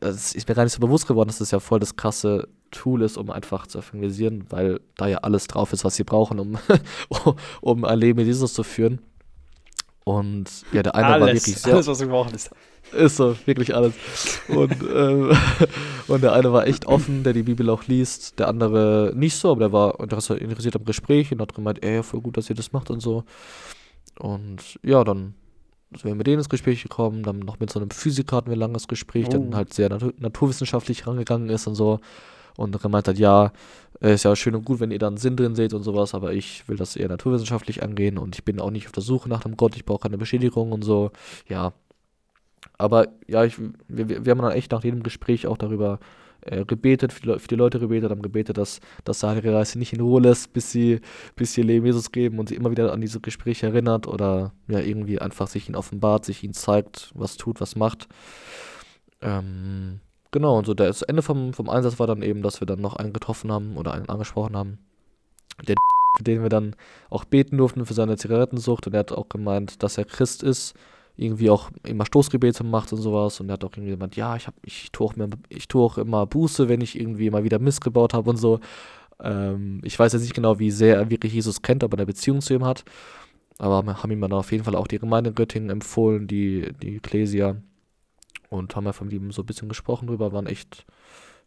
es 0.00 0.34
ist 0.34 0.48
mir 0.48 0.54
gar 0.54 0.64
nicht 0.64 0.72
so 0.72 0.80
bewusst 0.80 1.06
geworden, 1.06 1.28
dass 1.28 1.38
das 1.38 1.50
ja 1.50 1.60
voll 1.60 1.80
das 1.80 1.96
krasse 1.96 2.48
Tool 2.72 3.02
ist, 3.02 3.16
um 3.16 3.30
einfach 3.30 3.66
zu 3.66 3.78
evangelisieren, 3.78 4.46
weil 4.50 4.80
da 4.96 5.06
ja 5.06 5.18
alles 5.18 5.46
drauf 5.46 5.72
ist, 5.72 5.84
was 5.84 5.94
sie 5.94 6.04
brauchen, 6.04 6.40
um, 6.40 6.58
um 7.60 7.84
ein 7.84 7.98
Leben 7.98 8.18
mit 8.18 8.26
Jesus 8.26 8.52
zu 8.52 8.64
führen. 8.64 9.00
Und 10.04 10.46
ja, 10.72 10.82
der 10.82 10.94
eine 10.96 11.06
alles, 11.06 11.20
war 11.20 11.34
wirklich 11.34 11.56
sehr. 11.58 11.74
Alles, 11.74 11.86
was 11.86 11.98
du 11.98 12.08
brauchen 12.08 12.34
ist. 12.34 12.50
Ist 12.92 13.16
so, 13.16 13.36
wirklich 13.46 13.74
alles. 13.74 13.94
Und, 14.48 14.74
ähm, 14.92 15.30
und 16.08 16.22
der 16.22 16.32
eine 16.32 16.52
war 16.52 16.66
echt 16.66 16.86
offen, 16.86 17.22
der 17.22 17.32
die 17.32 17.44
Bibel 17.44 17.70
auch 17.70 17.84
liest. 17.86 18.38
Der 18.38 18.48
andere 18.48 19.12
nicht 19.14 19.36
so, 19.36 19.52
aber 19.52 19.60
der 19.60 19.72
war 19.72 20.00
interessiert 20.00 20.76
am 20.76 20.84
Gespräch 20.84 21.30
und 21.32 21.40
hat 21.40 21.54
gemeint, 21.54 21.84
ey, 21.84 22.02
voll 22.02 22.20
gut, 22.20 22.36
dass 22.36 22.50
ihr 22.50 22.56
das 22.56 22.72
macht 22.72 22.90
und 22.90 23.00
so. 23.00 23.24
Und 24.18 24.78
ja, 24.82 25.04
dann 25.04 25.34
sind 25.92 26.04
wir 26.04 26.14
mit 26.14 26.26
denen 26.26 26.38
ins 26.38 26.48
Gespräch 26.48 26.82
gekommen. 26.82 27.22
Dann 27.22 27.38
noch 27.38 27.60
mit 27.60 27.70
so 27.70 27.78
einem 27.78 27.90
Physiker 27.90 28.36
hatten 28.36 28.48
wir 28.48 28.56
ein 28.56 28.60
langes 28.60 28.88
Gespräch, 28.88 29.26
oh. 29.28 29.30
der 29.30 29.40
dann 29.40 29.54
halt 29.54 29.72
sehr 29.72 29.88
nat 29.88 30.20
naturwissenschaftlich 30.20 31.06
rangegangen 31.06 31.48
ist 31.48 31.66
und 31.66 31.76
so. 31.76 32.00
Und 32.56 32.80
gemeint 32.80 33.08
hat, 33.08 33.18
ja, 33.18 33.52
ist 34.00 34.24
ja 34.24 34.34
schön 34.34 34.54
und 34.54 34.64
gut, 34.64 34.80
wenn 34.80 34.90
ihr 34.90 34.98
da 34.98 35.06
einen 35.06 35.16
Sinn 35.16 35.36
drin 35.36 35.54
seht 35.54 35.74
und 35.74 35.84
sowas, 35.84 36.14
aber 36.14 36.32
ich 36.32 36.68
will 36.68 36.76
das 36.76 36.96
eher 36.96 37.08
naturwissenschaftlich 37.08 37.82
angehen 37.82 38.18
und 38.18 38.34
ich 38.34 38.44
bin 38.44 38.60
auch 38.60 38.70
nicht 38.70 38.86
auf 38.86 38.92
der 38.92 39.02
Suche 39.02 39.28
nach 39.28 39.44
einem 39.44 39.56
Gott, 39.56 39.76
ich 39.76 39.84
brauche 39.84 40.02
keine 40.02 40.18
Beschädigung 40.18 40.72
und 40.72 40.82
so. 40.82 41.12
Ja, 41.48 41.72
aber 42.78 43.08
ja, 43.28 43.44
ich, 43.44 43.58
wir, 43.88 44.24
wir 44.24 44.30
haben 44.30 44.42
dann 44.42 44.52
echt 44.52 44.72
nach 44.72 44.82
jedem 44.84 45.02
Gespräch 45.02 45.46
auch 45.46 45.56
darüber 45.56 46.00
äh, 46.42 46.64
gebetet, 46.64 47.12
für 47.12 47.22
die, 47.22 47.38
für 47.38 47.48
die, 47.48 47.54
Leute 47.54 47.78
gebetet, 47.78 48.10
haben 48.10 48.22
gebetet, 48.22 48.58
dass, 48.58 48.80
dass 49.04 49.20
Sahara 49.20 49.52
Reise 49.52 49.78
nicht 49.78 49.92
in 49.92 50.00
Ruhe 50.00 50.20
lässt, 50.20 50.52
bis 50.52 50.72
sie, 50.72 51.00
bis 51.36 51.54
sie 51.54 51.60
ihr 51.60 51.66
Leben 51.68 51.86
Jesus 51.86 52.10
geben 52.10 52.40
und 52.40 52.48
sie 52.48 52.56
immer 52.56 52.72
wieder 52.72 52.92
an 52.92 53.00
diese 53.00 53.20
Gespräche 53.20 53.66
erinnert 53.66 54.08
oder 54.08 54.52
ja, 54.66 54.80
irgendwie 54.80 55.20
einfach 55.20 55.46
sich 55.46 55.68
ihn 55.68 55.76
offenbart, 55.76 56.24
sich 56.24 56.42
ihn 56.42 56.54
zeigt, 56.54 57.12
was 57.14 57.36
tut, 57.36 57.60
was 57.60 57.76
macht. 57.76 58.08
Ähm, 59.20 60.00
genau, 60.32 60.58
und 60.58 60.66
so 60.66 60.74
das 60.74 61.02
Ende 61.02 61.22
vom, 61.22 61.52
vom 61.52 61.68
Einsatz 61.68 61.98
war 61.98 62.08
dann 62.08 62.22
eben, 62.22 62.42
dass 62.42 62.60
wir 62.60 62.66
dann 62.66 62.80
noch 62.80 62.96
einen 62.96 63.12
getroffen 63.12 63.52
haben 63.52 63.76
oder 63.76 63.94
einen 63.94 64.08
angesprochen 64.08 64.56
haben, 64.56 64.78
der 65.66 65.76
für 66.18 66.24
den 66.24 66.42
wir 66.42 66.50
dann 66.50 66.76
auch 67.08 67.24
beten 67.24 67.56
durften 67.56 67.86
für 67.86 67.94
seine 67.94 68.16
Zigarettensucht 68.16 68.86
und 68.86 68.92
er 68.92 69.00
hat 69.00 69.12
auch 69.12 69.28
gemeint, 69.28 69.82
dass 69.82 69.96
er 69.96 70.04
Christ 70.04 70.42
ist 70.42 70.74
irgendwie 71.16 71.50
auch 71.50 71.70
immer 71.84 72.06
Stoßgebete 72.06 72.64
macht 72.64 72.92
und 72.92 73.00
sowas. 73.00 73.40
Und 73.40 73.48
er 73.48 73.54
hat 73.54 73.64
auch 73.64 73.72
irgendwie 73.72 73.92
gemeint, 73.92 74.16
ja, 74.16 74.36
ich, 74.36 74.46
hab, 74.46 74.54
ich, 74.64 74.90
tue 74.92 75.06
auch, 75.06 75.14
ich 75.48 75.68
tue 75.68 75.82
auch 75.82 75.98
immer 75.98 76.26
Buße, 76.26 76.68
wenn 76.68 76.80
ich 76.80 76.98
irgendwie 76.98 77.30
mal 77.30 77.44
wieder 77.44 77.58
Mist 77.58 77.82
gebaut 77.82 78.14
habe 78.14 78.30
und 78.30 78.36
so. 78.36 78.60
Ähm, 79.20 79.80
ich 79.84 79.98
weiß 79.98 80.12
jetzt 80.12 80.22
nicht 80.22 80.34
genau, 80.34 80.58
wie 80.58 80.70
sehr 80.70 80.96
er 80.96 81.10
wirklich 81.10 81.32
Jesus 81.34 81.62
kennt, 81.62 81.84
aber 81.84 81.96
eine 81.96 82.06
Beziehung 82.06 82.40
zu 82.40 82.54
ihm 82.54 82.64
hat. 82.64 82.84
Aber 83.58 83.82
wir 83.82 84.02
haben 84.02 84.10
ihm 84.10 84.20
dann 84.20 84.32
auf 84.32 84.52
jeden 84.52 84.64
Fall 84.64 84.74
auch 84.74 84.86
die 84.86 84.98
Gemeinde 84.98 85.32
Göttingen 85.32 85.70
empfohlen, 85.70 86.26
die, 86.26 86.72
die 86.82 86.96
Ecclesia. 86.96 87.56
Und 88.52 88.76
haben 88.76 88.86
einfach 88.86 89.04
mit 89.04 89.14
ihm 89.14 89.32
so 89.32 89.42
ein 89.42 89.46
bisschen 89.46 89.68
gesprochen 89.68 90.06
drüber, 90.06 90.32
waren 90.32 90.46
echt, 90.46 90.84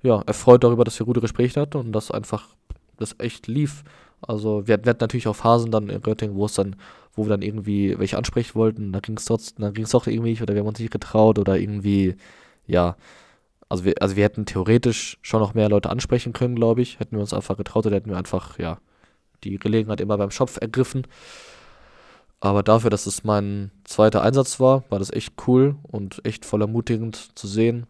ja, 0.01 0.21
erfreut 0.25 0.63
darüber, 0.63 0.83
dass 0.83 0.99
wir 0.99 1.05
gute 1.05 1.21
Gespräche 1.21 1.61
hatten 1.61 1.77
und 1.77 1.91
dass 1.91 2.11
einfach 2.11 2.55
das 2.97 3.15
echt 3.19 3.47
lief. 3.47 3.83
Also 4.21 4.67
wir, 4.67 4.73
hatten 4.75 4.97
natürlich 4.99 5.27
auch 5.27 5.35
Phasen 5.35 5.71
dann 5.71 5.89
in 5.89 6.01
Göttingen, 6.01 6.35
wo 6.35 6.45
es 6.45 6.53
dann 6.53 6.75
wo 7.15 7.25
wir 7.25 7.29
dann 7.29 7.41
irgendwie 7.41 7.97
welche 7.97 8.17
ansprechen 8.17 8.55
wollten. 8.55 8.91
Da 8.91 8.99
ging 8.99 9.17
es 9.17 9.25
trotzdem, 9.25 9.63
dann 9.63 9.73
ging 9.73 9.85
es 9.85 9.91
doch 9.91 10.07
irgendwie 10.07 10.31
nicht 10.31 10.41
oder 10.41 10.53
wir 10.53 10.61
haben 10.61 10.67
uns 10.67 10.79
nicht 10.79 10.91
getraut 10.91 11.39
oder 11.39 11.57
irgendwie, 11.57 12.15
ja. 12.67 12.97
Also 13.69 13.85
wir, 13.85 13.95
also 13.99 14.15
wir 14.15 14.23
hätten 14.23 14.45
theoretisch 14.45 15.17
schon 15.21 15.39
noch 15.39 15.53
mehr 15.53 15.69
Leute 15.69 15.89
ansprechen 15.89 16.33
können, 16.33 16.55
glaube 16.55 16.81
ich. 16.81 16.99
Hätten 16.99 17.15
wir 17.15 17.21
uns 17.21 17.33
einfach 17.33 17.57
getraut 17.57 17.85
oder 17.85 17.95
hätten 17.95 18.09
wir 18.09 18.17
einfach, 18.17 18.59
ja, 18.59 18.79
die 19.43 19.57
Gelegenheit 19.57 20.01
immer 20.01 20.17
beim 20.17 20.31
Schopf 20.31 20.57
ergriffen. 20.61 21.07
Aber 22.39 22.63
dafür, 22.63 22.89
dass 22.89 23.05
es 23.05 23.23
mein 23.23 23.71
zweiter 23.85 24.21
Einsatz 24.21 24.59
war, 24.59 24.83
war 24.89 24.99
das 24.99 25.11
echt 25.11 25.33
cool 25.47 25.77
und 25.83 26.23
echt 26.25 26.45
voll 26.45 26.61
ermutigend 26.61 27.37
zu 27.37 27.47
sehen. 27.47 27.87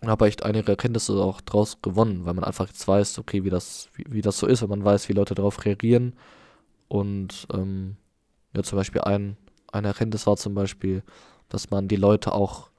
Und 0.00 0.08
habe 0.08 0.26
echt 0.26 0.44
einige 0.44 0.70
Erkenntnisse 0.70 1.14
auch 1.14 1.40
draus 1.40 1.82
gewonnen, 1.82 2.24
weil 2.24 2.34
man 2.34 2.44
einfach 2.44 2.68
jetzt 2.68 2.86
weiß, 2.86 3.18
okay, 3.18 3.44
wie 3.44 3.50
das, 3.50 3.88
wie, 3.94 4.04
wie 4.08 4.22
das 4.22 4.38
so 4.38 4.46
ist, 4.46 4.62
wenn 4.62 4.68
man 4.68 4.84
weiß, 4.84 5.08
wie 5.08 5.12
Leute 5.12 5.34
darauf 5.34 5.64
reagieren. 5.64 6.14
Und 6.86 7.46
ähm, 7.52 7.96
ja, 8.54 8.62
zum 8.62 8.76
Beispiel 8.76 9.00
ein, 9.02 9.36
eine 9.72 9.88
Erkenntnis 9.88 10.26
war 10.26 10.36
zum 10.36 10.54
Beispiel, 10.54 11.02
dass 11.48 11.70
man 11.70 11.88
die 11.88 11.96
Leute 11.96 12.32
auch 12.32 12.70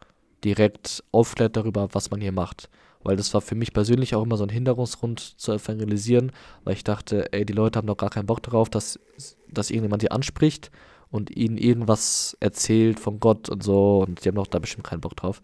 direkt 0.44 1.04
aufklärt 1.12 1.58
darüber, 1.58 1.90
was 1.94 2.10
man 2.10 2.22
hier 2.22 2.32
macht. 2.32 2.70
Weil 3.04 3.16
das 3.16 3.34
war 3.34 3.42
für 3.42 3.56
mich 3.56 3.74
persönlich 3.74 4.14
auch 4.16 4.24
immer 4.24 4.38
so 4.38 4.44
ein 4.44 4.50
Hinderungsgrund 4.50 5.20
zu 5.20 5.54
evangelisieren, 5.54 6.32
weil 6.64 6.74
ich 6.74 6.84
dachte, 6.84 7.32
ey, 7.32 7.46
die 7.46 7.54
Leute 7.54 7.78
haben 7.78 7.88
doch 7.88 7.98
gar 7.98 8.10
keinen 8.10 8.26
Bock 8.26 8.44
darauf, 8.44 8.70
dass, 8.70 9.00
dass 9.48 9.72
irgendjemand 9.72 10.02
die 10.02 10.12
anspricht 10.12 10.70
und 11.10 11.36
ihnen 11.36 11.58
irgendwas 11.58 12.36
erzählt 12.40 13.00
von 13.00 13.20
Gott 13.20 13.50
und 13.50 13.64
so 13.64 14.04
und 14.06 14.24
die 14.24 14.30
haben 14.30 14.36
doch 14.36 14.48
da 14.48 14.60
bestimmt 14.60 14.86
keinen 14.86 15.02
Bock 15.02 15.16
drauf. 15.16 15.42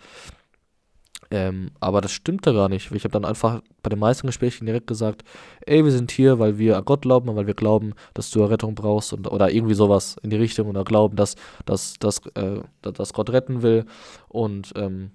Ähm, 1.32 1.72
aber 1.80 2.02
das 2.02 2.12
stimmte 2.12 2.54
gar 2.54 2.70
nicht. 2.70 2.92
Ich 2.92 3.04
habe 3.04 3.12
dann 3.12 3.26
einfach 3.26 3.62
bei 3.82 3.90
den 3.90 4.00
meisten 4.00 4.28
Gesprächen 4.28 4.66
direkt 4.66 4.88
gesagt, 4.88 5.24
ey, 5.66 5.84
wir 5.84 5.92
sind 5.92 6.12
hier, 6.12 6.40
weil 6.40 6.58
wir 6.60 6.78
an 6.78 6.86
Gott 6.86 7.02
glauben 7.02 7.30
und 7.30 7.36
weil 7.36 7.48
wir 7.48 7.56
glauben, 7.56 7.94
dass 8.14 8.30
du 8.30 8.44
Rettung 8.44 8.76
brauchst 8.76 9.12
und, 9.12 9.32
oder 9.32 9.52
irgendwie 9.52 9.74
sowas 9.74 10.18
in 10.22 10.30
die 10.30 10.36
Richtung 10.36 10.68
oder 10.68 10.84
glauben, 10.84 11.16
dass, 11.16 11.36
dass, 11.66 11.96
dass, 11.96 12.22
äh, 12.36 12.60
dass 12.82 13.14
Gott 13.14 13.32
retten 13.32 13.64
will. 13.64 13.86
Und 14.28 14.74
ähm, 14.76 15.12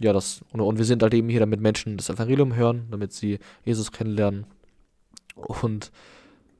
ja, 0.00 0.12
das, 0.12 0.44
und, 0.52 0.60
und 0.60 0.78
wir 0.78 0.84
sind 0.84 1.02
halt 1.02 1.14
eben 1.14 1.28
hier, 1.28 1.40
damit 1.40 1.60
Menschen 1.60 1.96
das 1.96 2.10
Evangelium 2.10 2.54
hören, 2.54 2.86
damit 2.90 3.12
sie 3.12 3.38
Jesus 3.64 3.92
kennenlernen. 3.92 4.46
Und 5.36 5.90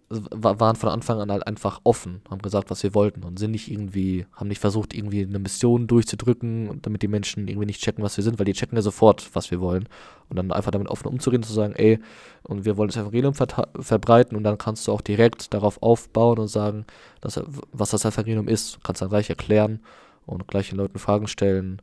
waren 0.08 0.76
von 0.76 0.88
Anfang 0.88 1.20
an 1.20 1.32
halt 1.32 1.46
einfach 1.48 1.80
offen, 1.82 2.20
haben 2.30 2.40
gesagt, 2.40 2.70
was 2.70 2.82
wir 2.84 2.94
wollten 2.94 3.24
und 3.24 3.40
sind 3.40 3.50
nicht 3.50 3.68
irgendwie, 3.68 4.24
haben 4.34 4.46
nicht 4.46 4.60
versucht, 4.60 4.94
irgendwie 4.94 5.22
eine 5.22 5.40
Mission 5.40 5.88
durchzudrücken, 5.88 6.80
damit 6.82 7.02
die 7.02 7.08
Menschen 7.08 7.48
irgendwie 7.48 7.66
nicht 7.66 7.82
checken, 7.82 8.04
was 8.04 8.16
wir 8.16 8.22
sind, 8.22 8.38
weil 8.38 8.46
die 8.46 8.52
checken 8.52 8.76
ja 8.76 8.82
sofort, 8.82 9.28
was 9.34 9.50
wir 9.50 9.60
wollen. 9.60 9.88
Und 10.28 10.36
dann 10.36 10.52
einfach 10.52 10.70
damit 10.70 10.88
offen 10.88 11.08
umzureden, 11.08 11.42
zu 11.42 11.52
sagen, 11.52 11.74
ey, 11.74 11.98
und 12.44 12.64
wir 12.64 12.76
wollen 12.76 12.88
das 12.88 12.96
Evangelium 12.96 13.34
ver 13.34 13.68
verbreiten 13.80 14.36
und 14.36 14.44
dann 14.44 14.58
kannst 14.58 14.86
du 14.86 14.92
auch 14.92 15.00
direkt 15.00 15.52
darauf 15.52 15.82
aufbauen 15.82 16.38
und 16.38 16.48
sagen, 16.48 16.84
dass, 17.20 17.42
was 17.72 17.90
das 17.90 18.04
Evangelium 18.04 18.46
ist. 18.46 18.78
Kannst 18.84 19.02
dann 19.02 19.08
gleich 19.08 19.28
erklären 19.28 19.80
und 20.24 20.46
gleich 20.46 20.68
den 20.68 20.78
Leuten 20.78 21.00
Fragen 21.00 21.26
stellen. 21.26 21.82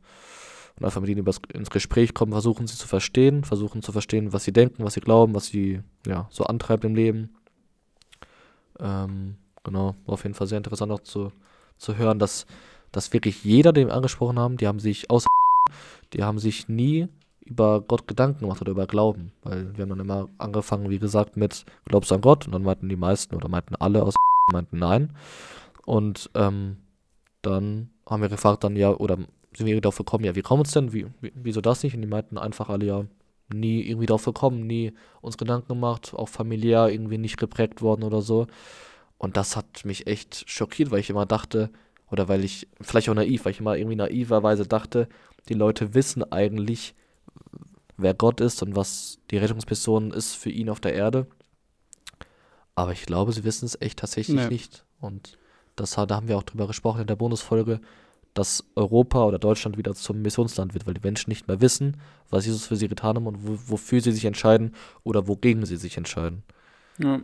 Und 0.78 0.84
einfach 0.84 1.00
mit 1.00 1.10
ihnen 1.10 1.26
ins 1.52 1.70
Gespräch 1.70 2.14
kommen, 2.14 2.32
versuchen 2.32 2.66
sie 2.66 2.76
zu 2.76 2.88
verstehen, 2.88 3.44
versuchen 3.44 3.82
zu 3.82 3.92
verstehen, 3.92 4.32
was 4.32 4.44
sie 4.44 4.52
denken, 4.52 4.84
was 4.84 4.94
sie 4.94 5.00
glauben, 5.00 5.34
was 5.34 5.46
sie 5.46 5.80
ja, 6.06 6.26
so 6.30 6.44
antreibt 6.44 6.84
im 6.84 6.94
Leben. 6.94 7.30
Ähm, 8.80 9.36
genau, 9.62 9.94
war 10.06 10.14
auf 10.14 10.24
jeden 10.24 10.34
Fall 10.34 10.46
sehr 10.46 10.58
interessant 10.58 10.90
auch 10.90 11.00
zu, 11.00 11.32
zu 11.78 11.96
hören, 11.96 12.18
dass, 12.18 12.46
dass 12.90 13.12
wirklich 13.12 13.44
jeder, 13.44 13.72
den 13.72 13.88
wir 13.88 13.94
angesprochen 13.94 14.38
haben, 14.38 14.56
die 14.56 14.66
haben 14.66 14.80
sich 14.80 15.10
außer 15.10 15.28
die 16.12 16.22
haben 16.22 16.38
sich 16.38 16.68
nie 16.68 17.08
über 17.44 17.80
Gott 17.80 18.08
Gedanken 18.08 18.40
gemacht 18.40 18.60
oder 18.60 18.72
über 18.72 18.86
Glauben. 18.86 19.32
Weil 19.42 19.76
wir 19.76 19.82
haben 19.82 19.90
dann 19.90 20.00
immer 20.00 20.28
angefangen, 20.38 20.90
wie 20.90 20.98
gesagt, 20.98 21.36
mit 21.36 21.64
Glaubst 21.84 22.10
du 22.10 22.14
an 22.14 22.20
Gott? 22.20 22.46
Und 22.46 22.52
dann 22.52 22.62
meinten 22.62 22.88
die 22.88 22.96
meisten 22.96 23.34
oder 23.34 23.48
meinten 23.48 23.74
alle 23.76 24.02
aus 24.02 24.14
meinten 24.52 24.78
nein. 24.78 25.14
Und 25.84 26.30
ähm, 26.34 26.78
dann 27.42 27.90
haben 28.08 28.22
wir 28.22 28.28
gefragt, 28.28 28.64
dann 28.64 28.76
ja, 28.76 28.90
oder 28.90 29.18
sind 29.56 29.66
wir 29.66 29.80
darauf 29.80 29.98
gekommen, 29.98 30.24
ja, 30.24 30.34
wie 30.34 30.42
kommen 30.42 30.60
uns 30.60 30.72
denn? 30.72 30.92
Wie, 30.92 31.06
wie, 31.20 31.32
wieso 31.34 31.60
das 31.60 31.82
nicht? 31.82 31.94
Und 31.94 32.02
die 32.02 32.08
meinten 32.08 32.38
einfach 32.38 32.68
alle 32.68 32.86
ja, 32.86 33.04
nie 33.52 33.82
irgendwie 33.82 34.06
darauf 34.06 34.24
gekommen, 34.24 34.66
nie 34.66 34.92
uns 35.20 35.38
Gedanken 35.38 35.68
gemacht, 35.68 36.12
auch 36.14 36.28
familiär 36.28 36.88
irgendwie 36.88 37.18
nicht 37.18 37.36
geprägt 37.36 37.82
worden 37.82 38.02
oder 38.02 38.22
so. 38.22 38.46
Und 39.18 39.36
das 39.36 39.56
hat 39.56 39.84
mich 39.84 40.06
echt 40.06 40.48
schockiert, 40.48 40.90
weil 40.90 41.00
ich 41.00 41.10
immer 41.10 41.26
dachte, 41.26 41.70
oder 42.10 42.28
weil 42.28 42.44
ich, 42.44 42.68
vielleicht 42.80 43.08
auch 43.08 43.14
naiv, 43.14 43.44
weil 43.44 43.52
ich 43.52 43.60
immer 43.60 43.76
irgendwie 43.76 43.96
naiverweise 43.96 44.66
dachte, 44.66 45.08
die 45.48 45.54
Leute 45.54 45.94
wissen 45.94 46.22
eigentlich, 46.32 46.94
wer 47.96 48.14
Gott 48.14 48.40
ist 48.40 48.62
und 48.62 48.76
was 48.76 49.18
die 49.30 49.36
Rettungsperson 49.36 50.10
ist 50.10 50.34
für 50.34 50.50
ihn 50.50 50.68
auf 50.68 50.80
der 50.80 50.94
Erde. 50.94 51.26
Aber 52.74 52.92
ich 52.92 53.06
glaube, 53.06 53.32
sie 53.32 53.44
wissen 53.44 53.66
es 53.66 53.80
echt 53.80 54.00
tatsächlich 54.00 54.36
nee. 54.36 54.48
nicht. 54.48 54.84
Und 55.00 55.38
das, 55.76 55.92
da 55.92 56.08
haben 56.08 56.28
wir 56.28 56.36
auch 56.36 56.42
drüber 56.42 56.66
gesprochen 56.66 57.02
in 57.02 57.06
der 57.06 57.16
Bonusfolge, 57.16 57.80
dass 58.34 58.64
Europa 58.74 59.24
oder 59.24 59.38
Deutschland 59.38 59.78
wieder 59.78 59.94
zum 59.94 60.20
Missionsland 60.20 60.74
wird, 60.74 60.86
weil 60.86 60.94
die 60.94 61.00
Menschen 61.06 61.30
nicht 61.30 61.46
mehr 61.46 61.60
wissen, 61.60 61.96
was 62.30 62.46
Jesus 62.46 62.66
für 62.66 62.76
sie 62.76 62.88
getan 62.88 63.16
hat 63.16 63.24
und 63.24 63.70
wofür 63.70 64.00
sie 64.00 64.12
sich 64.12 64.24
entscheiden 64.24 64.74
oder 65.04 65.28
wogegen 65.28 65.64
sie 65.64 65.76
sich 65.76 65.96
entscheiden. 65.96 66.42
Ja, 66.98 67.20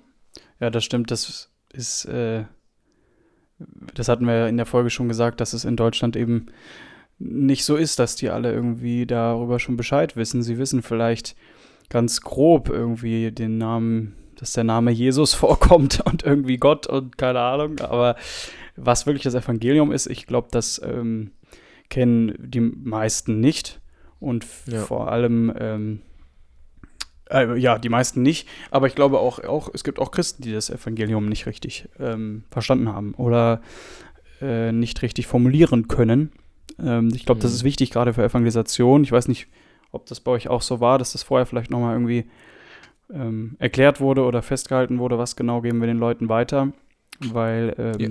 ja 0.61 0.71
das 0.71 0.85
stimmt. 0.85 1.11
Das 1.11 1.51
ist, 1.73 2.05
äh, 2.05 2.45
das 3.95 4.09
hatten 4.09 4.25
wir 4.25 4.47
in 4.47 4.57
der 4.57 4.67
Folge 4.67 4.91
schon 4.91 5.09
gesagt, 5.09 5.41
dass 5.41 5.53
es 5.53 5.65
in 5.65 5.77
Deutschland 5.77 6.15
eben 6.15 6.47
nicht 7.19 7.65
so 7.65 7.77
ist, 7.77 7.99
dass 7.99 8.17
die 8.17 8.31
alle 8.31 8.53
irgendwie 8.53 9.05
darüber 9.05 9.59
schon 9.59 9.77
Bescheid 9.77 10.17
wissen. 10.17 10.43
Sie 10.43 10.59
wissen 10.59 10.83
vielleicht 10.83 11.37
ganz 11.91 12.23
grob 12.23 12.71
irgendwie 12.71 13.31
den 13.31 13.59
Namen, 13.59 14.15
dass 14.37 14.53
der 14.53 14.65
Name 14.65 14.91
Jesus 14.91 15.35
vorkommt 15.35 16.01
und 16.07 16.23
irgendwie 16.23 16.57
Gott 16.57 16.87
und 16.87 17.19
keine 17.19 17.41
Ahnung. 17.41 17.81
Aber 17.81 18.17
was 18.77 19.07
wirklich 19.07 19.23
das 19.23 19.35
Evangelium 19.35 19.93
ist, 19.93 20.07
ich 20.07 20.27
glaube, 20.27 20.49
das 20.51 20.81
ähm, 20.85 21.33
kennen 21.89 22.35
die 22.39 22.61
meisten 22.61 23.41
nicht. 23.41 23.81
Und 24.21 24.47
ja. 24.67 24.83
vor 24.83 25.11
allem, 25.11 25.53
ähm, 25.59 26.01
äh, 27.31 27.59
ja, 27.59 27.79
die 27.79 27.89
meisten 27.89 28.23
nicht. 28.23 28.49
Aber 28.71 28.87
ich 28.87 28.95
glaube 28.95 29.19
auch, 29.19 29.43
auch, 29.45 29.71
es 29.73 29.85
gibt 29.85 29.99
auch 29.99 30.11
Christen, 30.11 30.43
die 30.43 30.53
das 30.53 30.71
Evangelium 30.71 31.29
nicht 31.29 31.47
richtig 31.47 31.89
ähm, 31.99 32.45
verstanden 32.51 32.89
haben 32.93 33.15
oder 33.15 33.63
äh, 34.41 34.73
nicht 34.73 35.01
richtig 35.03 35.27
formulieren 35.27 35.89
können. 35.89 36.33
Ähm, 36.79 37.11
ich 37.15 37.25
glaube, 37.25 37.39
mhm. 37.39 37.43
das 37.43 37.55
ist 37.55 37.65
wichtig, 37.65 37.91
gerade 37.91 38.13
für 38.13 38.25
Evangelisation. 38.25 39.05
Ich 39.05 39.13
weiß 39.13 39.29
nicht, 39.29 39.49
ob 39.93 40.07
das 40.07 40.21
bei 40.21 40.33
euch 40.33 40.49
auch 40.49 40.63
so 40.63 40.81
war, 40.81 40.99
dass 40.99 41.13
das 41.13 41.23
vorher 41.23 41.47
vielleicht 41.47 41.71
nochmal 41.71 41.95
irgendwie 41.95 42.27
ähm, 43.13 43.57
erklärt 43.59 44.01
wurde 44.01 44.23
oder 44.25 44.43
festgehalten 44.43 44.99
wurde, 44.99 45.19
was 45.19 45.37
genau 45.37 45.63
geben 45.63 45.81
wir 45.81 45.87
den 45.87 45.99
Leuten 45.99 46.29
weiter. 46.29 46.73
Weil 47.21 47.75
ähm, 47.79 48.01
ja. 48.01 48.09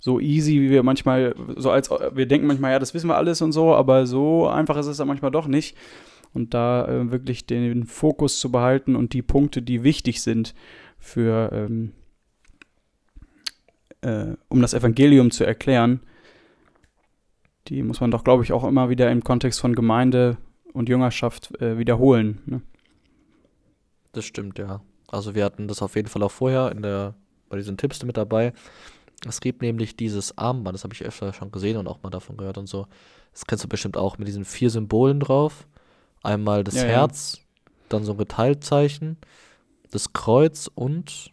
So 0.00 0.18
easy, 0.18 0.60
wie 0.60 0.70
wir 0.70 0.82
manchmal, 0.82 1.34
so 1.56 1.70
als 1.70 1.90
wir 1.90 2.26
denken 2.26 2.46
manchmal, 2.46 2.72
ja, 2.72 2.78
das 2.78 2.94
wissen 2.94 3.08
wir 3.08 3.16
alles 3.16 3.42
und 3.42 3.52
so, 3.52 3.74
aber 3.74 4.06
so 4.06 4.48
einfach 4.48 4.76
ist 4.76 4.86
es 4.86 4.96
dann 4.96 5.08
manchmal 5.08 5.30
doch 5.30 5.46
nicht. 5.46 5.76
Und 6.32 6.54
da 6.54 6.86
äh, 6.86 7.10
wirklich 7.10 7.46
den 7.46 7.84
Fokus 7.84 8.38
zu 8.38 8.50
behalten 8.50 8.96
und 8.96 9.12
die 9.12 9.22
Punkte, 9.22 9.62
die 9.62 9.82
wichtig 9.82 10.22
sind 10.22 10.54
für 10.98 11.50
ähm, 11.52 11.92
äh, 14.02 14.34
um 14.48 14.62
das 14.62 14.74
Evangelium 14.74 15.30
zu 15.30 15.44
erklären, 15.44 16.00
die 17.68 17.82
muss 17.82 18.00
man 18.00 18.10
doch, 18.10 18.24
glaube 18.24 18.42
ich, 18.42 18.52
auch 18.52 18.64
immer 18.64 18.90
wieder 18.90 19.10
im 19.10 19.22
Kontext 19.22 19.60
von 19.60 19.74
Gemeinde 19.74 20.38
und 20.72 20.88
Jüngerschaft 20.88 21.60
äh, 21.60 21.78
wiederholen. 21.78 22.40
Ne? 22.46 22.62
Das 24.12 24.24
stimmt, 24.24 24.58
ja. 24.58 24.80
Also 25.08 25.34
wir 25.34 25.44
hatten 25.44 25.68
das 25.68 25.82
auf 25.82 25.96
jeden 25.96 26.08
Fall 26.08 26.22
auch 26.22 26.30
vorher 26.30 26.72
in 26.72 26.82
der, 26.82 27.14
bei 27.48 27.56
diesen 27.56 27.76
Tipps 27.76 28.02
mit 28.04 28.16
dabei. 28.16 28.52
Es 29.26 29.40
gibt 29.40 29.62
nämlich 29.62 29.96
dieses 29.96 30.36
Armband, 30.38 30.74
das 30.74 30.84
habe 30.84 30.94
ich 30.94 31.04
öfter 31.04 31.32
schon 31.32 31.52
gesehen 31.52 31.76
und 31.76 31.86
auch 31.86 32.02
mal 32.02 32.10
davon 32.10 32.36
gehört 32.36 32.58
und 32.58 32.66
so. 32.66 32.86
Das 33.32 33.46
kennst 33.46 33.64
du 33.64 33.68
bestimmt 33.68 33.96
auch 33.96 34.18
mit 34.18 34.26
diesen 34.28 34.44
vier 34.44 34.70
Symbolen 34.70 35.20
drauf. 35.20 35.66
Einmal 36.22 36.64
das 36.64 36.74
ja, 36.74 36.84
Herz, 36.84 37.36
ja. 37.36 37.72
dann 37.90 38.04
so 38.04 38.12
ein 38.12 38.18
Geteiltzeichen, 38.18 39.16
das 39.90 40.12
Kreuz 40.12 40.70
und 40.74 41.32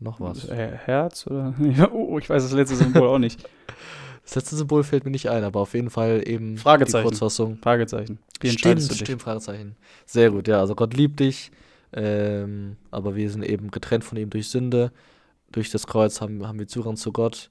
noch 0.00 0.20
was. 0.20 0.48
Äh, 0.48 0.76
Herz 0.84 1.26
oder? 1.26 1.54
oh, 1.92 2.18
ich 2.18 2.30
weiß 2.30 2.42
das 2.42 2.52
letzte 2.52 2.76
Symbol 2.76 3.08
auch 3.08 3.18
nicht. 3.18 3.48
Das 4.24 4.34
letzte 4.34 4.56
Symbol 4.56 4.84
fällt 4.84 5.06
mir 5.06 5.10
nicht 5.10 5.30
ein, 5.30 5.42
aber 5.42 5.60
auf 5.60 5.72
jeden 5.72 5.88
Fall 5.88 6.22
eben 6.22 6.58
Fragezeichen. 6.58 7.02
die 7.02 7.08
Kurzfassung. 7.08 7.56
Fragezeichen. 7.62 8.18
Wie 8.40 8.50
stimmt, 8.50 8.82
du 8.82 8.88
dich? 8.88 8.98
stimmt, 8.98 9.22
Fragezeichen. 9.22 9.74
Sehr 10.04 10.30
gut, 10.30 10.46
ja. 10.48 10.60
Also 10.60 10.74
Gott 10.74 10.92
liebt 10.92 11.18
dich, 11.18 11.50
ähm, 11.94 12.76
aber 12.90 13.16
wir 13.16 13.30
sind 13.30 13.42
eben 13.42 13.70
getrennt 13.70 14.04
von 14.04 14.18
ihm 14.18 14.28
durch 14.28 14.50
Sünde. 14.50 14.92
Durch 15.52 15.70
das 15.70 15.86
Kreuz 15.86 16.20
haben, 16.20 16.46
haben 16.46 16.58
wir 16.58 16.68
Zugang 16.68 16.96
zu 16.96 17.12
Gott 17.12 17.50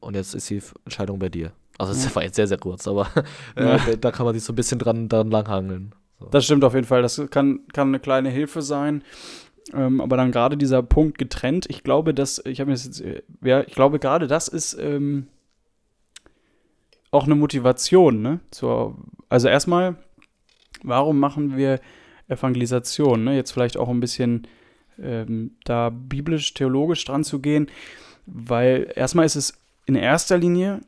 und 0.00 0.14
jetzt 0.14 0.34
ist 0.34 0.48
die 0.50 0.62
Entscheidung 0.84 1.18
bei 1.18 1.28
dir. 1.28 1.52
Also 1.78 1.92
es 1.92 2.14
war 2.14 2.22
jetzt 2.22 2.36
sehr, 2.36 2.46
sehr 2.46 2.58
kurz, 2.58 2.86
aber 2.86 3.08
äh, 3.56 3.76
ja. 3.76 3.96
da 3.96 4.10
kann 4.10 4.26
man 4.26 4.34
sich 4.34 4.44
so 4.44 4.52
ein 4.52 4.56
bisschen 4.56 4.78
dran, 4.78 5.08
dran 5.08 5.30
langhangeln. 5.30 5.94
So. 6.20 6.26
Das 6.26 6.44
stimmt 6.44 6.64
auf 6.64 6.74
jeden 6.74 6.86
Fall. 6.86 7.02
Das 7.02 7.20
kann, 7.30 7.60
kann 7.72 7.88
eine 7.88 7.98
kleine 7.98 8.30
Hilfe 8.30 8.62
sein. 8.62 9.02
Ähm, 9.72 10.00
aber 10.00 10.16
dann 10.16 10.32
gerade 10.32 10.56
dieser 10.56 10.82
Punkt 10.82 11.18
getrennt, 11.18 11.66
ich 11.68 11.82
glaube, 11.82 12.14
dass, 12.14 12.44
ich 12.44 12.60
habe 12.60 12.68
mir 12.68 12.74
das 12.74 12.84
jetzt, 12.84 13.00
äh, 13.00 13.22
ja, 13.42 13.62
ich 13.62 13.74
glaube, 13.74 13.98
gerade 13.98 14.26
das 14.26 14.48
ist 14.48 14.74
ähm, 14.74 15.28
auch 17.10 17.24
eine 17.24 17.34
Motivation, 17.34 18.22
ne? 18.22 18.40
Zur, 18.50 18.96
also 19.28 19.48
erstmal, 19.48 19.96
warum 20.82 21.18
machen 21.18 21.56
wir 21.56 21.80
Evangelisation? 22.28 23.24
Ne? 23.24 23.36
Jetzt 23.36 23.52
vielleicht 23.52 23.76
auch 23.76 23.88
ein 23.88 24.00
bisschen 24.00 24.46
ähm, 25.02 25.52
da 25.64 25.90
biblisch, 25.90 26.54
theologisch 26.54 27.04
dran 27.04 27.24
zu 27.24 27.40
gehen, 27.40 27.68
weil 28.26 28.92
erstmal 28.94 29.26
ist 29.26 29.36
es 29.36 29.54
in 29.86 29.94
erster 29.94 30.38
Linie, 30.38 30.80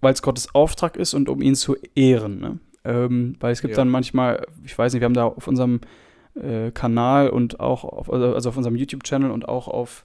weil 0.00 0.12
es 0.12 0.22
Gottes 0.22 0.54
Auftrag 0.54 0.96
ist 0.96 1.14
und 1.14 1.28
um 1.28 1.42
ihn 1.42 1.54
zu 1.54 1.76
ehren. 1.94 2.38
Ne? 2.38 2.58
Ähm, 2.84 3.36
weil 3.40 3.52
es 3.52 3.60
gibt 3.60 3.72
ja. 3.72 3.76
dann 3.76 3.88
manchmal, 3.88 4.46
ich 4.64 4.76
weiß 4.76 4.92
nicht, 4.92 5.00
wir 5.00 5.06
haben 5.06 5.14
da 5.14 5.24
auf 5.24 5.48
unserem 5.48 5.80
äh, 6.34 6.70
Kanal 6.70 7.30
und 7.30 7.60
auch 7.60 7.84
auf, 7.84 8.12
also 8.12 8.48
auf 8.48 8.56
unserem 8.56 8.76
YouTube-Channel 8.76 9.30
und 9.30 9.48
auch 9.48 9.68
auf 9.68 10.04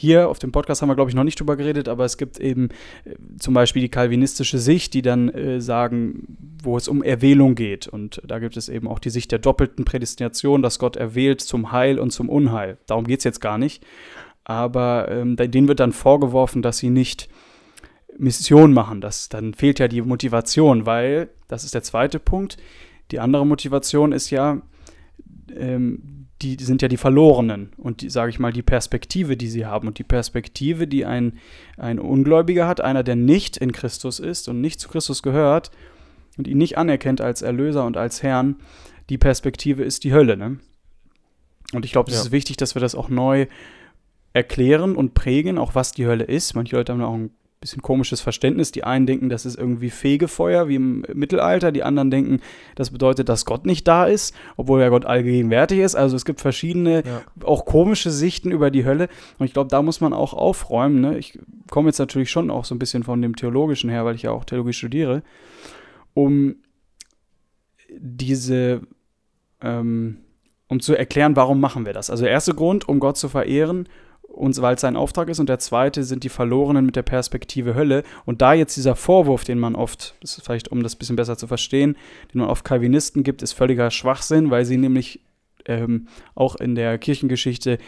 hier 0.00 0.30
auf 0.30 0.38
dem 0.38 0.50
Podcast 0.50 0.80
haben 0.80 0.88
wir, 0.88 0.94
glaube 0.94 1.10
ich, 1.10 1.14
noch 1.14 1.24
nicht 1.24 1.38
drüber 1.38 1.56
geredet, 1.56 1.86
aber 1.86 2.06
es 2.06 2.16
gibt 2.16 2.40
eben 2.40 2.70
äh, 3.04 3.16
zum 3.38 3.52
Beispiel 3.52 3.82
die 3.82 3.90
kalvinistische 3.90 4.58
Sicht, 4.58 4.94
die 4.94 5.02
dann 5.02 5.28
äh, 5.28 5.60
sagen, 5.60 6.38
wo 6.62 6.78
es 6.78 6.88
um 6.88 7.02
Erwählung 7.02 7.54
geht. 7.54 7.86
Und 7.86 8.22
da 8.26 8.38
gibt 8.38 8.56
es 8.56 8.70
eben 8.70 8.88
auch 8.88 8.98
die 8.98 9.10
Sicht 9.10 9.30
der 9.30 9.40
doppelten 9.40 9.84
Prädestination, 9.84 10.62
dass 10.62 10.78
Gott 10.78 10.96
erwählt 10.96 11.42
zum 11.42 11.70
Heil 11.70 11.98
und 11.98 12.12
zum 12.12 12.30
Unheil. 12.30 12.78
Darum 12.86 13.06
geht 13.06 13.18
es 13.18 13.24
jetzt 13.24 13.42
gar 13.42 13.58
nicht. 13.58 13.84
Aber 14.42 15.10
ähm, 15.10 15.36
denen 15.36 15.68
wird 15.68 15.80
dann 15.80 15.92
vorgeworfen, 15.92 16.62
dass 16.62 16.78
sie 16.78 16.88
nicht 16.88 17.28
Mission 18.16 18.72
machen. 18.72 19.02
Das, 19.02 19.28
dann 19.28 19.52
fehlt 19.52 19.80
ja 19.80 19.88
die 19.88 20.00
Motivation, 20.00 20.86
weil, 20.86 21.28
das 21.46 21.64
ist 21.64 21.74
der 21.74 21.82
zweite 21.82 22.18
Punkt, 22.18 22.56
die 23.10 23.20
andere 23.20 23.46
Motivation 23.46 24.12
ist 24.12 24.30
ja, 24.30 24.62
ähm, 25.54 26.19
die, 26.42 26.56
die 26.56 26.64
sind 26.64 26.80
ja 26.82 26.88
die 26.88 26.96
Verlorenen 26.96 27.72
und 27.76 28.00
die, 28.00 28.10
sage 28.10 28.30
ich 28.30 28.38
mal, 28.38 28.52
die 28.52 28.62
Perspektive, 28.62 29.36
die 29.36 29.48
sie 29.48 29.66
haben 29.66 29.86
und 29.86 29.98
die 29.98 30.04
Perspektive, 30.04 30.86
die 30.86 31.04
ein, 31.04 31.38
ein 31.76 31.98
Ungläubiger 31.98 32.66
hat, 32.66 32.80
einer, 32.80 33.02
der 33.02 33.16
nicht 33.16 33.56
in 33.56 33.72
Christus 33.72 34.18
ist 34.20 34.48
und 34.48 34.60
nicht 34.60 34.80
zu 34.80 34.88
Christus 34.88 35.22
gehört 35.22 35.70
und 36.38 36.48
ihn 36.48 36.58
nicht 36.58 36.78
anerkennt 36.78 37.20
als 37.20 37.42
Erlöser 37.42 37.84
und 37.84 37.96
als 37.96 38.22
Herrn, 38.22 38.56
die 39.10 39.18
Perspektive 39.18 39.82
ist 39.82 40.04
die 40.04 40.14
Hölle. 40.14 40.36
Ne? 40.36 40.58
Und 41.72 41.84
ich 41.84 41.92
glaube, 41.92 42.10
es 42.10 42.16
ja. 42.16 42.22
ist 42.22 42.32
wichtig, 42.32 42.56
dass 42.56 42.74
wir 42.74 42.80
das 42.80 42.94
auch 42.94 43.08
neu 43.08 43.46
erklären 44.32 44.96
und 44.96 45.14
prägen, 45.14 45.58
auch 45.58 45.74
was 45.74 45.92
die 45.92 46.06
Hölle 46.06 46.24
ist. 46.24 46.54
Manche 46.54 46.76
Leute 46.76 46.92
haben 46.92 47.02
auch 47.02 47.14
ein 47.14 47.30
bisschen 47.60 47.82
komisches 47.82 48.22
Verständnis. 48.22 48.72
Die 48.72 48.84
einen 48.84 49.06
denken, 49.06 49.28
das 49.28 49.44
ist 49.44 49.58
irgendwie 49.58 49.90
Fegefeuer 49.90 50.68
wie 50.68 50.76
im 50.76 51.04
Mittelalter, 51.12 51.72
die 51.72 51.82
anderen 51.82 52.10
denken, 52.10 52.40
das 52.74 52.90
bedeutet, 52.90 53.28
dass 53.28 53.44
Gott 53.44 53.66
nicht 53.66 53.86
da 53.86 54.06
ist, 54.06 54.34
obwohl 54.56 54.80
ja 54.80 54.88
Gott 54.88 55.04
allgegenwärtig 55.04 55.80
ist. 55.80 55.94
Also 55.94 56.16
es 56.16 56.24
gibt 56.24 56.40
verschiedene, 56.40 57.04
ja. 57.04 57.22
auch 57.44 57.66
komische 57.66 58.10
Sichten 58.10 58.50
über 58.50 58.70
die 58.70 58.86
Hölle. 58.86 59.08
Und 59.38 59.44
ich 59.44 59.52
glaube, 59.52 59.68
da 59.68 59.82
muss 59.82 60.00
man 60.00 60.14
auch 60.14 60.32
aufräumen. 60.32 61.02
Ne? 61.02 61.18
Ich 61.18 61.38
komme 61.70 61.90
jetzt 61.90 61.98
natürlich 61.98 62.30
schon 62.30 62.50
auch 62.50 62.64
so 62.64 62.74
ein 62.74 62.78
bisschen 62.78 63.02
von 63.02 63.20
dem 63.20 63.36
Theologischen 63.36 63.90
her, 63.90 64.06
weil 64.06 64.14
ich 64.14 64.22
ja 64.22 64.30
auch 64.30 64.46
Theologie 64.46 64.72
studiere, 64.72 65.22
um 66.14 66.56
diese, 67.90 68.80
ähm, 69.60 70.16
um 70.68 70.80
zu 70.80 70.94
erklären, 70.94 71.36
warum 71.36 71.60
machen 71.60 71.84
wir 71.84 71.92
das. 71.92 72.08
Also 72.08 72.24
der 72.24 72.32
erste 72.32 72.54
Grund, 72.54 72.88
um 72.88 73.00
Gott 73.00 73.18
zu 73.18 73.28
verehren 73.28 73.86
uns, 74.30 74.62
weil 74.62 74.74
es 74.76 74.80
sein 74.80 74.96
Auftrag 74.96 75.28
ist. 75.28 75.38
Und 75.38 75.48
der 75.48 75.58
zweite 75.58 76.04
sind 76.04 76.24
die 76.24 76.28
Verlorenen 76.28 76.86
mit 76.86 76.96
der 76.96 77.02
Perspektive 77.02 77.74
Hölle. 77.74 78.02
Und 78.24 78.42
da 78.42 78.52
jetzt 78.52 78.76
dieser 78.76 78.96
Vorwurf, 78.96 79.44
den 79.44 79.58
man 79.58 79.74
oft, 79.74 80.14
das 80.20 80.38
ist 80.38 80.44
vielleicht 80.44 80.68
um 80.68 80.82
das 80.82 80.94
ein 80.94 80.98
bisschen 80.98 81.16
besser 81.16 81.36
zu 81.36 81.46
verstehen, 81.46 81.96
den 82.32 82.40
man 82.40 82.50
oft 82.50 82.64
Calvinisten 82.64 83.22
gibt, 83.22 83.42
ist 83.42 83.52
völliger 83.52 83.90
Schwachsinn, 83.90 84.50
weil 84.50 84.64
sie 84.64 84.76
nämlich 84.76 85.20
ähm, 85.66 86.08
auch 86.34 86.56
in 86.56 86.74
der 86.74 86.98
Kirchengeschichte 86.98 87.78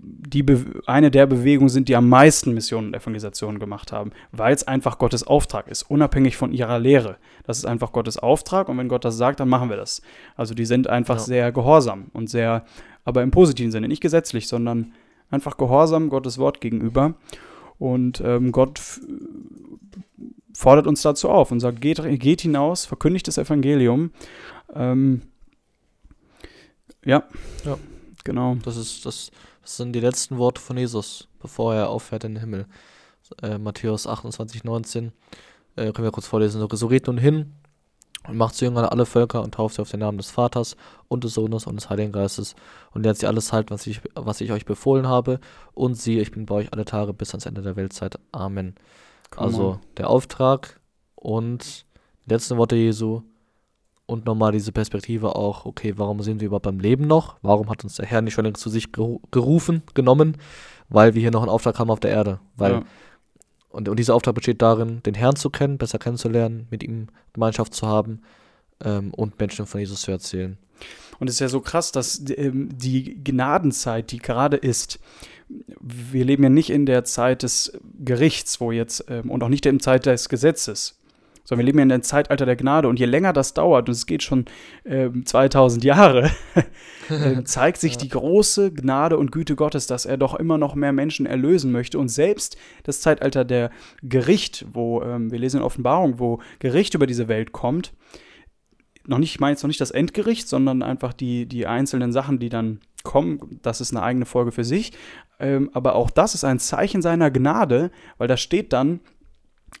die 0.00 0.44
eine 0.86 1.10
der 1.10 1.26
Bewegungen 1.26 1.68
sind, 1.68 1.88
die 1.88 1.96
am 1.96 2.08
meisten 2.08 2.54
Missionen 2.54 2.88
und 2.88 2.94
Evangelisationen 2.94 3.58
gemacht 3.58 3.92
haben, 3.92 4.12
weil 4.32 4.54
es 4.54 4.66
einfach 4.66 4.98
Gottes 4.98 5.26
Auftrag 5.26 5.68
ist, 5.68 5.82
unabhängig 5.82 6.36
von 6.36 6.52
ihrer 6.52 6.78
Lehre. 6.78 7.16
Das 7.44 7.58
ist 7.58 7.66
einfach 7.66 7.92
Gottes 7.92 8.18
Auftrag 8.18 8.68
und 8.68 8.78
wenn 8.78 8.88
Gott 8.88 9.04
das 9.04 9.16
sagt, 9.16 9.40
dann 9.40 9.48
machen 9.48 9.70
wir 9.70 9.76
das. 9.76 10.02
Also 10.36 10.54
die 10.54 10.66
sind 10.66 10.86
einfach 10.88 11.16
ja. 11.16 11.22
sehr 11.22 11.52
gehorsam 11.52 12.06
und 12.12 12.30
sehr, 12.30 12.64
aber 13.04 13.22
im 13.22 13.30
positiven 13.30 13.70
Sinne, 13.72 13.88
nicht 13.88 14.00
gesetzlich, 14.00 14.48
sondern 14.48 14.92
einfach 15.30 15.56
gehorsam 15.56 16.08
Gottes 16.08 16.38
Wort 16.38 16.60
gegenüber. 16.60 17.14
Und 17.78 18.20
ähm, 18.24 18.52
Gott 18.52 18.80
fordert 20.52 20.86
uns 20.86 21.02
dazu 21.02 21.28
auf 21.28 21.52
und 21.52 21.60
sagt, 21.60 21.80
geht, 21.80 22.00
geht 22.20 22.40
hinaus, 22.40 22.84
verkündigt 22.84 23.28
das 23.28 23.38
Evangelium. 23.38 24.10
Ähm, 24.74 25.22
ja. 27.04 27.24
ja, 27.64 27.78
genau. 28.24 28.56
Das 28.64 28.76
ist 28.76 29.06
das 29.06 29.30
das 29.68 29.76
sind 29.76 29.92
die 29.92 30.00
letzten 30.00 30.38
Worte 30.38 30.62
von 30.62 30.78
Jesus, 30.78 31.28
bevor 31.40 31.74
er 31.74 31.90
auffährt 31.90 32.24
in 32.24 32.36
den 32.36 32.40
Himmel. 32.40 32.66
Äh, 33.42 33.58
Matthäus 33.58 34.06
28, 34.06 34.64
19. 34.64 35.12
Äh, 35.76 35.92
können 35.92 36.06
wir 36.06 36.10
kurz 36.10 36.26
vorlesen. 36.26 36.66
So 36.66 36.88
geht 36.88 37.06
nun 37.06 37.18
hin 37.18 37.52
und 38.26 38.36
macht 38.36 38.54
zu 38.54 38.64
Jüngern 38.64 38.84
alle 38.84 39.06
Völker 39.06 39.42
und 39.42 39.54
tauft 39.54 39.76
sie 39.76 39.82
auf 39.82 39.90
den 39.90 40.00
Namen 40.00 40.18
des 40.18 40.30
Vaters 40.30 40.76
und 41.08 41.24
des 41.24 41.34
Sohnes 41.34 41.66
und 41.66 41.76
des 41.76 41.88
Heiligen 41.88 42.12
Geistes 42.12 42.54
und 42.92 43.02
lernt 43.02 43.18
sie 43.18 43.26
alles 43.26 43.52
halten, 43.52 43.70
was 43.70 43.86
ich, 43.86 44.00
was 44.14 44.40
ich 44.40 44.52
euch 44.52 44.64
befohlen 44.64 45.06
habe. 45.06 45.40
Und 45.74 45.94
siehe, 45.94 46.20
ich 46.20 46.30
bin 46.30 46.46
bei 46.46 46.56
euch 46.56 46.72
alle 46.72 46.84
Tage 46.84 47.12
bis 47.14 47.30
ans 47.30 47.46
Ende 47.46 47.62
der 47.62 47.76
Weltzeit. 47.76 48.18
Amen. 48.32 48.74
Come 49.30 49.46
also 49.46 49.68
on. 49.70 49.80
der 49.96 50.10
Auftrag 50.10 50.80
und 51.14 51.86
die 52.26 52.34
letzten 52.34 52.56
Worte 52.56 52.76
Jesu 52.76 53.22
und 54.08 54.24
nochmal 54.24 54.52
diese 54.52 54.72
Perspektive 54.72 55.36
auch, 55.36 55.66
okay, 55.66 55.94
warum 55.96 56.22
sind 56.22 56.40
wir 56.40 56.46
überhaupt 56.46 56.64
beim 56.64 56.80
Leben 56.80 57.06
noch? 57.06 57.36
Warum 57.42 57.68
hat 57.68 57.84
uns 57.84 57.96
der 57.96 58.06
Herr 58.06 58.22
nicht 58.22 58.32
schon 58.32 58.46
längst 58.46 58.62
zu 58.62 58.70
sich 58.70 58.90
gerufen, 58.92 59.82
genommen? 59.92 60.38
Weil 60.88 61.14
wir 61.14 61.20
hier 61.20 61.30
noch 61.30 61.42
einen 61.42 61.50
Auftrag 61.50 61.78
haben 61.78 61.90
auf 61.90 62.00
der 62.00 62.12
Erde. 62.12 62.40
Weil, 62.56 62.72
ja. 62.72 62.82
Und, 63.70 63.88
und 63.88 63.98
dieser 63.98 64.14
Auftrag 64.14 64.34
besteht 64.34 64.62
darin, 64.62 65.02
den 65.04 65.14
Herrn 65.14 65.36
zu 65.36 65.50
kennen, 65.50 65.78
besser 65.78 65.98
kennenzulernen, 65.98 66.66
mit 66.70 66.82
ihm 66.82 67.08
Gemeinschaft 67.32 67.74
zu 67.74 67.86
haben 67.86 68.22
ähm, 68.84 69.12
und 69.14 69.38
Menschen 69.38 69.66
von 69.66 69.80
Jesus 69.80 70.02
zu 70.02 70.10
erzählen. 70.10 70.58
Und 71.18 71.28
es 71.28 71.34
ist 71.34 71.40
ja 71.40 71.48
so 71.48 71.60
krass, 71.60 71.92
dass 71.92 72.22
ähm, 72.30 72.68
die 72.72 73.22
Gnadenzeit, 73.22 74.10
die 74.12 74.18
gerade 74.18 74.56
ist, 74.56 75.00
wir 75.80 76.24
leben 76.24 76.42
ja 76.42 76.50
nicht 76.50 76.70
in 76.70 76.86
der 76.86 77.04
Zeit 77.04 77.42
des 77.42 77.72
Gerichts, 77.98 78.60
wo 78.60 78.70
jetzt, 78.70 79.04
ähm, 79.08 79.30
und 79.30 79.42
auch 79.42 79.48
nicht 79.48 79.66
in 79.66 79.78
der 79.78 79.82
Zeit 79.82 80.06
des 80.06 80.28
Gesetzes, 80.28 80.98
sondern 81.48 81.64
wir 81.64 81.64
leben 81.64 81.78
ja 81.78 81.84
in 81.84 81.92
einem 81.92 82.02
Zeitalter 82.02 82.44
der 82.44 82.56
Gnade 82.56 82.88
und 82.88 82.98
je 82.98 83.06
länger 83.06 83.32
das 83.32 83.54
dauert, 83.54 83.88
und 83.88 83.94
es 83.94 84.04
geht 84.04 84.22
schon 84.22 84.44
äh, 84.84 85.08
2000 85.24 85.82
Jahre, 85.82 86.30
äh, 87.08 87.42
zeigt 87.44 87.78
sich 87.78 87.96
die 87.96 88.10
große 88.10 88.70
Gnade 88.70 89.16
und 89.16 89.32
Güte 89.32 89.56
Gottes, 89.56 89.86
dass 89.86 90.04
er 90.04 90.18
doch 90.18 90.34
immer 90.34 90.58
noch 90.58 90.74
mehr 90.74 90.92
Menschen 90.92 91.24
erlösen 91.24 91.72
möchte. 91.72 91.98
Und 91.98 92.10
selbst 92.10 92.58
das 92.82 93.00
Zeitalter 93.00 93.46
der 93.46 93.70
Gericht, 94.02 94.66
wo 94.74 95.00
ähm, 95.00 95.32
wir 95.32 95.38
lesen 95.38 95.60
in 95.60 95.62
Offenbarung, 95.62 96.18
wo 96.18 96.40
Gericht 96.58 96.92
über 96.94 97.06
diese 97.06 97.28
Welt 97.28 97.52
kommt, 97.52 97.94
noch 99.06 99.16
nicht, 99.16 99.30
ich 99.30 99.40
meine 99.40 99.52
jetzt 99.52 99.62
noch 99.62 99.68
nicht 99.68 99.80
das 99.80 99.90
Endgericht, 99.90 100.50
sondern 100.50 100.82
einfach 100.82 101.14
die, 101.14 101.46
die 101.46 101.66
einzelnen 101.66 102.12
Sachen, 102.12 102.38
die 102.38 102.50
dann 102.50 102.80
kommen. 103.04 103.58
Das 103.62 103.80
ist 103.80 103.90
eine 103.90 104.02
eigene 104.02 104.26
Folge 104.26 104.52
für 104.52 104.64
sich. 104.64 104.92
Ähm, 105.40 105.70
aber 105.72 105.94
auch 105.94 106.10
das 106.10 106.34
ist 106.34 106.44
ein 106.44 106.58
Zeichen 106.58 107.00
seiner 107.00 107.30
Gnade, 107.30 107.90
weil 108.18 108.28
da 108.28 108.36
steht 108.36 108.74
dann, 108.74 109.00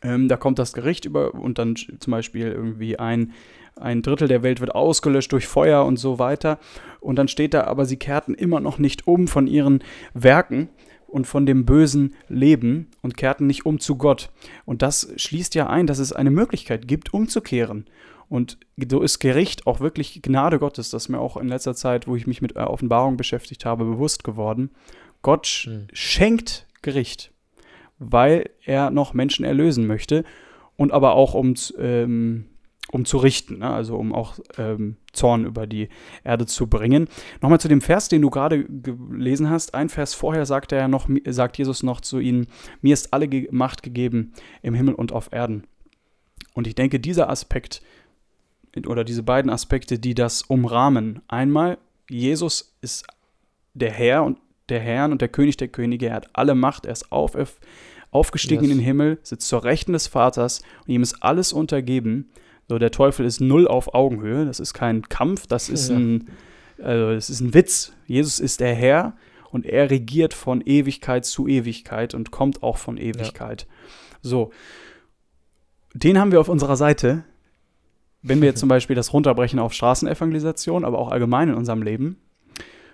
ähm, 0.02 0.28
da 0.28 0.36
kommt 0.36 0.58
das 0.58 0.72
Gericht 0.72 1.04
über 1.04 1.34
und 1.34 1.58
dann 1.58 1.76
zum 1.76 2.10
Beispiel 2.10 2.46
irgendwie 2.46 2.98
ein, 2.98 3.32
ein 3.76 4.02
Drittel 4.02 4.28
der 4.28 4.42
Welt 4.42 4.60
wird 4.60 4.74
ausgelöscht 4.74 5.32
durch 5.32 5.46
Feuer 5.46 5.84
und 5.84 5.96
so 5.96 6.18
weiter. 6.18 6.58
Und 7.00 7.16
dann 7.16 7.28
steht 7.28 7.54
da, 7.54 7.64
aber 7.64 7.84
sie 7.84 7.96
kehrten 7.96 8.34
immer 8.34 8.60
noch 8.60 8.78
nicht 8.78 9.06
um 9.06 9.28
von 9.28 9.46
ihren 9.46 9.82
Werken 10.14 10.68
und 11.06 11.26
von 11.26 11.46
dem 11.46 11.64
bösen 11.64 12.14
Leben 12.28 12.88
und 13.02 13.16
kehrten 13.16 13.46
nicht 13.46 13.66
um 13.66 13.80
zu 13.80 13.96
Gott. 13.96 14.30
Und 14.64 14.82
das 14.82 15.12
schließt 15.16 15.54
ja 15.54 15.68
ein, 15.68 15.86
dass 15.86 15.98
es 15.98 16.12
eine 16.12 16.30
Möglichkeit 16.30 16.86
gibt, 16.86 17.14
umzukehren. 17.14 17.86
Und 18.28 18.58
so 18.76 19.00
ist 19.00 19.20
Gericht 19.20 19.66
auch 19.66 19.80
wirklich 19.80 20.20
Gnade 20.20 20.58
Gottes. 20.58 20.90
Das 20.90 21.04
ist 21.04 21.08
mir 21.08 21.18
auch 21.18 21.38
in 21.38 21.48
letzter 21.48 21.74
Zeit, 21.74 22.06
wo 22.06 22.14
ich 22.14 22.26
mich 22.26 22.42
mit 22.42 22.56
Offenbarung 22.56 23.16
beschäftigt 23.16 23.64
habe, 23.64 23.86
bewusst 23.86 24.22
geworden. 24.22 24.70
Gott 25.22 25.46
hm. 25.46 25.88
schenkt 25.92 26.66
Gericht 26.82 27.32
weil 27.98 28.50
er 28.64 28.90
noch 28.90 29.14
Menschen 29.14 29.44
erlösen 29.44 29.86
möchte 29.86 30.24
und 30.76 30.92
aber 30.92 31.14
auch 31.14 31.34
um, 31.34 31.54
ähm, 31.78 32.46
um 32.90 33.04
zu 33.04 33.18
richten, 33.18 33.58
ne? 33.58 33.70
also 33.70 33.96
um 33.96 34.14
auch 34.14 34.38
ähm, 34.56 34.96
Zorn 35.12 35.44
über 35.44 35.66
die 35.66 35.88
Erde 36.24 36.46
zu 36.46 36.68
bringen. 36.68 37.08
Nochmal 37.42 37.60
zu 37.60 37.68
dem 37.68 37.80
Vers, 37.80 38.08
den 38.08 38.22
du 38.22 38.30
gerade 38.30 38.64
gelesen 38.64 39.50
hast. 39.50 39.74
Ein 39.74 39.88
Vers 39.88 40.14
vorher 40.14 40.46
sagt 40.46 40.72
er 40.72 40.88
noch, 40.88 41.08
sagt 41.26 41.58
Jesus 41.58 41.82
noch 41.82 42.00
zu 42.00 42.18
ihnen: 42.18 42.46
Mir 42.80 42.94
ist 42.94 43.12
alle 43.12 43.28
Macht 43.50 43.82
gegeben 43.82 44.32
im 44.62 44.74
Himmel 44.74 44.94
und 44.94 45.12
auf 45.12 45.32
Erden. 45.32 45.64
Und 46.54 46.66
ich 46.66 46.74
denke, 46.74 47.00
dieser 47.00 47.28
Aspekt 47.28 47.82
oder 48.86 49.04
diese 49.04 49.22
beiden 49.22 49.50
Aspekte, 49.50 49.98
die 49.98 50.14
das 50.14 50.42
umrahmen, 50.42 51.20
einmal 51.28 51.78
Jesus 52.08 52.76
ist 52.80 53.06
der 53.74 53.90
Herr 53.90 54.24
und 54.24 54.38
der 54.68 54.80
Herrn 54.80 55.12
und 55.12 55.20
der 55.20 55.28
König 55.28 55.56
der 55.56 55.68
Könige. 55.68 56.06
Er 56.08 56.14
hat 56.14 56.28
alle 56.32 56.54
Macht, 56.54 56.86
er 56.86 56.92
ist 56.92 57.10
auf, 57.12 57.36
aufgestiegen 58.10 58.64
yes. 58.64 58.72
in 58.72 58.78
den 58.78 58.84
Himmel, 58.84 59.18
sitzt 59.22 59.48
zur 59.48 59.64
Rechten 59.64 59.92
des 59.92 60.06
Vaters 60.06 60.62
und 60.86 60.92
ihm 60.92 61.02
ist 61.02 61.22
alles 61.22 61.52
untergeben. 61.52 62.30
So, 62.68 62.78
der 62.78 62.90
Teufel 62.90 63.24
ist 63.24 63.40
null 63.40 63.66
auf 63.66 63.94
Augenhöhe. 63.94 64.44
Das 64.44 64.60
ist 64.60 64.74
kein 64.74 65.02
Kampf, 65.08 65.46
das 65.46 65.68
ist, 65.68 65.88
ja. 65.88 65.96
ein, 65.96 66.28
also, 66.82 67.14
das 67.14 67.30
ist 67.30 67.40
ein 67.40 67.54
Witz. 67.54 67.92
Jesus 68.06 68.40
ist 68.40 68.60
der 68.60 68.74
Herr 68.74 69.16
und 69.50 69.64
er 69.64 69.90
regiert 69.90 70.34
von 70.34 70.60
Ewigkeit 70.60 71.24
zu 71.24 71.48
Ewigkeit 71.48 72.14
und 72.14 72.30
kommt 72.30 72.62
auch 72.62 72.76
von 72.76 72.98
Ewigkeit. 72.98 73.62
Ja. 73.62 74.18
So, 74.20 74.52
den 75.94 76.18
haben 76.18 76.32
wir 76.32 76.40
auf 76.40 76.48
unserer 76.48 76.76
Seite. 76.76 77.24
Wenn 78.20 78.40
wir 78.40 78.48
jetzt 78.48 78.60
zum 78.60 78.68
Beispiel 78.68 78.96
das 78.96 79.12
runterbrechen 79.12 79.58
auf 79.58 79.72
Straßenevangelisation, 79.72 80.84
aber 80.84 80.98
auch 80.98 81.10
allgemein 81.10 81.48
in 81.48 81.54
unserem 81.54 81.82
Leben, 81.82 82.20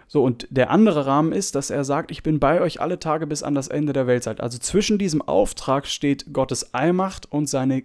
so, 0.06 0.22
und 0.22 0.46
der 0.50 0.70
andere 0.70 1.06
Rahmen 1.06 1.32
ist, 1.32 1.54
dass 1.54 1.70
er 1.70 1.84
sagt, 1.84 2.10
ich 2.10 2.22
bin 2.22 2.38
bei 2.38 2.60
euch 2.60 2.80
alle 2.80 2.98
Tage 2.98 3.26
bis 3.26 3.42
an 3.42 3.54
das 3.54 3.68
Ende 3.68 3.92
der 3.92 4.06
Weltzeit. 4.06 4.40
Also 4.40 4.58
zwischen 4.58 4.98
diesem 4.98 5.22
Auftrag 5.22 5.86
steht 5.86 6.32
Gottes 6.32 6.74
Allmacht 6.74 7.30
und 7.30 7.48
seine 7.48 7.82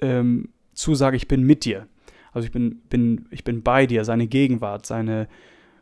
ähm, 0.00 0.50
Zusage, 0.74 1.16
ich 1.16 1.28
bin 1.28 1.42
mit 1.42 1.64
dir. 1.64 1.86
Also 2.32 2.46
ich 2.46 2.52
bin, 2.52 2.80
bin, 2.88 3.26
ich 3.30 3.44
bin 3.44 3.62
bei 3.62 3.86
dir, 3.86 4.04
seine 4.04 4.26
Gegenwart, 4.26 4.86
seine, 4.86 5.28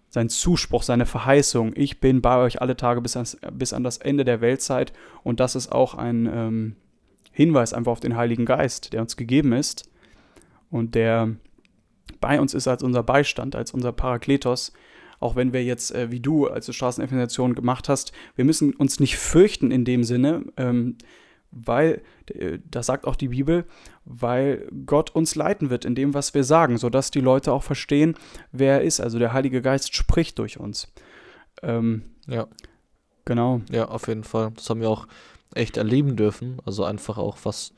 sein 0.08 0.28
Zuspruch, 0.28 0.82
seine 0.82 1.06
Verheißung, 1.06 1.72
ich 1.76 2.00
bin 2.00 2.22
bei 2.22 2.38
euch 2.38 2.60
alle 2.60 2.76
Tage 2.76 3.00
bis, 3.00 3.16
ans, 3.16 3.38
bis 3.52 3.72
an 3.72 3.84
das 3.84 3.98
Ende 3.98 4.24
der 4.24 4.40
Weltzeit. 4.40 4.92
Und 5.22 5.40
das 5.40 5.54
ist 5.54 5.72
auch 5.72 5.94
ein 5.94 6.28
ähm, 6.32 6.76
Hinweis 7.32 7.72
einfach 7.72 7.92
auf 7.92 8.00
den 8.00 8.16
Heiligen 8.16 8.46
Geist, 8.46 8.92
der 8.92 9.00
uns 9.00 9.16
gegeben 9.16 9.52
ist 9.52 9.88
und 10.70 10.94
der 10.94 11.36
bei 12.20 12.40
uns 12.40 12.54
ist 12.54 12.66
als 12.66 12.82
unser 12.82 13.02
Beistand, 13.02 13.54
als 13.54 13.72
unser 13.72 13.92
Parakletos, 13.92 14.72
auch 15.20 15.36
wenn 15.36 15.52
wir 15.52 15.64
jetzt, 15.64 15.94
äh, 15.94 16.10
wie 16.10 16.20
du, 16.20 16.46
als 16.46 16.66
du 16.66 16.72
Straßeninformation 16.72 17.54
gemacht 17.54 17.88
hast, 17.88 18.12
wir 18.36 18.44
müssen 18.44 18.74
uns 18.74 19.00
nicht 19.00 19.16
fürchten 19.16 19.70
in 19.70 19.84
dem 19.84 20.04
Sinne, 20.04 20.44
ähm, 20.56 20.96
weil, 21.50 22.02
äh, 22.26 22.58
das 22.70 22.86
sagt 22.86 23.06
auch 23.06 23.16
die 23.16 23.28
Bibel, 23.28 23.64
weil 24.04 24.68
Gott 24.86 25.10
uns 25.10 25.34
leiten 25.34 25.70
wird 25.70 25.84
in 25.84 25.94
dem, 25.94 26.14
was 26.14 26.34
wir 26.34 26.44
sagen, 26.44 26.78
sodass 26.78 27.10
die 27.10 27.20
Leute 27.20 27.52
auch 27.52 27.62
verstehen, 27.62 28.16
wer 28.52 28.74
er 28.74 28.82
ist. 28.82 29.00
Also 29.00 29.18
der 29.18 29.32
Heilige 29.32 29.62
Geist 29.62 29.94
spricht 29.94 30.38
durch 30.38 30.58
uns. 30.58 30.92
Ähm, 31.62 32.02
ja. 32.26 32.46
Genau. 33.24 33.60
Ja, 33.70 33.88
auf 33.88 34.08
jeden 34.08 34.24
Fall. 34.24 34.52
Das 34.56 34.70
haben 34.70 34.80
wir 34.80 34.88
auch 34.88 35.06
echt 35.54 35.76
erleben 35.76 36.16
dürfen. 36.16 36.58
Also 36.64 36.84
einfach 36.84 37.18
auch, 37.18 37.36
was 37.42 37.74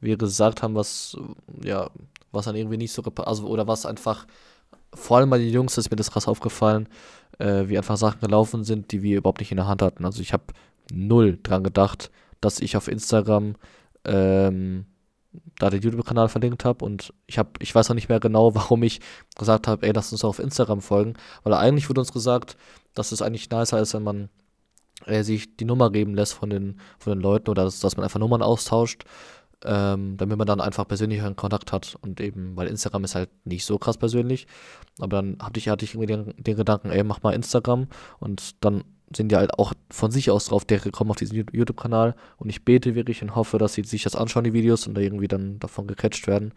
wir 0.00 0.16
gesagt 0.16 0.62
haben, 0.62 0.74
was, 0.74 1.16
ja, 1.62 1.90
was 2.32 2.46
dann 2.46 2.56
irgendwie 2.56 2.76
nicht 2.78 2.92
so, 2.92 3.02
also, 3.02 3.46
oder 3.46 3.66
was 3.66 3.86
einfach 3.86 4.26
vor 4.94 5.18
allem 5.18 5.30
bei 5.30 5.38
den 5.38 5.50
Jungs 5.50 5.76
ist 5.78 5.90
mir 5.90 5.96
das 5.96 6.10
krass 6.10 6.28
aufgefallen, 6.28 6.88
äh, 7.38 7.64
wie 7.68 7.78
einfach 7.78 7.96
Sachen 7.96 8.20
gelaufen 8.20 8.64
sind, 8.64 8.92
die 8.92 9.02
wir 9.02 9.18
überhaupt 9.18 9.40
nicht 9.40 9.50
in 9.50 9.56
der 9.56 9.66
Hand 9.66 9.82
hatten. 9.82 10.04
Also 10.04 10.20
ich 10.20 10.32
habe 10.32 10.44
null 10.92 11.38
dran 11.42 11.64
gedacht, 11.64 12.10
dass 12.40 12.60
ich 12.60 12.76
auf 12.76 12.88
Instagram 12.88 13.56
ähm, 14.04 14.86
da 15.58 15.70
den 15.70 15.82
YouTube-Kanal 15.82 16.28
verlinkt 16.28 16.64
habe 16.64 16.84
und 16.84 17.12
ich 17.26 17.38
habe, 17.38 17.50
ich 17.58 17.74
weiß 17.74 17.90
auch 17.90 17.94
nicht 17.94 18.08
mehr 18.08 18.20
genau, 18.20 18.54
warum 18.54 18.82
ich 18.82 19.00
gesagt 19.36 19.66
habe, 19.66 19.86
ey, 19.86 19.92
lass 19.94 20.12
uns 20.12 20.24
auf 20.24 20.38
Instagram 20.38 20.80
folgen, 20.80 21.14
weil 21.42 21.54
eigentlich 21.54 21.88
wurde 21.88 22.00
uns 22.00 22.12
gesagt, 22.12 22.56
dass 22.94 23.12
es 23.12 23.22
eigentlich 23.22 23.50
nicer 23.50 23.80
ist, 23.80 23.94
wenn 23.94 24.02
man 24.02 24.28
äh, 25.06 25.22
sich 25.22 25.56
die 25.56 25.64
Nummer 25.64 25.90
geben 25.90 26.14
lässt 26.14 26.34
von 26.34 26.50
den, 26.50 26.80
von 26.98 27.12
den 27.12 27.20
Leuten 27.20 27.50
oder 27.50 27.64
dass, 27.64 27.80
dass 27.80 27.96
man 27.96 28.04
einfach 28.04 28.20
Nummern 28.20 28.42
austauscht 28.42 29.04
ähm, 29.64 30.16
damit 30.16 30.38
man 30.38 30.46
dann 30.46 30.60
einfach 30.60 30.86
persönlicheren 30.86 31.36
Kontakt 31.36 31.72
hat 31.72 31.96
und 32.00 32.20
eben, 32.20 32.56
weil 32.56 32.68
Instagram 32.68 33.04
ist 33.04 33.14
halt 33.14 33.30
nicht 33.44 33.64
so 33.64 33.78
krass 33.78 33.98
persönlich, 33.98 34.46
aber 34.98 35.16
dann 35.16 35.38
hatte 35.40 35.58
ich, 35.58 35.68
hatte 35.68 35.84
ich 35.84 35.94
irgendwie 35.94 36.12
den, 36.12 36.34
den 36.36 36.56
Gedanken, 36.56 36.90
ey, 36.90 37.02
mach 37.04 37.22
mal 37.22 37.34
Instagram 37.34 37.88
und 38.20 38.64
dann 38.64 38.84
sind 39.14 39.30
die 39.30 39.36
halt 39.36 39.54
auch 39.54 39.74
von 39.90 40.10
sich 40.10 40.30
aus 40.30 40.46
drauf 40.46 40.64
direkt 40.64 40.84
gekommen 40.84 41.10
auf 41.10 41.16
diesen 41.16 41.36
YouTube-Kanal 41.36 42.14
und 42.36 42.48
ich 42.48 42.64
bete 42.64 42.94
wirklich 42.94 43.22
und 43.22 43.34
hoffe, 43.34 43.58
dass 43.58 43.74
sie 43.74 43.84
sich 43.84 44.02
das 44.02 44.16
anschauen, 44.16 44.44
die 44.44 44.52
Videos 44.52 44.86
und 44.86 44.94
da 44.94 45.00
irgendwie 45.00 45.28
dann 45.28 45.58
davon 45.58 45.86
gecatcht 45.86 46.26
werden 46.26 46.52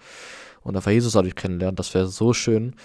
und 0.62 0.76
einfach 0.76 0.92
Jesus 0.92 1.14
dadurch 1.14 1.36
kennenlernen. 1.36 1.76
Das 1.76 1.94
wäre 1.94 2.08
so 2.08 2.34
schön. 2.34 2.76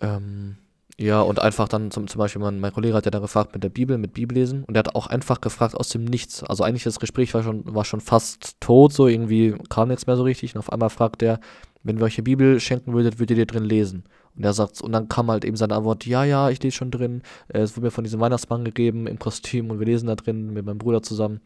Ähm, 0.00 0.58
ja, 0.98 1.20
und 1.20 1.40
einfach 1.40 1.68
dann 1.68 1.90
zum, 1.90 2.08
zum 2.08 2.18
Beispiel, 2.18 2.40
mein, 2.40 2.58
mein 2.58 2.72
Kollege 2.72 2.94
hat 2.94 3.04
ja 3.04 3.10
dann 3.10 3.20
gefragt 3.20 3.52
mit 3.52 3.62
der 3.62 3.68
Bibel, 3.68 3.98
mit 3.98 4.14
Bibellesen 4.14 4.64
und 4.64 4.74
der 4.74 4.78
hat 4.78 4.94
auch 4.94 5.06
einfach 5.08 5.42
gefragt 5.42 5.74
aus 5.74 5.90
dem 5.90 6.04
Nichts. 6.04 6.42
Also 6.42 6.64
eigentlich 6.64 6.84
das 6.84 7.00
Gespräch 7.00 7.34
war 7.34 7.42
schon, 7.42 7.62
war 7.74 7.84
schon 7.84 8.00
fast 8.00 8.58
tot, 8.60 8.94
so 8.94 9.06
irgendwie 9.06 9.54
kam 9.68 9.88
nichts 9.88 10.06
mehr 10.06 10.16
so 10.16 10.22
richtig 10.22 10.54
und 10.54 10.60
auf 10.60 10.72
einmal 10.72 10.88
fragt 10.88 11.22
er, 11.22 11.38
wenn 11.82 11.98
wir 11.98 12.06
euch 12.06 12.16
die 12.16 12.22
Bibel 12.22 12.60
schenken 12.60 12.94
würdet, 12.94 13.18
würdet 13.18 13.36
ihr 13.36 13.46
drin 13.46 13.64
lesen? 13.64 14.04
Und 14.36 14.44
er 14.44 14.54
sagt, 14.54 14.80
und 14.80 14.92
dann 14.92 15.08
kam 15.08 15.30
halt 15.30 15.44
eben 15.44 15.56
seine 15.56 15.74
Antwort, 15.74 16.04
ja, 16.06 16.24
ja, 16.24 16.50
ich 16.50 16.62
lese 16.62 16.76
schon 16.76 16.90
drin. 16.90 17.22
Äh, 17.48 17.60
es 17.60 17.76
wurde 17.76 17.86
mir 17.86 17.90
von 17.90 18.04
diesem 18.04 18.20
Weihnachtsmann 18.20 18.64
gegeben 18.64 19.06
im 19.06 19.18
Kostüm 19.18 19.70
und 19.70 19.78
wir 19.78 19.86
lesen 19.86 20.06
da 20.06 20.14
drin 20.14 20.52
mit 20.52 20.64
meinem 20.64 20.78
Bruder 20.78 21.02
zusammen. 21.02 21.40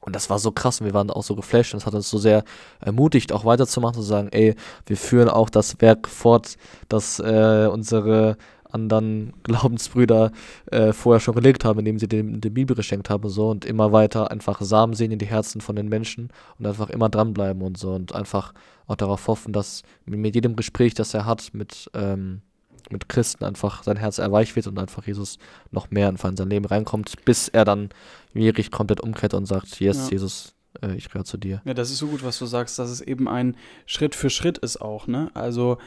Und 0.00 0.14
das 0.14 0.28
war 0.28 0.38
so 0.38 0.52
krass 0.52 0.80
und 0.80 0.86
wir 0.86 0.94
waren 0.94 1.10
auch 1.10 1.22
so 1.22 1.34
geflasht 1.34 1.72
und 1.72 1.78
es 1.78 1.86
hat 1.86 1.94
uns 1.94 2.10
so 2.10 2.18
sehr 2.18 2.44
ermutigt, 2.80 3.32
auch 3.32 3.46
weiterzumachen, 3.46 3.94
zu 3.94 4.02
sagen, 4.02 4.28
ey, 4.32 4.54
wir 4.84 4.96
führen 4.98 5.30
auch 5.30 5.48
das 5.48 5.80
Werk 5.80 6.08
fort, 6.08 6.56
das 6.88 7.20
äh, 7.20 7.68
unsere 7.72 8.36
anderen 8.74 9.32
Glaubensbrüder 9.44 10.32
äh, 10.66 10.92
vorher 10.92 11.20
schon 11.20 11.34
gelegt 11.34 11.64
haben, 11.64 11.78
indem 11.78 11.98
sie 11.98 12.08
dem 12.08 12.40
die 12.40 12.50
Bibel 12.50 12.76
geschenkt 12.76 13.08
haben 13.10 13.28
so 13.28 13.48
und 13.48 13.64
immer 13.64 13.92
weiter 13.92 14.30
einfach 14.30 14.60
Samen 14.60 14.94
sehen 14.94 15.12
in 15.12 15.18
die 15.18 15.26
Herzen 15.26 15.60
von 15.60 15.76
den 15.76 15.88
Menschen 15.88 16.30
und 16.58 16.66
einfach 16.66 16.90
immer 16.90 17.08
dranbleiben 17.08 17.62
und 17.62 17.78
so 17.78 17.92
und 17.92 18.14
einfach 18.14 18.52
auch 18.86 18.96
darauf 18.96 19.26
hoffen, 19.28 19.52
dass 19.52 19.82
mit 20.04 20.34
jedem 20.34 20.56
Gespräch, 20.56 20.94
das 20.94 21.14
er 21.14 21.24
hat 21.24 21.50
mit, 21.52 21.90
ähm, 21.94 22.42
mit 22.90 23.08
Christen, 23.08 23.44
einfach 23.44 23.82
sein 23.82 23.96
Herz 23.96 24.18
erweicht 24.18 24.56
wird 24.56 24.66
und 24.66 24.78
einfach 24.78 25.06
Jesus 25.06 25.38
noch 25.70 25.90
mehr 25.90 26.08
in 26.08 26.16
sein 26.16 26.50
Leben 26.50 26.66
reinkommt, 26.66 27.24
bis 27.24 27.48
er 27.48 27.64
dann 27.64 27.88
wirklich 28.34 28.70
komplett 28.70 29.00
umkehrt 29.00 29.34
und 29.34 29.46
sagt, 29.46 29.80
yes, 29.80 30.06
ja. 30.06 30.12
Jesus, 30.12 30.54
äh, 30.82 30.94
ich 30.94 31.08
gehöre 31.08 31.24
zu 31.24 31.36
dir. 31.36 31.62
Ja, 31.64 31.74
das 31.74 31.90
ist 31.90 31.98
so 31.98 32.08
gut, 32.08 32.24
was 32.24 32.38
du 32.38 32.46
sagst, 32.46 32.78
dass 32.78 32.90
es 32.90 33.00
eben 33.00 33.28
ein 33.28 33.56
Schritt 33.86 34.14
für 34.14 34.30
Schritt 34.30 34.58
ist 34.58 34.80
auch, 34.80 35.06
ne? 35.06 35.30
Also 35.34 35.78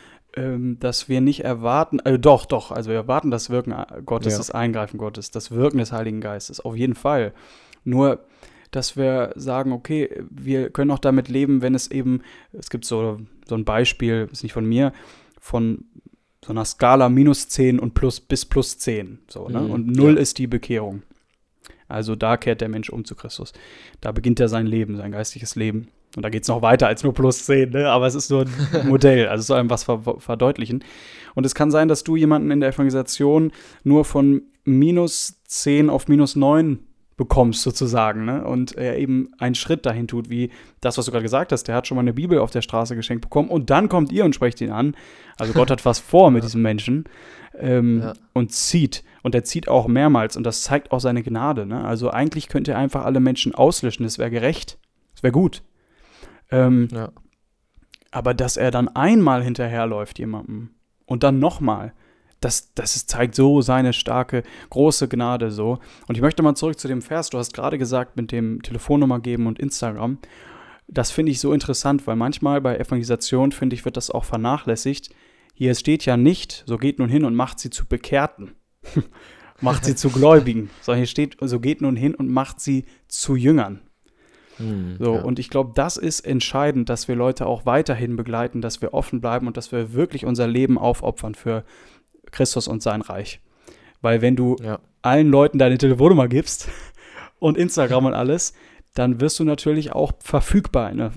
dass 0.80 1.10
wir 1.10 1.22
nicht 1.22 1.44
erwarten, 1.44 2.00
äh, 2.00 2.20
doch, 2.20 2.46
doch, 2.46 2.72
also 2.72 2.90
wir 2.90 2.98
erwarten 2.98 3.32
das 3.32 3.50
Wirken 3.50 3.74
Gottes, 4.06 4.34
ja. 4.34 4.38
das 4.38 4.52
Eingreifen 4.52 4.98
Gottes, 4.98 5.32
das 5.32 5.52
Wirken 5.52 5.78
des 5.78 5.92
Heiligen 5.92 6.22
Geistes, 6.22 6.60
auf 6.60 6.76
jeden 6.76 6.96
Fall. 6.96 7.34
Nur 7.84 8.26
dass 8.72 8.98
wir 8.98 9.32
sagen, 9.36 9.72
okay, 9.72 10.24
wir 10.30 10.70
können 10.70 10.92
auch 10.92 11.00
damit 11.00 11.30
leben, 11.30 11.62
wenn 11.62 11.76
es 11.76 11.90
eben, 11.90 12.22
es 12.52 12.70
gibt 12.70 12.86
so, 12.86 13.20
so 13.48 13.56
ein 13.56 13.66
Beispiel, 13.66 14.28
ist 14.32 14.44
nicht 14.44 14.54
von 14.54 14.66
mir, 14.66 14.94
von 15.40 15.86
so 16.44 16.52
einer 16.52 16.66
Skala 16.66 17.10
minus 17.10 17.48
10 17.50 17.80
und 17.80 17.94
plus 17.94 18.20
bis 18.20 18.46
plus 18.46 18.78
10. 18.78 19.20
So, 19.28 19.48
ne? 19.50 19.62
Mhm, 19.62 19.72
und 19.72 19.88
0 19.88 20.16
ja. 20.16 20.20
ist 20.20 20.38
die 20.38 20.48
Bekehrung. 20.48 21.04
Also 21.88 22.16
da 22.16 22.38
kehrt 22.38 22.62
der 22.62 22.70
Mensch 22.70 22.90
um 22.90 23.06
zu 23.06 23.16
Christus. 23.16 23.54
Da 24.02 24.12
beginnt 24.12 24.40
er 24.40 24.50
sein 24.50 24.68
Leben, 24.68 24.98
sein 24.98 25.12
geistiges 25.12 25.56
Leben. 25.56 25.88
Und 26.16 26.24
da 26.24 26.30
geht 26.30 26.44
es 26.44 26.50
noch 26.50 26.62
weiter 26.62 26.88
als 26.88 27.04
nur 27.04 27.14
plus 27.14 27.46
10, 27.46 27.72
ne? 27.72 27.90
aber 27.90 28.08
es 28.08 28.16
ist 28.16 28.32
nur 28.32 28.46
ein 28.46 28.88
Modell, 28.88 29.28
also 29.28 29.42
es 29.42 29.48
soll 29.48 29.60
einem 29.60 29.70
was 29.70 29.84
ver 29.84 30.02
verdeutlichen. 30.20 30.84
Und 31.36 31.46
es 31.46 31.54
kann 31.54 31.70
sein, 31.70 31.88
dass 31.88 32.04
du 32.04 32.16
jemanden 32.16 32.50
in 32.50 32.60
der 32.60 32.70
Evangelisation 32.70 33.52
nur 33.84 34.06
von 34.06 34.42
minus 34.64 35.42
10 35.46 35.90
auf 35.90 36.08
minus 36.08 36.36
9 36.36 36.80
bekommst 37.18 37.64
sozusagen, 37.64 38.26
ne? 38.26 38.46
Und 38.46 38.76
er 38.76 38.98
eben 38.98 39.32
einen 39.40 39.56
Schritt 39.56 39.88
dahin 39.88 40.08
tut, 40.08 40.30
wie 40.30 40.52
das, 40.82 40.98
was 40.98 41.06
du 41.06 41.12
gerade 41.12 41.24
gesagt 41.24 41.52
hast, 41.52 41.64
der 41.64 41.76
hat 41.76 41.88
schon 41.88 41.96
mal 41.96 42.02
eine 42.02 42.14
Bibel 42.14 42.38
auf 42.38 42.52
der 42.52 42.62
Straße 42.62 42.96
geschenkt 42.96 43.24
bekommen 43.24 43.50
und 43.50 43.72
dann 43.72 43.90
kommt 43.90 44.12
ihr 44.12 44.24
und 44.24 44.36
sprecht 44.36 44.62
ihn 44.62 44.72
an. 44.72 44.96
Also 45.38 45.54
Gott 45.54 45.72
hat 45.72 45.84
was 45.84 45.98
vor 45.98 46.30
mit 46.30 46.42
ja. 46.44 46.48
diesem 46.48 46.62
Menschen 46.62 47.06
ähm, 47.58 48.02
ja. 48.02 48.14
und 48.34 48.52
zieht. 48.52 49.04
Und 49.28 49.36
er 49.36 49.44
zieht 49.44 49.68
auch 49.68 49.90
mehrmals 49.90 50.38
und 50.38 50.46
das 50.46 50.64
zeigt 50.64 50.94
auch 50.94 51.02
seine 51.02 51.22
Gnade. 51.22 51.66
Ne? 51.66 51.84
Also 51.84 52.10
eigentlich 52.10 52.48
könnte 52.48 52.72
er 52.72 52.78
einfach 52.78 53.04
alle 53.04 53.20
Menschen 53.20 53.54
auslöschen, 53.54 54.06
das 54.06 54.18
wäre 54.18 54.32
gerecht, 54.32 54.80
das 55.14 55.22
wäre 55.22 55.34
gut. 55.34 55.64
Ähm, 56.50 56.88
ja. 56.94 57.12
Aber 58.10 58.34
dass 58.34 58.56
er 58.56 58.72
dann 58.72 58.88
einmal 58.88 59.44
hinterherläuft 59.44 60.18
jemandem 60.18 60.70
und 61.06 61.24
dann 61.24 61.40
nochmal, 61.40 61.92
das, 62.40 62.74
das 62.74 63.06
zeigt 63.06 63.36
so 63.36 63.60
seine 63.60 63.92
starke, 63.92 64.44
große 64.70 65.10
Gnade 65.10 65.52
so. 65.52 65.80
Und 66.08 66.16
ich 66.16 66.22
möchte 66.22 66.42
mal 66.42 66.56
zurück 66.56 66.80
zu 66.80 66.88
dem 66.88 67.02
Vers, 67.02 67.30
du 67.30 67.38
hast 67.38 67.54
gerade 67.54 67.78
gesagt 67.78 68.16
mit 68.16 68.32
dem 68.32 68.62
Telefonnummer 68.62 69.20
geben 69.20 69.46
und 69.46 69.60
Instagram. 69.60 70.20
Das 70.88 71.12
finde 71.12 71.34
ich 71.34 71.42
so 71.42 71.52
interessant, 71.52 72.08
weil 72.08 72.16
manchmal 72.16 72.62
bei 72.62 72.78
Evangelisation, 72.78 73.52
finde 73.52 73.76
ich, 73.76 73.84
wird 73.84 73.98
das 73.98 74.10
auch 74.10 74.24
vernachlässigt. 74.24 75.10
Hier 75.54 75.76
steht 75.76 76.06
ja 76.06 76.16
nicht, 76.16 76.64
so 76.66 76.78
geht 76.78 76.98
nun 76.98 77.10
hin 77.10 77.26
und 77.26 77.36
macht 77.36 77.60
sie 77.60 77.70
zu 77.70 77.86
Bekehrten, 77.86 78.54
macht 79.62 79.86
sie 79.86 79.96
zu 79.96 80.10
Gläubigen, 80.10 80.70
sondern 80.82 81.00
hier 81.00 81.08
steht, 81.08 81.38
so 81.42 81.60
geht 81.60 81.82
nun 81.82 81.96
hin 81.96 82.16
und 82.16 82.30
macht 82.30 82.60
sie 82.60 82.86
zu 83.08 83.36
Jüngern. 83.36 83.82
Hm, 84.58 84.98
so, 85.00 85.16
ja. 85.16 85.22
und 85.22 85.40
ich 85.40 85.50
glaube, 85.50 85.72
das 85.76 85.98
ist 85.98 86.22
entscheidend, 86.22 86.90
dass 86.90 87.08
wir 87.08 87.16
Leute 87.16 87.46
auch 87.46 87.66
weiterhin 87.66 88.16
begleiten, 88.16 88.62
dass 88.62 88.82
wir 88.82 88.94
offen 88.94 89.22
bleiben 89.22 89.48
und 89.48 89.58
dass 89.58 89.72
wir 89.72 89.94
wirklich 89.94 90.26
unser 90.26 90.48
Leben 90.48 90.78
aufopfern 90.78 91.36
für 91.36 91.64
Christus 92.32 92.68
und 92.68 92.82
sein 92.82 93.02
Reich. 93.02 93.40
Weil 94.02 94.22
wenn 94.22 94.36
du 94.36 94.56
ja. 94.62 94.80
allen 95.02 95.30
Leuten 95.30 95.60
deine 95.60 95.78
Telefonnummer 95.78 96.28
gibst 96.28 96.70
und 97.40 97.58
Instagram 97.58 98.06
und 98.06 98.14
alles, 98.14 98.54
dann 98.94 99.22
wirst 99.22 99.40
du 99.40 99.44
natürlich 99.44 99.94
auch 99.94 100.14
verfügbar 100.20 100.92
in 100.92 101.02
einer 101.02 101.14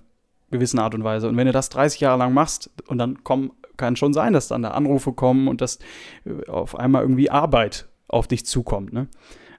gewissen 0.50 0.78
Art 0.78 0.94
und 0.94 1.04
Weise. 1.04 1.28
Und 1.28 1.36
wenn 1.36 1.46
du 1.46 1.52
das 1.52 1.68
30 1.70 2.00
Jahre 2.00 2.18
lang 2.18 2.34
machst 2.34 2.70
und 2.86 2.98
dann 2.98 3.24
kommen, 3.24 3.52
kann 3.80 3.96
schon 3.96 4.12
sein, 4.12 4.32
dass 4.34 4.46
dann 4.46 4.62
da 4.62 4.72
Anrufe 4.72 5.12
kommen 5.12 5.48
und 5.48 5.60
dass 5.60 5.78
äh, 6.24 6.48
auf 6.48 6.78
einmal 6.78 7.02
irgendwie 7.02 7.30
Arbeit 7.30 7.88
auf 8.06 8.28
dich 8.28 8.44
zukommt. 8.46 8.92
Ne? 8.92 9.08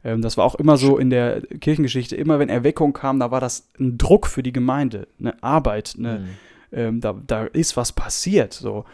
Ähm, 0.03 0.21
das 0.21 0.37
war 0.37 0.45
auch 0.45 0.55
immer 0.55 0.77
so 0.77 0.97
in 0.97 1.09
der 1.09 1.41
Kirchengeschichte, 1.41 2.15
immer 2.15 2.39
wenn 2.39 2.49
Erweckung 2.49 2.93
kam, 2.93 3.19
da 3.19 3.31
war 3.31 3.41
das 3.41 3.69
ein 3.79 3.97
Druck 3.97 4.27
für 4.27 4.43
die 4.43 4.53
Gemeinde, 4.53 5.07
eine 5.19 5.41
Arbeit, 5.43 5.95
eine, 5.97 6.19
mhm. 6.19 6.27
ähm, 6.71 7.01
da, 7.01 7.19
da 7.25 7.45
ist 7.45 7.75
was 7.75 7.91
passiert. 7.91 8.53
So. 8.53 8.85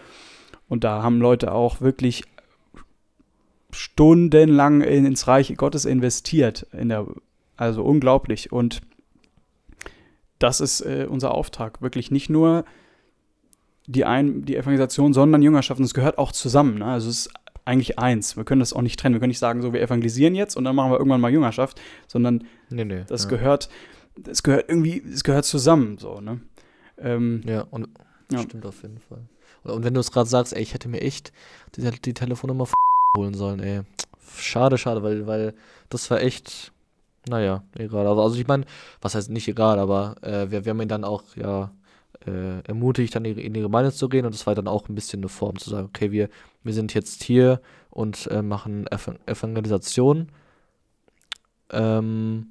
Und 0.69 0.83
da 0.83 1.03
haben 1.03 1.19
Leute 1.19 1.51
auch 1.51 1.81
wirklich 1.81 2.23
stundenlang 3.71 4.81
in, 4.81 5.05
ins 5.05 5.27
Reich 5.27 5.53
Gottes 5.57 5.85
investiert. 5.85 6.65
In 6.71 6.89
der, 6.89 7.05
also 7.57 7.83
unglaublich. 7.83 8.51
Und 8.51 8.81
das 10.39 10.61
ist 10.61 10.81
äh, 10.81 11.05
unser 11.09 11.33
Auftrag. 11.33 11.81
Wirklich 11.81 12.11
nicht 12.11 12.29
nur 12.29 12.65
die, 13.87 14.05
Ein 14.05 14.43
die 14.43 14.55
Evangelisation, 14.55 15.13
sondern 15.13 15.41
Jüngerschaft. 15.41 15.79
Und 15.79 15.85
es 15.85 15.93
gehört 15.93 16.17
auch 16.17 16.31
zusammen. 16.31 16.79
Ne? 16.79 16.85
Also 16.85 17.09
es 17.09 17.27
ist 17.27 17.33
eigentlich 17.65 17.99
eins. 17.99 18.37
Wir 18.37 18.45
können 18.45 18.59
das 18.59 18.71
auch 18.71 18.81
nicht 18.81 18.99
trennen. 18.99 19.15
Wir 19.15 19.19
können 19.19 19.29
nicht 19.29 19.39
sagen, 19.39 19.61
so 19.61 19.73
wir 19.73 19.81
evangelisieren 19.81 20.35
jetzt 20.35 20.55
und 20.55 20.63
dann 20.63 20.75
machen 20.75 20.91
wir 20.91 20.97
irgendwann 20.97 21.19
mal 21.19 21.31
Jüngerschaft, 21.31 21.79
sondern 22.07 22.45
nee, 22.69 22.85
nee, 22.85 23.03
das 23.07 23.23
ja. 23.23 23.29
gehört, 23.29 23.69
das 24.15 24.41
gehört 24.41 24.69
irgendwie, 24.69 25.03
es 25.13 25.23
gehört 25.23 25.43
zusammen, 25.43 25.97
so, 25.97 26.21
ne? 26.21 26.39
Ähm, 26.97 27.41
ja, 27.45 27.65
und 27.69 27.89
ja. 28.31 28.39
stimmt 28.39 28.65
auf 28.65 28.81
jeden 28.81 28.99
Fall. 28.99 29.19
Und, 29.63 29.71
und 29.71 29.83
wenn 29.83 29.93
du 29.93 29.99
es 29.99 30.11
gerade 30.11 30.29
sagst, 30.29 30.53
ey, 30.53 30.61
ich 30.61 30.73
hätte 30.73 30.87
mir 30.87 31.01
echt 31.01 31.33
die, 31.75 31.89
die 31.91 32.13
Telefonnummer 32.13 32.67
holen 33.17 33.33
sollen, 33.33 33.59
ey. 33.59 33.81
Schade, 34.37 34.77
schade, 34.77 35.03
weil, 35.03 35.27
weil 35.27 35.53
das 35.89 36.09
war 36.09 36.21
echt, 36.21 36.71
naja, 37.27 37.63
egal. 37.77 38.07
Also, 38.07 38.21
also 38.21 38.35
ich 38.37 38.47
meine, 38.47 38.63
was 39.01 39.13
heißt 39.13 39.29
nicht 39.29 39.47
egal, 39.47 39.77
aber 39.79 40.15
äh, 40.21 40.49
wir, 40.49 40.63
wir 40.63 40.69
haben 40.69 40.81
ihn 40.81 40.87
dann 40.87 41.03
auch, 41.03 41.35
ja, 41.35 41.71
äh, 42.27 42.59
ermutigt, 42.67 43.15
dann 43.15 43.25
in 43.25 43.53
die 43.53 43.61
Gemeinde 43.61 43.91
zu 43.91 44.09
gehen 44.09 44.25
und 44.25 44.33
das 44.33 44.45
war 44.45 44.55
dann 44.55 44.67
auch 44.67 44.89
ein 44.89 44.95
bisschen 44.95 45.21
eine 45.21 45.29
Form 45.29 45.57
zu 45.57 45.69
sagen, 45.69 45.87
okay, 45.87 46.11
wir, 46.11 46.29
wir 46.63 46.73
sind 46.73 46.93
jetzt 46.93 47.23
hier 47.23 47.61
und 47.89 48.27
äh, 48.27 48.41
machen 48.41 48.85
Ev 48.87 49.11
Evangelisation, 49.25 50.27
ähm, 51.71 52.47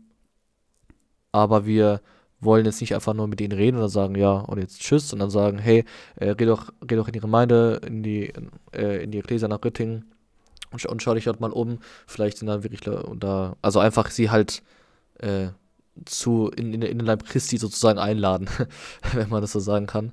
aber 1.32 1.66
wir 1.66 2.00
wollen 2.40 2.66
jetzt 2.66 2.80
nicht 2.80 2.94
einfach 2.94 3.14
nur 3.14 3.28
mit 3.28 3.40
ihnen 3.40 3.52
reden 3.52 3.76
oder 3.76 3.88
sagen, 3.88 4.14
ja, 4.14 4.32
und 4.32 4.58
jetzt 4.58 4.80
tschüss, 4.80 5.08
sondern 5.08 5.30
sagen, 5.30 5.58
hey, 5.58 5.84
äh, 6.16 6.34
geh, 6.34 6.46
doch, 6.46 6.72
geh 6.86 6.96
doch 6.96 7.06
in 7.06 7.12
die 7.12 7.20
Gemeinde, 7.20 7.80
in 7.86 8.02
die, 8.02 8.32
äh, 8.72 9.02
in 9.02 9.10
die 9.10 9.18
Ecclesia 9.18 9.48
nach 9.48 9.64
Rittingen 9.64 10.12
und, 10.70 10.84
und 10.86 11.02
schau 11.02 11.14
dich 11.14 11.24
dort 11.24 11.40
mal 11.40 11.52
um. 11.52 11.78
Vielleicht 12.06 12.38
sind 12.38 12.48
dann 12.48 12.62
wirklich 12.62 12.80
da, 12.80 13.56
also 13.62 13.80
einfach 13.80 14.10
sie 14.10 14.30
halt 14.30 14.62
äh, 15.18 15.48
zu 16.04 16.50
in, 16.56 16.74
in, 16.74 16.82
in 16.82 16.98
den 16.98 17.06
Leib 17.06 17.24
Christi 17.24 17.58
sozusagen 17.58 17.98
einladen, 17.98 18.48
wenn 19.12 19.28
man 19.28 19.40
das 19.40 19.52
so 19.52 19.60
sagen 19.60 19.86
kann. 19.86 20.12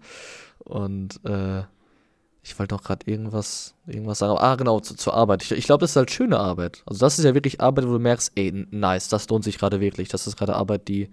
Und 0.59 1.23
äh, 1.25 1.63
ich 2.43 2.59
wollte 2.59 2.75
noch 2.75 2.83
gerade 2.83 3.09
irgendwas, 3.09 3.73
irgendwas 3.87 4.19
sagen. 4.19 4.37
ah, 4.37 4.55
genau, 4.55 4.79
zu, 4.81 4.95
zur 4.95 5.13
Arbeit. 5.13 5.43
Ich, 5.43 5.51
ich 5.51 5.65
glaube, 5.65 5.81
das 5.81 5.91
ist 5.91 5.95
halt 5.95 6.11
schöne 6.11 6.37
Arbeit. 6.37 6.83
Also 6.85 6.99
das 6.99 7.17
ist 7.17 7.25
ja 7.25 7.33
wirklich 7.33 7.61
Arbeit, 7.61 7.87
wo 7.87 7.93
du 7.93 7.99
merkst, 7.99 8.33
ey, 8.35 8.67
nice, 8.69 9.07
das 9.07 9.29
lohnt 9.29 9.45
sich 9.45 9.57
gerade 9.57 9.79
wirklich. 9.79 10.09
Das 10.09 10.27
ist 10.27 10.35
gerade 10.35 10.55
Arbeit, 10.55 10.89
die, 10.89 11.09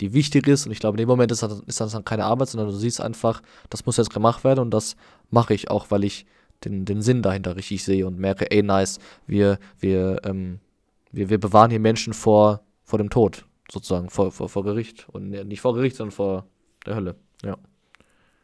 die 0.00 0.12
wichtig 0.12 0.46
ist. 0.46 0.66
Und 0.66 0.72
ich 0.72 0.78
glaube, 0.78 0.94
in 0.94 0.98
dem 0.98 1.08
Moment 1.08 1.32
ist 1.32 1.42
das, 1.42 1.60
ist 1.66 1.80
das 1.80 1.92
dann 1.92 2.04
keine 2.04 2.24
Arbeit, 2.24 2.48
sondern 2.48 2.70
du 2.70 2.76
siehst 2.76 3.00
einfach, 3.00 3.42
das 3.70 3.86
muss 3.86 3.96
jetzt 3.96 4.14
gemacht 4.14 4.44
werden 4.44 4.60
und 4.60 4.70
das 4.70 4.96
mache 5.30 5.52
ich 5.52 5.68
auch, 5.68 5.90
weil 5.90 6.04
ich 6.04 6.26
den, 6.64 6.84
den 6.84 7.02
Sinn 7.02 7.22
dahinter 7.22 7.56
richtig 7.56 7.84
sehe 7.84 8.06
und 8.06 8.18
merke, 8.18 8.50
ey, 8.50 8.62
nice, 8.62 9.00
wir, 9.26 9.58
wir, 9.80 10.20
ähm, 10.24 10.60
wir, 11.10 11.28
wir 11.28 11.40
bewahren 11.40 11.70
hier 11.70 11.80
Menschen 11.80 12.14
vor, 12.14 12.62
vor 12.84 12.98
dem 12.98 13.10
Tod 13.10 13.47
sozusagen 13.70 14.10
vor, 14.10 14.32
vor, 14.32 14.48
vor 14.48 14.64
Gericht. 14.64 15.08
Und 15.10 15.30
nicht 15.30 15.60
vor 15.60 15.74
Gericht, 15.74 15.96
sondern 15.96 16.12
vor 16.12 16.46
der 16.86 16.96
Hölle. 16.96 17.16
Ja. 17.44 17.56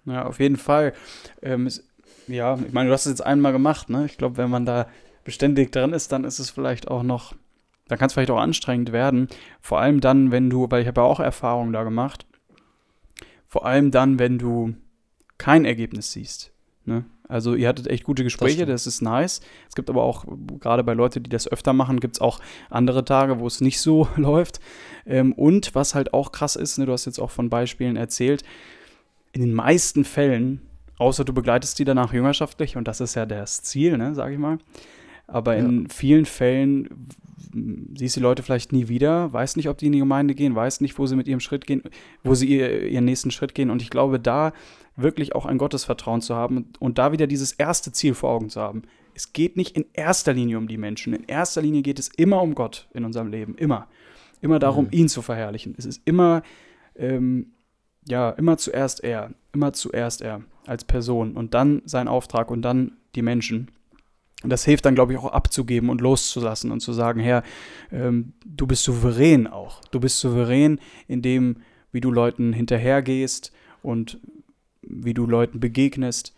Ja, 0.07 0.27
auf 0.27 0.39
jeden 0.39 0.57
Fall. 0.57 0.93
Ähm, 1.41 1.67
es, 1.67 1.89
ja, 2.27 2.59
ich 2.59 2.73
meine, 2.73 2.89
du 2.89 2.93
hast 2.93 3.07
es 3.07 3.13
jetzt 3.13 3.25
einmal 3.25 3.53
gemacht, 3.53 3.89
ne? 3.89 4.05
Ich 4.07 4.19
glaube, 4.19 4.37
wenn 4.37 4.51
man 4.51 4.67
da 4.67 4.87
beständig 5.25 5.73
dran 5.73 5.95
ist, 5.95 6.13
dann 6.13 6.25
ist 6.25 6.39
es 6.39 6.51
vielleicht 6.51 6.89
auch 6.89 7.03
noch 7.03 7.35
dann 7.89 7.99
kann 7.99 8.07
es 8.07 8.15
vielleicht 8.15 8.31
auch 8.31 8.41
anstrengend 8.41 8.93
werden. 8.93 9.29
Vor 9.61 9.81
allem 9.81 10.01
dann, 10.01 10.31
wenn 10.31 10.49
du, 10.49 10.71
weil 10.71 10.83
ich 10.83 10.89
habe 10.89 11.01
ja 11.01 11.07
auch 11.07 11.21
Erfahrungen 11.21 11.73
da 11.73 11.85
gemacht, 11.85 12.27
vor 13.47 13.67
allem 13.67 13.91
dann, 13.91 14.19
wenn 14.19 14.39
du 14.39 14.75
kein 15.39 15.65
Ergebnis 15.65 16.13
siehst. 16.13 16.53
Ne? 16.85 17.05
Also 17.29 17.55
ihr 17.55 17.69
hattet 17.69 17.87
echt 17.87 18.05
gute 18.05 18.23
Gespräche, 18.23 18.67
das, 18.67 18.85
das, 18.85 18.95
ist 18.95 19.01
nice. 19.01 19.41
Es 19.69 19.75
gibt 19.75 19.89
aber 19.89 20.03
auch, 20.03 20.27
gerade 20.61 20.85
bei 20.85 20.93
Leuten, 20.93 21.23
die 21.23 21.31
das 21.31 21.51
öfter 21.51 21.73
machen, 21.73 22.01
gibt 22.01 22.17
es 22.17 22.21
auch 22.21 22.39
andere 22.69 23.05
Tage, 23.05 23.41
wo 23.41 23.47
es 23.47 23.61
nicht 23.61 23.81
so 23.81 24.09
läuft. 24.17 24.61
Ähm, 25.07 25.33
und 25.33 25.75
was 25.75 25.95
halt 25.95 26.13
auch 26.13 26.33
krass 26.33 26.57
ist, 26.57 26.79
ne, 26.79 26.87
du 26.87 26.93
hast 26.93 27.07
jetzt 27.07 27.19
auch 27.19 27.31
von 27.31 27.49
Beispielen 27.49 27.97
erzählt, 27.97 28.43
in 29.33 29.41
den 29.41 29.55
meisten 29.55 30.05
Fällen, 30.05 30.61
außer 30.99 31.25
du 31.25 31.33
begleitest 31.33 31.79
die 31.79 31.85
danach 31.85 32.13
jüngerschaftlich, 32.13 32.77
und 32.77 32.87
das 32.87 33.01
ist 33.01 33.15
ja 33.15 33.27
das 33.27 33.63
Ziel, 33.63 33.97
ne, 33.97 34.15
sag 34.15 34.31
ich 34.31 34.39
mal, 34.39 34.59
aber 35.27 35.57
in 35.57 35.83
ja. 35.83 35.89
vielen 35.91 36.27
Fällen 36.27 37.09
siehst 37.97 38.17
die 38.17 38.21
Leute 38.21 38.43
vielleicht 38.43 38.73
nie 38.73 38.89
wieder, 38.89 39.33
weiß 39.33 39.57
nicht, 39.57 39.69
ob 39.69 39.79
die 39.79 39.87
in 39.87 39.93
die 39.93 39.99
Gemeinde 39.99 40.35
gehen, 40.35 40.55
weiß 40.55 40.81
nicht, 40.81 40.99
wo 40.99 41.07
sie 41.07 41.17
mit 41.17 41.29
ihrem 41.29 41.41
Schritt 41.41 41.67
gehen, 41.67 41.83
wo 42.23 42.35
sie 42.35 42.47
ihr, 42.47 42.87
ihren 42.87 43.05
nächsten 43.05 43.31
Schritt 43.31 43.55
gehen. 43.55 43.71
Und 43.71 43.81
ich 43.81 43.91
glaube, 43.91 44.19
da 44.19 44.53
wirklich 44.97 45.35
auch 45.35 45.47
ein 45.47 45.59
Gottesvertrauen 45.59 46.21
zu 46.21 46.35
haben 46.35 46.73
und 46.79 46.99
da 46.99 47.13
wieder 47.13 47.27
dieses 47.27 47.53
erste 47.53 47.93
Ziel 47.93 48.15
vor 48.15 48.31
Augen 48.31 48.51
zu 48.51 48.61
haben. 48.61 48.83
Es 49.15 49.33
geht 49.33 49.57
nicht 49.57 49.77
in 49.77 49.87
erster 49.93 50.33
Linie 50.33 50.59
um 50.59 50.69
die 50.69 50.77
Menschen. 50.77 51.15
In 51.15 51.25
erster 51.25 51.63
Linie 51.63 51.83
geht 51.83 51.99
es 51.99 52.09
immer 52.09 52.43
um 52.43 52.55
Gott 52.55 52.89
in 52.93 53.05
unserem 53.05 53.29
Leben. 53.29 53.55
Immer. 53.57 53.89
Immer 54.41 54.59
darum, 54.59 54.87
mhm. 54.87 54.93
ihn 54.93 55.09
zu 55.09 55.23
verherrlichen. 55.23 55.75
Es 55.79 55.85
ist 55.85 56.03
immer, 56.05 56.43
ähm, 56.97 57.53
ja, 58.07 58.31
immer 58.31 58.57
zuerst 58.57 59.03
er. 59.03 59.31
Immer 59.53 59.73
zuerst 59.73 60.21
er 60.21 60.43
als 60.67 60.85
Person 60.85 61.37
und 61.37 61.55
dann 61.55 61.83
sein 61.85 62.09
Auftrag 62.09 62.51
und 62.51 62.63
dann 62.63 62.97
die 63.15 63.23
Menschen. 63.23 63.71
Und 64.43 64.51
das 64.51 64.65
hilft 64.65 64.85
dann, 64.85 64.95
glaube 64.95 65.13
ich, 65.13 65.19
auch 65.19 65.33
abzugeben 65.33 65.89
und 65.89 66.01
loszulassen 66.01 66.71
und 66.71 66.81
zu 66.81 66.93
sagen, 66.93 67.21
Herr, 67.21 67.43
ähm, 67.91 68.35
du 68.45 68.67
bist 68.67 68.85
souverän 68.85 69.47
auch. 69.47 69.81
Du 69.91 70.01
bist 70.01 70.19
souverän 70.19 70.81
in 71.09 71.23
dem, 71.23 71.63
wie 71.93 72.01
du 72.01 72.11
Leuten 72.11 72.53
hinterhergehst 72.53 73.53
und 73.83 74.19
wie 74.95 75.15
du 75.15 75.27
Leuten 75.27 75.61
begegnest. 75.61 76.35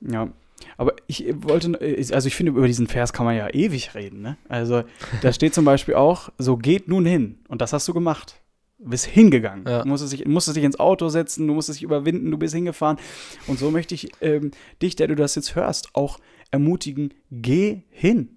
Ja. 0.00 0.28
Aber 0.76 0.94
ich 1.06 1.26
wollte, 1.36 1.78
also 2.12 2.26
ich 2.26 2.36
finde, 2.36 2.52
über 2.52 2.66
diesen 2.66 2.86
Vers 2.86 3.12
kann 3.12 3.26
man 3.26 3.36
ja 3.36 3.48
ewig 3.52 3.94
reden. 3.94 4.22
Ne? 4.22 4.36
Also 4.48 4.84
da 5.22 5.32
steht 5.32 5.54
zum 5.54 5.64
Beispiel 5.64 5.94
auch, 5.94 6.30
so 6.38 6.56
geht 6.56 6.88
nun 6.88 7.04
hin. 7.04 7.38
Und 7.48 7.60
das 7.60 7.72
hast 7.72 7.88
du 7.88 7.94
gemacht. 7.94 8.40
Du 8.78 8.90
bist 8.90 9.06
hingegangen. 9.06 9.64
Ja. 9.66 9.82
Du 9.82 9.88
musstest 9.88 10.12
dich, 10.12 10.26
musstest 10.26 10.56
dich 10.56 10.64
ins 10.64 10.78
Auto 10.78 11.08
setzen, 11.08 11.46
du 11.46 11.54
musstest 11.54 11.78
dich 11.78 11.84
überwinden, 11.84 12.30
du 12.30 12.38
bist 12.38 12.54
hingefahren. 12.54 12.98
Und 13.46 13.58
so 13.58 13.70
möchte 13.70 13.94
ich 13.94 14.10
ähm, 14.20 14.50
dich, 14.82 14.96
der 14.96 15.08
du 15.08 15.14
das 15.14 15.34
jetzt 15.34 15.54
hörst, 15.54 15.94
auch 15.94 16.18
ermutigen, 16.50 17.14
geh 17.30 17.82
hin. 17.90 18.30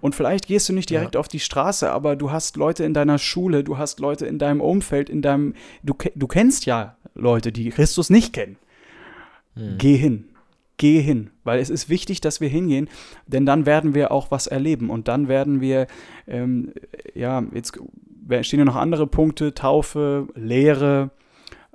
Und 0.00 0.14
vielleicht 0.14 0.46
gehst 0.46 0.68
du 0.68 0.72
nicht 0.72 0.90
direkt 0.90 1.14
ja. 1.14 1.20
auf 1.20 1.28
die 1.28 1.40
Straße, 1.40 1.90
aber 1.90 2.16
du 2.16 2.30
hast 2.30 2.56
Leute 2.56 2.84
in 2.84 2.92
deiner 2.92 3.18
Schule, 3.18 3.62
du 3.62 3.78
hast 3.78 4.00
Leute 4.00 4.26
in 4.26 4.38
deinem 4.38 4.60
Umfeld, 4.60 5.08
in 5.08 5.22
deinem, 5.22 5.54
du, 5.82 5.94
du 6.14 6.26
kennst 6.26 6.66
ja 6.66 6.96
Leute, 7.14 7.52
die 7.52 7.70
Christus 7.70 8.10
nicht 8.10 8.32
kennen. 8.32 8.56
Hm. 9.54 9.76
Geh 9.78 9.96
hin. 9.96 10.24
Geh 10.78 11.00
hin, 11.00 11.30
weil 11.44 11.60
es 11.60 11.70
ist 11.70 11.88
wichtig, 11.88 12.20
dass 12.20 12.40
wir 12.40 12.48
hingehen, 12.48 12.88
denn 13.26 13.46
dann 13.46 13.66
werden 13.66 13.94
wir 13.94 14.10
auch 14.10 14.32
was 14.32 14.48
erleben 14.48 14.90
und 14.90 15.06
dann 15.06 15.28
werden 15.28 15.60
wir, 15.60 15.86
ähm, 16.26 16.72
ja, 17.14 17.44
jetzt 17.54 17.78
stehen 18.40 18.58
ja 18.58 18.64
noch 18.64 18.74
andere 18.74 19.06
Punkte, 19.06 19.54
Taufe, 19.54 20.26
Lehre, 20.34 21.10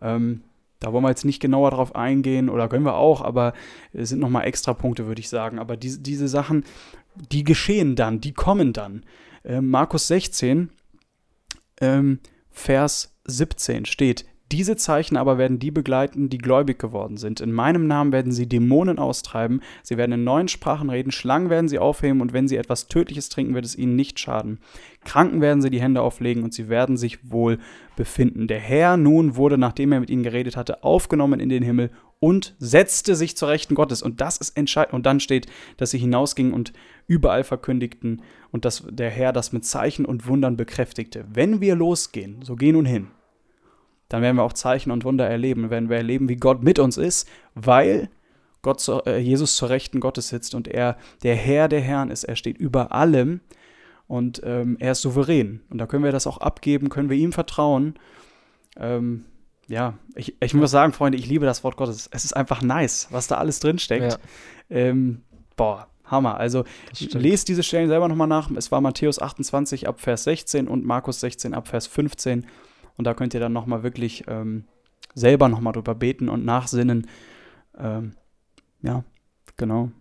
ähm, 0.02 0.42
da 0.80 0.94
wollen 0.94 1.04
wir 1.04 1.10
jetzt 1.10 1.26
nicht 1.26 1.40
genauer 1.40 1.72
drauf 1.72 1.96
eingehen 1.96 2.50
oder 2.50 2.68
können 2.68 2.86
wir 2.86 2.96
auch, 2.96 3.22
aber 3.22 3.54
es 3.94 4.10
sind 4.10 4.20
nochmal 4.20 4.46
extra 4.46 4.74
Punkte, 4.74 5.08
würde 5.08 5.20
ich 5.20 5.30
sagen. 5.30 5.58
Aber 5.58 5.76
die, 5.76 6.02
diese 6.02 6.28
Sachen, 6.28 6.66
die 7.32 7.44
geschehen 7.44 7.96
dann, 7.96 8.22
die 8.22 8.34
kommen 8.34 8.74
dann. 8.74 9.04
Ähm, 9.44 9.70
Markus 9.70 10.08
16, 10.08 10.70
ähm, 11.82 12.20
Vers 12.52 13.16
17 13.26 13.86
steht, 13.86 14.26
diese 14.52 14.78
Zeichen 14.78 15.18
aber 15.18 15.38
werden 15.38 15.60
die 15.60 15.72
begleiten, 15.72 16.30
die 16.30 16.38
gläubig 16.38 16.80
geworden 16.80 17.18
sind. 17.18 17.42
In 17.42 17.52
meinem 17.52 17.86
Namen 17.86 18.12
werden 18.14 18.32
sie 18.32 18.48
Dämonen 18.48 18.98
austreiben, 18.98 19.62
sie 19.84 19.98
werden 19.98 20.14
in 20.14 20.24
neuen 20.24 20.48
Sprachen 20.48 20.90
reden, 20.90 21.12
Schlangen 21.12 21.50
werden 21.50 21.68
sie 21.68 21.80
aufheben 21.80 22.22
und 22.22 22.32
wenn 22.32 22.48
sie 22.48 22.56
etwas 22.56 22.88
Tödliches 22.88 23.28
trinken, 23.28 23.56
wird 23.56 23.66
es 23.66 23.76
ihnen 23.76 23.96
nicht 23.96 24.20
schaden. 24.20 24.60
Kranken 25.04 25.42
werden 25.42 25.62
sie 25.62 25.70
die 25.70 25.82
Hände 25.82 26.02
auflegen 26.02 26.44
und 26.44 26.54
sie 26.54 26.70
werden 26.70 26.96
sich 26.96 27.30
wohl 27.30 27.60
befinden. 27.98 28.48
Der 28.48 28.60
Herr 28.60 28.96
nun 28.96 29.36
wurde, 29.36 29.58
nachdem 29.58 29.92
er 29.92 30.00
mit 30.00 30.10
ihnen 30.10 30.24
geredet 30.24 30.56
hatte, 30.56 30.84
aufgenommen 30.84 31.40
in 31.40 31.50
den 31.50 31.64
Himmel 31.64 31.92
und 32.20 32.56
setzte 32.58 33.16
sich 33.16 33.36
zur 33.36 33.50
Rechten 33.50 33.76
Gottes. 33.76 34.02
Und 34.02 34.22
das 34.22 34.38
ist 34.38 34.58
entscheidend. 34.58 34.94
Und 34.94 35.06
dann 35.06 35.20
steht, 35.20 35.48
dass 35.78 35.92
sie 35.92 36.00
hinausgingen 36.00 36.54
und 36.54 36.74
überall 37.06 37.44
verkündigten 37.44 38.22
und 38.52 38.66
dass 38.66 38.86
der 38.90 39.10
Herr 39.10 39.34
das 39.34 39.52
mit 39.52 39.66
Zeichen 39.66 40.06
und 40.06 40.28
Wundern 40.28 40.58
bekräftigte. 40.58 41.26
Wenn 41.32 41.62
wir 41.62 41.76
losgehen, 41.76 42.42
so 42.42 42.56
geh 42.56 42.72
nun 42.72 42.86
hin 42.86 43.08
dann 44.10 44.22
werden 44.22 44.38
wir 44.38 44.44
auch 44.44 44.54
Zeichen 44.54 44.92
und 44.92 45.04
Wunder 45.04 45.28
erleben. 45.28 45.70
Werden 45.70 45.90
wir 45.90 45.98
erleben, 45.98 46.30
wie 46.30 46.38
Gott 46.38 46.64
mit 46.64 46.80
uns 46.80 46.98
ist, 46.98 47.28
weil 47.56 48.10
Gott 48.62 48.80
zu, 48.80 49.04
äh, 49.06 49.18
Jesus 49.18 49.56
zur 49.56 49.70
Rechten 49.70 50.00
Gottes 50.00 50.30
sitzt 50.30 50.56
und 50.56 50.68
er 50.68 50.98
der 51.24 51.36
Herr 51.36 51.68
der 51.68 51.82
Herren 51.82 52.10
ist. 52.10 52.24
Er 52.24 52.36
steht 52.36 52.58
über 52.58 52.92
allem 52.92 53.42
und 54.08 54.42
ähm, 54.44 54.78
er 54.80 54.94
ist 54.94 55.02
souverän. 55.02 55.62
Und 55.70 55.78
da 55.80 55.86
können 55.86 56.04
wir 56.04 56.12
das 56.12 56.28
auch 56.28 56.38
abgeben, 56.38 56.90
können 56.90 57.10
wir 57.10 57.18
ihm 57.18 57.34
vertrauen. 57.34 57.96
Ähm, 58.78 59.26
ja, 59.68 59.96
ich, 60.16 60.36
ich 60.42 60.54
muss 60.54 60.72
sagen, 60.72 60.94
Freunde, 60.94 61.18
ich 61.18 61.28
liebe 61.28 61.46
das 61.46 61.64
Wort 61.64 61.76
Gottes. 61.76 62.10
Es 62.12 62.24
ist 62.24 62.34
einfach 62.34 62.62
nice, 62.62 63.08
was 63.12 63.28
da 63.28 63.36
alles 63.36 63.60
drinsteckt. 63.60 64.14
Ja. 64.14 64.18
Ähm, 64.70 65.24
boah, 65.58 65.88
Hammer. 66.06 66.38
Also 66.38 66.64
lest 67.12 67.50
diese 67.50 67.64
Stellen 67.64 67.90
selber 67.90 68.08
nochmal 68.08 68.28
nach. 68.28 68.50
Es 68.52 68.72
war 68.72 68.80
Matthäus 68.80 69.20
28 69.20 69.88
ab 69.88 70.00
Vers 70.00 70.24
16 70.24 70.68
und 70.68 70.86
Markus 70.86 71.20
16 71.20 71.54
ab 71.54 71.68
Vers 71.68 71.88
15. 71.88 72.46
Und 72.98 73.06
da 73.06 73.14
könnt 73.14 73.34
ihr 73.34 73.40
dann 73.40 73.54
nochmal 73.54 73.84
wirklich 73.84 74.24
ähm, 74.28 74.66
selber 75.14 75.50
nochmal 75.50 75.74
drüber 75.74 75.96
beten 75.96 76.30
und 76.30 76.46
nachsinnen. 76.46 77.08
Ähm, 77.78 78.14
ja, 78.82 79.04
genau. 79.56 79.92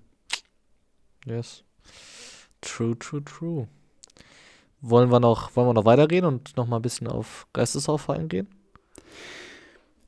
Yes. 1.25 1.65
True, 2.61 2.99
true, 2.99 3.25
true. 3.25 3.69
Wollen 4.81 5.11
wir 5.11 5.21
noch, 5.21 5.57
wollen 5.57 5.69
wir 5.69 5.75
noch 5.75 5.85
weitergehen 5.85 6.25
und 6.25 6.57
nochmal 6.57 6.79
ein 6.79 6.83
bisschen 6.83 7.09
auf 7.09 7.47
Geistesaufe 7.53 8.13
eingehen? 8.13 8.49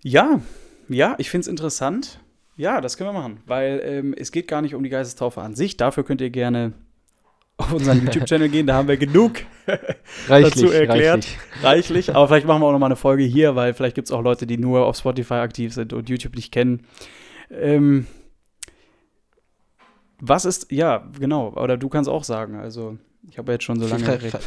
Ja, 0.02 0.40
ja, 0.88 1.14
ich 1.18 1.30
finde 1.30 1.42
es 1.42 1.48
interessant. 1.48 2.20
Ja, 2.56 2.80
das 2.80 2.96
können 2.96 3.10
wir 3.10 3.20
machen, 3.20 3.40
weil 3.46 3.80
ähm, 3.84 4.14
es 4.16 4.32
geht 4.32 4.48
gar 4.48 4.62
nicht 4.62 4.74
um 4.74 4.82
die 4.82 4.90
Geistestaufe 4.90 5.40
an 5.40 5.54
sich. 5.54 5.76
Dafür 5.76 6.04
könnt 6.04 6.20
ihr 6.20 6.30
gerne 6.30 6.72
auf 7.58 7.72
unseren 7.72 8.02
YouTube-Channel 8.04 8.48
gehen, 8.48 8.66
da 8.66 8.74
haben 8.74 8.88
wir 8.88 8.96
genug 8.96 9.40
reichlich, 10.28 10.54
dazu 10.54 10.70
erklärt. 10.70 11.26
Reichlich. 11.26 11.64
reichlich. 11.64 12.14
Aber 12.14 12.28
vielleicht 12.28 12.46
machen 12.46 12.62
wir 12.62 12.66
auch 12.66 12.72
noch 12.72 12.78
mal 12.78 12.86
eine 12.86 12.96
Folge 12.96 13.24
hier, 13.24 13.56
weil 13.56 13.74
vielleicht 13.74 13.96
gibt 13.96 14.08
es 14.08 14.12
auch 14.12 14.22
Leute, 14.22 14.46
die 14.46 14.56
nur 14.56 14.86
auf 14.86 14.96
Spotify 14.96 15.34
aktiv 15.34 15.74
sind 15.74 15.92
und 15.92 16.08
YouTube 16.08 16.36
nicht 16.36 16.52
kennen. 16.52 16.86
Ähm, 17.50 18.06
was 20.20 20.44
ist, 20.44 20.70
ja, 20.70 21.04
genau, 21.18 21.52
oder 21.54 21.76
du 21.76 21.88
kannst 21.88 22.08
auch 22.08 22.24
sagen, 22.24 22.56
also 22.56 22.96
ich 23.28 23.38
habe 23.38 23.52
jetzt 23.52 23.64
schon 23.64 23.78
so 23.78 23.88
lange 23.88 24.04
geredet. 24.04 24.40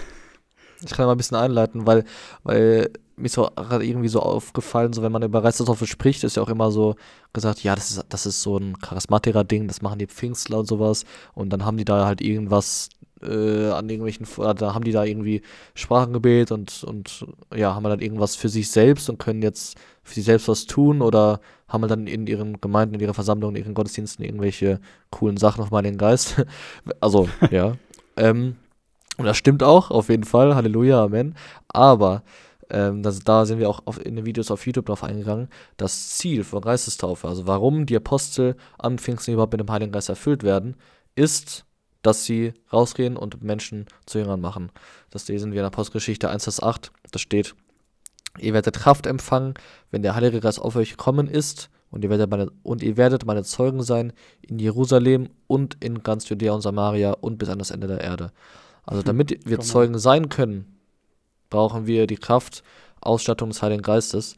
Ich 0.84 0.91
kann 0.91 1.06
mal 1.06 1.12
ein 1.12 1.17
bisschen 1.17 1.38
einleiten, 1.38 1.86
weil, 1.86 2.06
weil 2.43 2.89
mir 3.15 3.28
ist 3.28 3.38
auch 3.38 3.54
gerade 3.56 3.86
irgendwie 3.86 4.08
so 4.08 4.19
aufgefallen, 4.19 4.93
so 4.93 5.04
wenn 5.04 5.12
man 5.12 5.21
über 5.21 5.43
Reistertaufe 5.43 5.86
spricht, 5.86 6.24
ist 6.24 6.38
ja 6.38 6.43
auch 6.43 6.50
immer 6.50 6.71
so 6.71 6.95
gesagt, 7.34 7.63
ja, 7.63 7.76
das 7.76 7.91
ist, 7.91 8.06
das 8.10 8.26
ist 8.26 8.41
so 8.41 8.58
ein 8.58 8.80
Charismatiker-Ding, 8.80 9.67
das 9.67 9.82
machen 9.82 10.00
die 10.00 10.08
Pfingstler 10.08 10.60
und 10.60 10.65
sowas. 10.65 11.06
Und 11.34 11.52
dann 11.52 11.63
haben 11.65 11.78
die 11.78 11.86
da 11.86 12.06
halt 12.06 12.21
irgendwas 12.21 12.89
äh, 13.23 13.69
an 13.69 13.89
irgendwelchen, 13.89 14.27
da 14.55 14.73
haben 14.73 14.84
die 14.84 14.91
da 14.91 15.03
irgendwie 15.03 15.41
Sprachengebet 15.73 16.51
und, 16.51 16.84
und 16.84 17.25
ja, 17.55 17.75
haben 17.75 17.84
dann 17.84 17.99
irgendwas 17.99 18.36
für 18.36 18.49
sich 18.49 18.69
selbst 18.69 19.10
und 19.10 19.19
können 19.19 19.41
jetzt 19.41 19.77
für 20.03 20.15
sich 20.15 20.25
selbst 20.25 20.47
was 20.47 20.65
tun 20.65 21.01
oder 21.01 21.39
haben 21.67 21.88
dann 21.88 22.07
in 22.07 22.27
ihren 22.27 22.60
Gemeinden, 22.60 22.95
in 22.95 23.01
ihrer 23.01 23.13
Versammlung, 23.13 23.55
in 23.55 23.63
ihren 23.63 23.73
Gottesdiensten 23.73 24.25
irgendwelche 24.25 24.79
coolen 25.10 25.38
Sachen 25.38 25.62
nochmal 25.62 25.86
in 25.86 25.93
den 25.93 25.97
Geist. 25.97 26.43
also, 26.99 27.29
ja. 27.51 27.75
ähm, 28.17 28.55
und 29.17 29.25
das 29.25 29.38
stimmt 29.38 29.63
auch, 29.63 29.91
auf 29.91 30.10
jeden 30.10 30.23
Fall. 30.23 30.55
Halleluja, 30.55 31.03
Amen. 31.03 31.36
Aber 31.67 32.23
ähm, 32.71 33.03
das, 33.03 33.19
da 33.19 33.45
sind 33.45 33.60
wir 33.60 33.69
auch 33.69 33.81
auf, 33.86 34.03
in 34.03 34.15
den 34.15 34.25
Videos 34.25 34.49
auf 34.49 34.65
YouTube 34.65 34.86
drauf 34.86 35.03
eingegangen, 35.03 35.49
das 35.77 36.10
Ziel 36.17 36.43
von 36.43 36.62
Geistestaufe, 36.62 37.27
also 37.27 37.45
warum 37.45 37.86
die 37.86 37.95
Apostel 37.95 38.55
am 38.78 38.97
Pfingsten 38.97 39.34
überhaupt 39.34 39.53
mit 39.53 39.59
dem 39.59 39.69
Heiligen 39.69 39.91
Geist 39.91 40.09
erfüllt 40.09 40.43
werden, 40.43 40.76
ist 41.15 41.65
dass 42.02 42.26
sie 42.26 42.54
rausgehen 42.72 43.18
und 43.18 43.43
Menschen 43.43 43.86
zu 44.06 44.20
Jüngern 44.20 44.41
machen. 44.41 44.72
Das 45.10 45.28
lesen 45.28 45.52
wir 45.52 45.62
in 45.62 45.68
Apostelgeschichte 45.68 46.30
1, 46.30 46.43
Vers 46.43 46.64
8. 46.64 46.91
Da 47.12 47.20
steht, 47.20 47.56
ihr 48.39 48.54
werdet 48.54 48.76
Kraft 48.76 49.06
empfangen, 49.06 49.54
wenn 49.91 50.02
der 50.02 50.16
Heilige 50.16 50.39
Geist 50.39 50.60
auf 50.60 50.76
euch 50.76 50.91
gekommen 50.91 51.28
ist 51.28 51.70
und 51.91 52.04
ihr 52.04 52.10
werdet 52.10 52.30
meine, 52.30 52.52
und 52.64 52.82
ihr 52.82 52.97
werdet 52.97 53.26
meine 53.26 53.43
Zeugen 53.43 53.84
sein 53.84 54.14
in 54.41 54.60
Jerusalem 54.60 55.30
und 55.47 55.78
in 55.84 56.04
ganz 56.04 56.28
Judäa 56.30 56.54
und 56.54 56.62
Samaria 56.62 57.12
und 57.12 57.38
bis 57.38 57.49
an 57.49 57.60
das 57.60 57.72
Ende 57.72 57.88
der 57.88 58.02
Erde. 58.02 58.32
Also 58.84 59.04
damit 59.04 59.45
wir 59.45 59.60
Zeugen 59.60 59.99
sein 59.99 60.30
können, 60.30 60.78
brauchen 61.49 61.86
wir 61.86 62.08
die 62.08 62.16
Kraft, 62.16 62.64
Ausstattung 63.02 63.49
des 63.49 63.62
Heiligen 63.62 63.84
Geistes. 63.84 64.38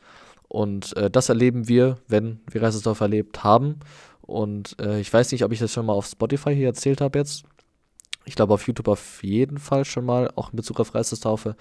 Und 0.49 0.95
äh, 0.97 1.09
das 1.09 1.29
erleben 1.29 1.67
wir, 1.67 1.97
wenn 2.07 2.41
wir 2.49 2.61
Geistesdorf 2.61 2.99
erlebt 3.01 3.43
haben. 3.43 3.79
Und 4.21 4.75
äh, 4.79 4.99
ich 4.99 5.11
weiß 5.11 5.31
nicht, 5.31 5.43
ob 5.43 5.51
ich 5.51 5.59
das 5.59 5.71
schon 5.71 5.85
mal 5.85 5.93
auf 5.93 6.05
Spotify 6.05 6.55
hier 6.55 6.67
erzählt 6.67 7.01
habe 7.01 7.19
jetzt. 7.19 7.43
Ich 8.25 8.35
glaube 8.35 8.53
auf 8.53 8.67
YouTube 8.67 8.87
auf 8.87 9.23
jeden 9.23 9.57
Fall 9.57 9.85
schon 9.85 10.05
mal, 10.05 10.31
auch 10.35 10.51
in 10.51 10.57
Bezug 10.57 10.79
auf 10.79 10.91
Geistestaufe. 10.91 11.55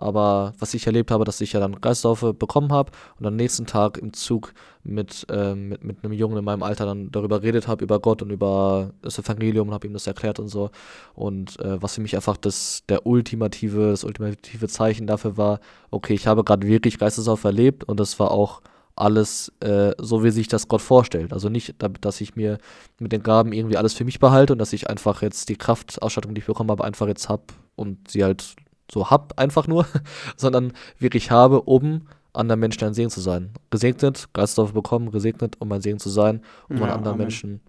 Aber 0.00 0.52
was 0.60 0.74
ich 0.74 0.86
erlebt 0.86 1.10
habe, 1.10 1.24
dass 1.24 1.40
ich 1.40 1.52
ja 1.54 1.60
dann 1.60 1.80
Geistestaufe 1.80 2.32
bekommen 2.32 2.70
habe 2.72 2.92
und 3.18 3.26
am 3.26 3.34
nächsten 3.34 3.66
Tag 3.66 3.98
im 3.98 4.12
Zug 4.12 4.54
mit, 4.84 5.26
äh, 5.28 5.56
mit, 5.56 5.82
mit 5.82 6.04
einem 6.04 6.12
Jungen 6.12 6.38
in 6.38 6.44
meinem 6.44 6.62
Alter 6.62 6.86
dann 6.86 7.10
darüber 7.10 7.42
redet 7.42 7.66
habe, 7.66 7.82
über 7.82 7.98
Gott 7.98 8.22
und 8.22 8.30
über 8.30 8.92
das 9.02 9.18
Evangelium 9.18 9.68
und 9.68 9.74
habe 9.74 9.88
ihm 9.88 9.92
das 9.92 10.06
erklärt 10.06 10.38
und 10.38 10.46
so. 10.46 10.70
Und 11.14 11.58
äh, 11.58 11.82
was 11.82 11.96
für 11.96 12.00
mich 12.00 12.14
einfach 12.14 12.36
das, 12.36 12.84
der 12.88 13.06
ultimative, 13.06 13.90
das 13.90 14.04
ultimative 14.04 14.68
Zeichen 14.68 15.08
dafür 15.08 15.36
war, 15.36 15.58
okay, 15.90 16.14
ich 16.14 16.28
habe 16.28 16.44
gerade 16.44 16.68
wirklich 16.68 16.98
Geistestaufe 16.98 17.48
erlebt 17.48 17.82
und 17.82 17.98
das 17.98 18.20
war 18.20 18.30
auch 18.30 18.62
alles 19.00 19.52
äh, 19.60 19.92
so, 19.98 20.24
wie 20.24 20.30
sich 20.30 20.48
das 20.48 20.68
Gott 20.68 20.82
vorstellt. 20.82 21.32
Also 21.32 21.48
nicht, 21.48 21.76
dass 22.00 22.20
ich 22.20 22.36
mir 22.36 22.58
mit 22.98 23.12
den 23.12 23.22
Gaben 23.22 23.52
irgendwie 23.52 23.76
alles 23.76 23.94
für 23.94 24.04
mich 24.04 24.18
behalte 24.18 24.52
und 24.52 24.58
dass 24.58 24.72
ich 24.72 24.90
einfach 24.90 25.22
jetzt 25.22 25.48
die 25.48 25.56
Kraftausstattung, 25.56 26.34
die 26.34 26.40
ich 26.40 26.46
bekommen 26.46 26.70
habe, 26.70 26.84
einfach 26.84 27.06
jetzt 27.06 27.28
habe 27.28 27.44
und 27.76 28.10
sie 28.10 28.24
halt 28.24 28.56
so 28.90 29.10
hab, 29.10 29.38
einfach 29.38 29.66
nur, 29.66 29.86
sondern 30.36 30.72
wirklich 30.98 31.30
habe, 31.30 31.62
um 31.62 32.08
anderen 32.32 32.60
Menschen 32.60 32.84
ein 32.84 32.94
Segen 32.94 33.10
zu 33.10 33.20
sein. 33.20 33.50
Gesegnet, 33.70 34.28
Geistdorf 34.32 34.72
bekommen, 34.72 35.10
gesegnet, 35.10 35.56
um 35.58 35.72
ein 35.72 35.80
Segen 35.80 35.98
zu 35.98 36.10
sein, 36.10 36.42
um 36.68 36.78
ja, 36.78 36.84
an 36.84 36.90
anderen 36.90 37.14
Amen. 37.14 37.26
Menschen, 37.26 37.60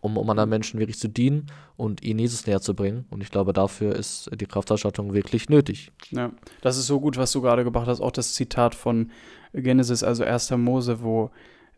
um, 0.00 0.16
um 0.16 0.30
anderen 0.30 0.50
Menschen 0.50 0.78
wirklich 0.78 0.98
zu 0.98 1.08
dienen 1.08 1.46
und 1.76 2.02
ihnen 2.02 2.20
Jesus 2.20 2.46
näher 2.46 2.60
zu 2.60 2.74
bringen. 2.74 3.06
Und 3.10 3.22
ich 3.22 3.30
glaube, 3.30 3.52
dafür 3.52 3.94
ist 3.94 4.30
die 4.34 4.46
Kraftausstattung 4.46 5.12
wirklich 5.12 5.48
nötig. 5.48 5.92
Ja, 6.10 6.32
das 6.60 6.78
ist 6.78 6.86
so 6.86 7.00
gut, 7.00 7.16
was 7.16 7.32
du 7.32 7.40
gerade 7.40 7.64
gebracht 7.64 7.86
hast. 7.86 8.00
Auch 8.00 8.12
das 8.12 8.34
Zitat 8.34 8.74
von 8.74 9.10
Genesis, 9.52 10.02
also 10.02 10.24
1. 10.24 10.50
Mose, 10.52 11.02
wo, 11.02 11.30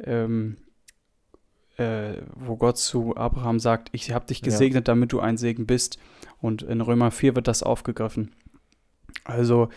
ähm, 0.03 0.57
äh, 1.77 2.15
wo 2.35 2.57
Gott 2.57 2.79
zu 2.79 3.17
Abraham 3.17 3.59
sagt, 3.59 3.89
ich 3.93 4.13
habe 4.13 4.27
dich 4.27 4.43
gesegnet, 4.43 4.89
ja. 4.89 4.93
damit 4.93 5.13
du 5.13 5.21
ein 5.21 5.37
Segen 5.37 5.67
bist. 5.67 5.99
Und 6.41 6.63
in 6.63 6.81
Römer 6.81 7.11
4 7.11 7.37
wird 7.37 7.49
das 7.49 7.63
aufgegriffen. 7.63 8.33
Also 9.25 9.69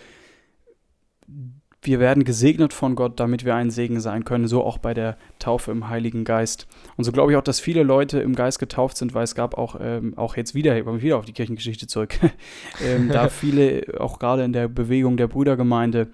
wir 1.83 1.99
werden 1.99 2.23
gesegnet 2.23 2.73
von 2.73 2.95
Gott, 2.95 3.19
damit 3.19 3.45
wir 3.45 3.55
ein 3.55 3.69
Segen 3.69 3.99
sein 3.99 4.23
können, 4.23 4.47
so 4.47 4.63
auch 4.63 4.77
bei 4.77 4.93
der 4.93 5.17
Taufe 5.39 5.71
im 5.71 5.89
Heiligen 5.89 6.23
Geist. 6.23 6.67
Und 6.97 7.03
so 7.03 7.11
glaube 7.11 7.31
ich 7.31 7.37
auch, 7.37 7.43
dass 7.43 7.59
viele 7.59 7.83
Leute 7.83 8.19
im 8.19 8.35
Geist 8.35 8.59
getauft 8.59 8.97
sind, 8.97 9.13
weil 9.13 9.23
es 9.23 9.35
gab 9.35 9.57
auch, 9.57 9.75
ähm, 9.79 10.17
auch 10.17 10.35
jetzt 10.35 10.55
wieder, 10.55 10.77
ich 10.77 10.85
komme 10.85 11.01
wieder 11.01 11.17
auf 11.17 11.25
die 11.25 11.33
Kirchengeschichte 11.33 11.87
zurück, 11.87 12.19
ähm, 12.83 13.09
da 13.09 13.29
viele, 13.29 13.99
auch 13.99 14.19
gerade 14.19 14.43
in 14.43 14.53
der 14.53 14.67
Bewegung 14.67 15.17
der 15.17 15.27
Brüdergemeinde, 15.27 16.11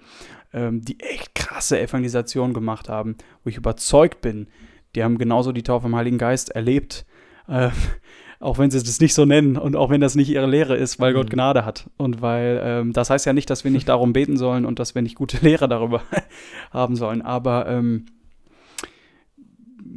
ähm, 0.52 0.82
die 0.82 0.98
echt 1.00 1.34
krasse 1.34 1.80
Evangelisation 1.80 2.52
gemacht 2.52 2.88
haben, 2.88 3.16
wo 3.44 3.50
ich 3.50 3.56
überzeugt 3.56 4.20
bin, 4.20 4.48
die 4.94 5.04
haben 5.04 5.18
genauso 5.18 5.52
die 5.52 5.62
Taufe 5.62 5.86
im 5.86 5.96
Heiligen 5.96 6.18
Geist 6.18 6.50
erlebt. 6.50 7.06
Auch 8.40 8.56
wenn 8.56 8.70
sie 8.70 8.82
das 8.82 9.00
nicht 9.00 9.12
so 9.12 9.26
nennen 9.26 9.58
und 9.58 9.76
auch 9.76 9.90
wenn 9.90 10.00
das 10.00 10.14
nicht 10.14 10.30
ihre 10.30 10.46
Lehre 10.46 10.74
ist, 10.74 10.98
weil 10.98 11.12
mhm. 11.12 11.16
Gott 11.18 11.30
Gnade 11.30 11.66
hat. 11.66 11.90
Und 11.98 12.22
weil 12.22 12.60
ähm, 12.64 12.92
das 12.94 13.10
heißt 13.10 13.26
ja 13.26 13.34
nicht, 13.34 13.50
dass 13.50 13.64
wir 13.64 13.70
nicht 13.70 13.88
darum 13.88 14.14
beten 14.14 14.38
sollen 14.38 14.64
und 14.64 14.78
dass 14.78 14.94
wir 14.94 15.02
nicht 15.02 15.14
gute 15.14 15.36
Lehre 15.44 15.68
darüber 15.68 16.02
haben 16.72 16.96
sollen. 16.96 17.20
Aber 17.20 17.66
ähm, 17.68 18.06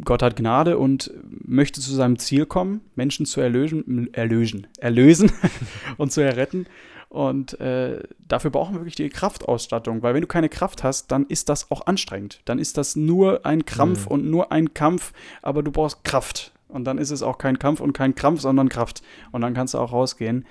Gott 0.04 0.22
hat 0.22 0.36
Gnade 0.36 0.78
und 0.78 1.12
möchte 1.24 1.80
zu 1.80 1.94
seinem 1.94 2.20
Ziel 2.20 2.46
kommen, 2.46 2.82
Menschen 2.96 3.26
zu 3.26 3.39
erlösen, 3.39 4.14
erlösen, 4.14 4.68
erlösen 4.78 5.32
und 5.98 6.12
zu 6.12 6.20
erretten. 6.20 6.66
Und 7.08 7.60
äh, 7.62 8.02
dafür 8.28 8.50
brauchen 8.50 8.74
wir 8.74 8.82
wirklich 8.82 8.96
die 8.96 9.08
Kraftausstattung, 9.10 10.02
weil 10.02 10.16
wenn 10.16 10.22
du 10.22 10.28
keine 10.28 10.50
Kraft 10.50 10.84
hast, 10.84 11.12
dann 11.12 11.28
ist 11.28 11.48
das 11.48 11.70
auch 11.70 11.86
anstrengend. 11.86 12.41
Dann 12.46 12.58
ist 12.58 12.78
das 12.78 12.96
nur 12.96 13.46
ein 13.46 13.66
Krampf 13.66 14.06
mhm. 14.06 14.12
und 14.12 14.32
nur 14.32 14.52
ein 14.52 14.74
Kampf, 14.74 15.14
aber 15.44 15.62
du 15.62 15.72
brauchst 15.72 16.04
Kraft. 16.04 16.52
Und 16.74 16.86
dann 16.86 16.97
ist 16.97 17.11
es 17.11 17.21
auch 17.21 17.38
kein 17.38 17.59
Kampf 17.59 17.80
und 17.80 17.93
kein 17.93 18.15
Krampf, 18.15 18.41
sondern 18.41 18.67
Kraft. 18.67 19.03
Und 19.32 19.41
dann 19.41 19.53
kannst 19.53 19.76
du 19.76 19.78
auch 19.78 19.93
rausgehen 19.93 20.45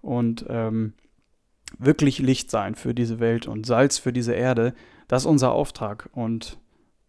und 0.00 0.46
ähm, 0.48 0.94
wirklich 1.78 2.18
Licht 2.18 2.50
sein 2.50 2.74
für 2.74 2.94
diese 2.94 3.20
Welt 3.20 3.46
und 3.46 3.66
Salz 3.66 3.98
für 3.98 4.12
diese 4.12 4.32
Erde. 4.32 4.74
Das 5.06 5.22
ist 5.22 5.26
unser 5.26 5.52
Auftrag 5.52 6.08
und 6.12 6.58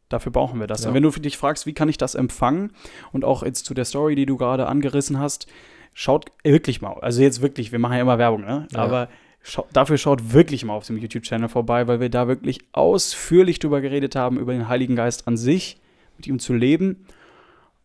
dafür 0.10 0.32
brauchen 0.32 0.60
wir 0.60 0.68
das. 0.68 0.84
Ja. 0.84 0.90
Und 0.90 0.96
wenn 0.96 1.04
du 1.04 1.12
dich 1.12 1.38
fragst, 1.38 1.66
wie 1.66 1.74
kann 1.74 1.90
ich 1.90 1.98
das 1.98 2.16
empfangen 2.16 2.72
und 3.12 3.24
auch 3.24 3.44
jetzt 3.44 3.66
zu 3.66 3.74
der 3.74 3.86
Story, 3.86 4.16
die 4.16 4.26
du 4.26 4.36
gerade 4.38 4.68
angerissen 4.68 5.18
hast, 5.20 5.48
schaut 5.94 6.32
wirklich 6.44 6.82
mal, 6.82 6.94
also 6.96 7.22
jetzt 7.22 7.42
wirklich, 7.42 7.72
wir 7.72 7.80
machen 7.80 7.96
ja 7.96 8.02
immer 8.02 8.18
Werbung, 8.18 8.42
ne? 8.42 8.68
Ja. 8.72 8.80
Aber 8.80 9.10
schau, 9.42 9.66
dafür 9.72 9.98
schaut 9.98 10.34
wirklich 10.34 10.66
mal 10.66 10.74
auf 10.74 10.86
dem 10.86 10.98
YouTube-Channel 10.98 11.50
vorbei, 11.50 11.88
weil 11.88 12.00
wir 12.00 12.10
da 12.10 12.28
wirklich 12.28 12.60
ausführlich 12.74 13.60
drüber 13.60 13.80
geredet 13.82 14.16
haben, 14.16 14.38
über 14.38 14.52
den 14.52 14.68
Heiligen 14.68 14.96
Geist 14.96 15.28
an 15.28 15.38
sich, 15.38 15.80
mit 16.18 16.28
ihm 16.28 16.40
zu 16.40 16.54
leben 16.54 17.06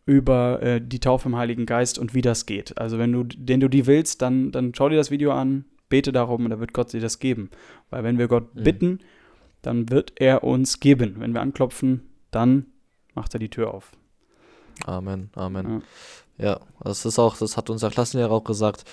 über 0.05 0.61
äh, 0.61 0.81
die 0.81 0.99
Taufe 0.99 1.29
im 1.29 1.37
Heiligen 1.37 1.65
Geist 1.65 1.97
und 1.97 2.13
wie 2.13 2.21
das 2.21 2.45
geht. 2.45 2.77
Also 2.77 2.97
wenn 2.97 3.11
du, 3.11 3.23
den 3.23 3.59
du 3.59 3.69
die 3.69 3.87
willst, 3.87 4.21
dann, 4.21 4.51
dann 4.51 4.73
schau 4.75 4.89
dir 4.89 4.97
das 4.97 5.11
Video 5.11 5.31
an, 5.31 5.65
bete 5.89 6.11
darum 6.11 6.43
und 6.43 6.51
dann 6.51 6.59
wird 6.59 6.73
Gott 6.73 6.91
dir 6.91 7.01
das 7.01 7.19
geben. 7.19 7.49
Weil 7.89 8.03
wenn 8.03 8.17
wir 8.17 8.27
Gott 8.27 8.53
mhm. 8.55 8.63
bitten, 8.63 8.99
dann 9.61 9.89
wird 9.89 10.13
er 10.15 10.43
uns 10.43 10.79
geben. 10.79 11.15
Wenn 11.19 11.33
wir 11.33 11.41
anklopfen, 11.41 12.09
dann 12.31 12.65
macht 13.15 13.33
er 13.33 13.39
die 13.39 13.49
Tür 13.49 13.73
auf. 13.73 13.91
Amen, 14.85 15.29
Amen. 15.35 15.83
Ja, 16.37 16.45
ja 16.45 16.59
das 16.83 17.05
ist 17.05 17.19
auch, 17.19 17.37
das 17.37 17.55
hat 17.55 17.69
unser 17.69 17.89
Klassenlehrer 17.89 18.31
auch 18.31 18.43
gesagt, 18.43 18.83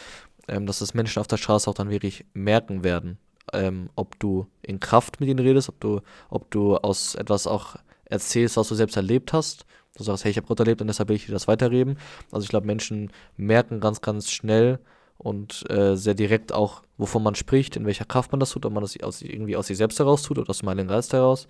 ähm, 0.47 0.67
dass 0.67 0.79
das 0.79 0.95
Menschen 0.95 1.21
auf 1.21 1.27
der 1.27 1.39
Straße 1.39 1.69
auch 1.69 1.75
dann 1.75 1.91
wirklich 1.91 2.25
merken 2.35 2.85
werden, 2.85 3.19
ähm, 3.53 3.91
ob 3.97 4.19
du 4.21 4.47
in 4.63 4.79
Kraft 4.79 5.19
mit 5.19 5.29
ihnen 5.29 5.39
redest, 5.41 5.69
ob 5.69 5.81
du, 5.81 6.01
ob 6.29 6.51
du 6.51 6.77
aus 6.77 7.17
etwas 7.17 7.47
auch 7.47 7.77
erzählst, 8.05 8.57
was 8.57 8.69
du 8.69 8.75
selbst 8.75 8.97
erlebt 8.97 9.33
hast 9.33 9.65
Du 10.01 10.05
sagst, 10.05 10.25
hey, 10.25 10.31
ich 10.31 10.37
habe 10.39 10.47
Gott 10.47 10.59
erlebt 10.59 10.81
und 10.81 10.87
deshalb 10.87 11.11
will 11.11 11.17
ich 11.17 11.27
dir 11.27 11.33
das 11.33 11.47
weitergeben. 11.47 11.97
Also 12.33 12.45
ich 12.45 12.49
glaube, 12.49 12.67
Menschen 12.67 13.11
merken 13.37 13.81
ganz, 13.81 14.01
ganz 14.01 14.31
schnell 14.31 14.79
und 15.19 15.69
äh, 15.71 15.95
sehr 15.97 16.15
direkt 16.15 16.53
auch, 16.53 16.83
wovon 16.97 17.23
man 17.23 17.35
spricht, 17.35 17.77
in 17.77 17.85
welcher 17.85 18.07
Kraft 18.07 18.33
man 18.33 18.41
das 18.41 18.53
tut, 18.53 18.65
ob 18.65 18.73
man 18.73 18.83
das 18.83 18.99
aus, 19.03 19.21
irgendwie 19.21 19.57
aus 19.57 19.67
sich 19.67 19.77
selbst 19.77 19.99
heraus 19.99 20.23
tut 20.23 20.39
oder 20.39 20.49
aus 20.49 20.61
dem 20.61 20.71
Heiligen 20.71 20.89
Geist 20.89 21.13
heraus. 21.13 21.47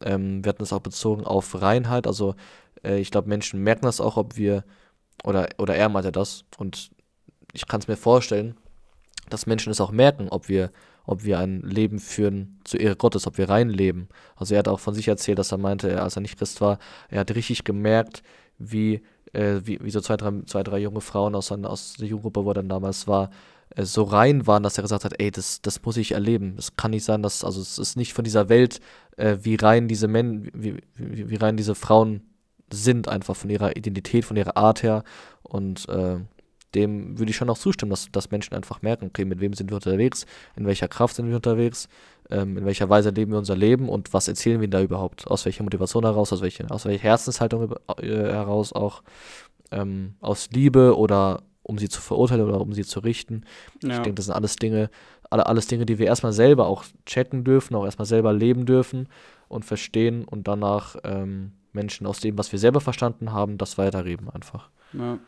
Ähm, 0.00 0.44
wir 0.44 0.48
hatten 0.48 0.64
es 0.64 0.72
auch 0.72 0.80
bezogen 0.80 1.24
auf 1.24 1.62
Reinheit. 1.62 2.08
Also 2.08 2.34
äh, 2.82 2.98
ich 2.98 3.12
glaube, 3.12 3.28
Menschen 3.28 3.62
merken 3.62 3.84
das 3.84 4.00
auch, 4.00 4.16
ob 4.16 4.36
wir, 4.36 4.64
oder, 5.22 5.48
oder 5.58 5.76
er 5.76 5.88
meinte 5.88 6.10
das. 6.10 6.44
Und 6.58 6.90
ich 7.52 7.68
kann 7.68 7.80
es 7.80 7.86
mir 7.86 7.96
vorstellen, 7.96 8.56
dass 9.30 9.46
Menschen 9.46 9.70
es 9.70 9.80
auch 9.80 9.92
merken, 9.92 10.28
ob 10.28 10.48
wir 10.48 10.72
ob 11.04 11.24
wir 11.24 11.38
ein 11.38 11.60
Leben 11.60 11.98
führen 11.98 12.60
zur 12.64 12.80
Ehre 12.80 12.96
Gottes, 12.96 13.26
ob 13.26 13.38
wir 13.38 13.48
rein 13.48 13.68
leben. 13.68 14.08
Also 14.36 14.54
er 14.54 14.60
hat 14.60 14.68
auch 14.68 14.80
von 14.80 14.94
sich 14.94 15.08
erzählt, 15.08 15.38
dass 15.38 15.52
er 15.52 15.58
meinte, 15.58 16.02
als 16.02 16.16
er 16.16 16.22
nicht 16.22 16.38
Christ 16.38 16.60
war, 16.60 16.78
er 17.08 17.20
hat 17.20 17.34
richtig 17.34 17.64
gemerkt, 17.64 18.22
wie, 18.58 19.02
äh, 19.32 19.60
wie, 19.64 19.78
wie 19.82 19.90
so 19.90 20.00
zwei 20.00 20.16
drei, 20.16 20.32
zwei, 20.46 20.62
drei 20.62 20.78
junge 20.78 21.00
Frauen 21.00 21.34
aus, 21.34 21.52
aus 21.52 21.94
der 21.94 22.08
Jugendgruppe, 22.08 22.44
wo 22.44 22.50
er 22.50 22.54
dann 22.54 22.68
damals 22.68 23.06
war, 23.06 23.30
äh, 23.70 23.84
so 23.84 24.04
rein 24.04 24.46
waren, 24.46 24.62
dass 24.62 24.78
er 24.78 24.82
gesagt 24.82 25.04
hat, 25.04 25.20
ey, 25.20 25.30
das, 25.30 25.60
das 25.60 25.82
muss 25.82 25.96
ich 25.96 26.12
erleben. 26.12 26.56
Es 26.58 26.76
kann 26.76 26.92
nicht 26.92 27.04
sein, 27.04 27.22
dass, 27.22 27.44
also 27.44 27.60
es 27.60 27.78
ist 27.78 27.96
nicht 27.96 28.12
von 28.12 28.24
dieser 28.24 28.48
Welt, 28.48 28.80
äh, 29.16 29.38
wie 29.42 29.56
rein 29.56 29.88
diese 29.88 30.08
Männer, 30.08 30.46
wie, 30.52 30.76
wie, 30.94 31.30
wie 31.30 31.36
rein 31.36 31.56
diese 31.56 31.74
Frauen 31.74 32.22
sind, 32.72 33.08
einfach 33.08 33.36
von 33.36 33.50
ihrer 33.50 33.76
Identität, 33.76 34.24
von 34.24 34.36
ihrer 34.36 34.56
Art 34.56 34.82
her. 34.82 35.04
Und 35.42 35.88
äh, 35.88 36.16
dem 36.74 37.18
würde 37.18 37.30
ich 37.30 37.36
schon 37.36 37.50
auch 37.50 37.58
zustimmen, 37.58 37.90
dass, 37.90 38.10
dass 38.10 38.30
Menschen 38.30 38.54
einfach 38.54 38.82
merken, 38.82 39.06
okay, 39.06 39.24
mit 39.24 39.40
wem 39.40 39.52
sind 39.52 39.70
wir 39.70 39.76
unterwegs, 39.76 40.26
in 40.56 40.66
welcher 40.66 40.88
Kraft 40.88 41.16
sind 41.16 41.28
wir 41.28 41.36
unterwegs, 41.36 41.88
ähm, 42.30 42.58
in 42.58 42.64
welcher 42.64 42.88
Weise 42.88 43.10
leben 43.10 43.32
wir 43.32 43.38
unser 43.38 43.56
Leben 43.56 43.88
und 43.88 44.12
was 44.12 44.28
erzählen 44.28 44.60
wir 44.60 44.68
da 44.68 44.82
überhaupt, 44.82 45.26
aus 45.28 45.44
welcher 45.44 45.62
Motivation 45.62 46.04
heraus, 46.04 46.32
aus 46.32 46.42
welcher, 46.42 46.70
aus 46.70 46.84
welcher 46.84 47.02
Herzenshaltung 47.02 47.74
äh, 47.98 48.06
heraus 48.06 48.72
auch, 48.72 49.02
ähm, 49.70 50.14
aus 50.20 50.50
Liebe 50.52 50.96
oder 50.96 51.42
um 51.62 51.78
sie 51.78 51.88
zu 51.88 52.00
verurteilen 52.00 52.46
oder 52.46 52.60
um 52.60 52.72
sie 52.72 52.84
zu 52.84 53.00
richten. 53.00 53.44
Ja. 53.82 53.96
Ich 53.96 53.98
denke, 54.00 54.14
das 54.14 54.26
sind 54.26 54.34
alles 54.34 54.56
Dinge, 54.56 54.90
alle, 55.30 55.46
alles 55.46 55.66
Dinge, 55.66 55.86
die 55.86 55.98
wir 55.98 56.06
erstmal 56.06 56.32
selber 56.32 56.66
auch 56.66 56.84
checken 57.06 57.44
dürfen, 57.44 57.74
auch 57.74 57.84
erstmal 57.84 58.06
selber 58.06 58.32
leben 58.32 58.66
dürfen 58.66 59.08
und 59.48 59.64
verstehen 59.64 60.24
und 60.24 60.46
danach 60.46 60.96
ähm, 61.04 61.52
Menschen 61.72 62.06
aus 62.06 62.20
dem, 62.20 62.38
was 62.38 62.52
wir 62.52 62.58
selber 62.58 62.80
verstanden 62.80 63.32
haben, 63.32 63.58
das 63.58 63.78
weitergeben 63.78 64.30
einfach. 64.30 64.70
Ja. 64.92 65.18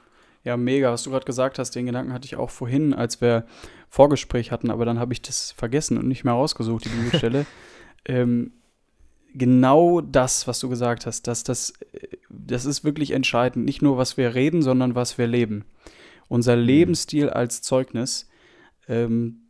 Ja, 0.46 0.56
mega. 0.56 0.92
Was 0.92 1.02
du 1.02 1.10
gerade 1.10 1.24
gesagt 1.24 1.58
hast, 1.58 1.72
den 1.72 1.86
Gedanken 1.86 2.12
hatte 2.12 2.24
ich 2.24 2.36
auch 2.36 2.50
vorhin, 2.50 2.94
als 2.94 3.20
wir 3.20 3.46
Vorgespräch 3.88 4.52
hatten, 4.52 4.70
aber 4.70 4.84
dann 4.84 5.00
habe 5.00 5.12
ich 5.12 5.20
das 5.20 5.50
vergessen 5.50 5.98
und 5.98 6.06
nicht 6.06 6.22
mehr 6.22 6.34
rausgesucht, 6.34 6.84
die 6.84 6.88
Bibelstelle. 6.88 7.46
ähm, 8.04 8.52
genau 9.34 10.00
das, 10.00 10.46
was 10.46 10.60
du 10.60 10.68
gesagt 10.68 11.04
hast, 11.04 11.26
dass 11.26 11.42
das, 11.42 11.72
das 12.28 12.64
ist 12.64 12.84
wirklich 12.84 13.10
entscheidend. 13.10 13.64
Nicht 13.64 13.82
nur, 13.82 13.98
was 13.98 14.16
wir 14.16 14.36
reden, 14.36 14.62
sondern 14.62 14.94
was 14.94 15.18
wir 15.18 15.26
leben. 15.26 15.64
Unser 16.28 16.54
mhm. 16.54 16.62
Lebensstil 16.62 17.28
als 17.28 17.60
Zeugnis. 17.60 18.28
Ähm, 18.86 19.48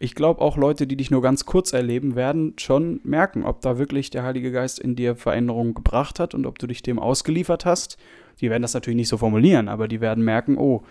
ich 0.00 0.16
glaube 0.16 0.40
auch 0.40 0.56
Leute, 0.56 0.88
die 0.88 0.96
dich 0.96 1.12
nur 1.12 1.22
ganz 1.22 1.46
kurz 1.46 1.72
erleben, 1.72 2.16
werden 2.16 2.54
schon 2.58 2.98
merken, 3.04 3.44
ob 3.44 3.60
da 3.60 3.78
wirklich 3.78 4.10
der 4.10 4.24
Heilige 4.24 4.50
Geist 4.50 4.80
in 4.80 4.96
dir 4.96 5.14
Veränderungen 5.14 5.74
gebracht 5.74 6.18
hat 6.18 6.34
und 6.34 6.44
ob 6.44 6.58
du 6.58 6.66
dich 6.66 6.82
dem 6.82 6.98
ausgeliefert 6.98 7.64
hast 7.64 7.98
die 8.40 8.50
werden 8.50 8.62
das 8.62 8.74
natürlich 8.74 8.96
nicht 8.96 9.08
so 9.08 9.18
formulieren, 9.18 9.68
aber 9.68 9.88
die 9.88 10.00
werden 10.00 10.24
merken, 10.24 10.56
oh, 10.58 10.84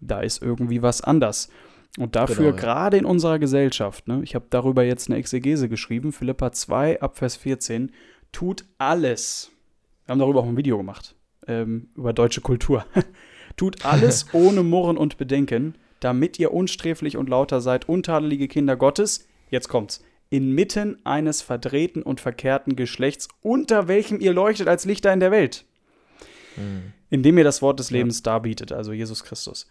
da 0.00 0.20
ist 0.20 0.42
irgendwie 0.42 0.82
was 0.82 1.00
anders. 1.00 1.48
Und 1.98 2.16
dafür, 2.16 2.36
genau, 2.36 2.56
ja. 2.56 2.60
gerade 2.60 2.96
in 2.96 3.04
unserer 3.04 3.38
Gesellschaft, 3.38 4.08
ne, 4.08 4.20
ich 4.24 4.34
habe 4.34 4.46
darüber 4.50 4.82
jetzt 4.82 5.08
eine 5.08 5.18
Exegese 5.18 5.68
geschrieben, 5.68 6.12
Philippa 6.12 6.50
2, 6.50 7.00
Abvers 7.00 7.36
14, 7.36 7.92
tut 8.32 8.64
alles. 8.78 9.52
Wir 10.04 10.12
haben 10.12 10.18
darüber 10.18 10.40
auch 10.40 10.48
ein 10.48 10.56
Video 10.56 10.76
gemacht, 10.76 11.14
ähm, 11.46 11.88
über 11.94 12.12
deutsche 12.12 12.40
Kultur. 12.40 12.84
tut 13.56 13.84
alles 13.84 14.26
ohne 14.32 14.64
Murren 14.64 14.96
und 14.96 15.18
Bedenken, 15.18 15.76
damit 16.00 16.38
ihr 16.38 16.52
unsträflich 16.52 17.16
und 17.16 17.28
lauter 17.28 17.60
seid, 17.60 17.88
untadelige 17.88 18.48
Kinder 18.48 18.76
Gottes. 18.76 19.28
Jetzt 19.50 19.68
kommt's. 19.68 20.04
Inmitten 20.30 20.98
eines 21.04 21.42
verdrehten 21.42 22.02
und 22.02 22.20
verkehrten 22.20 22.74
Geschlechts, 22.74 23.28
unter 23.40 23.86
welchem 23.86 24.18
ihr 24.18 24.32
leuchtet 24.32 24.66
als 24.66 24.84
Lichter 24.84 25.12
in 25.12 25.20
der 25.20 25.30
Welt. 25.30 25.64
Mhm. 26.56 26.92
Indem 27.10 27.38
ihr 27.38 27.44
das 27.44 27.62
Wort 27.62 27.78
des 27.78 27.90
Lebens 27.90 28.18
ja. 28.18 28.24
darbietet, 28.24 28.72
also 28.72 28.92
Jesus 28.92 29.24
Christus. 29.24 29.66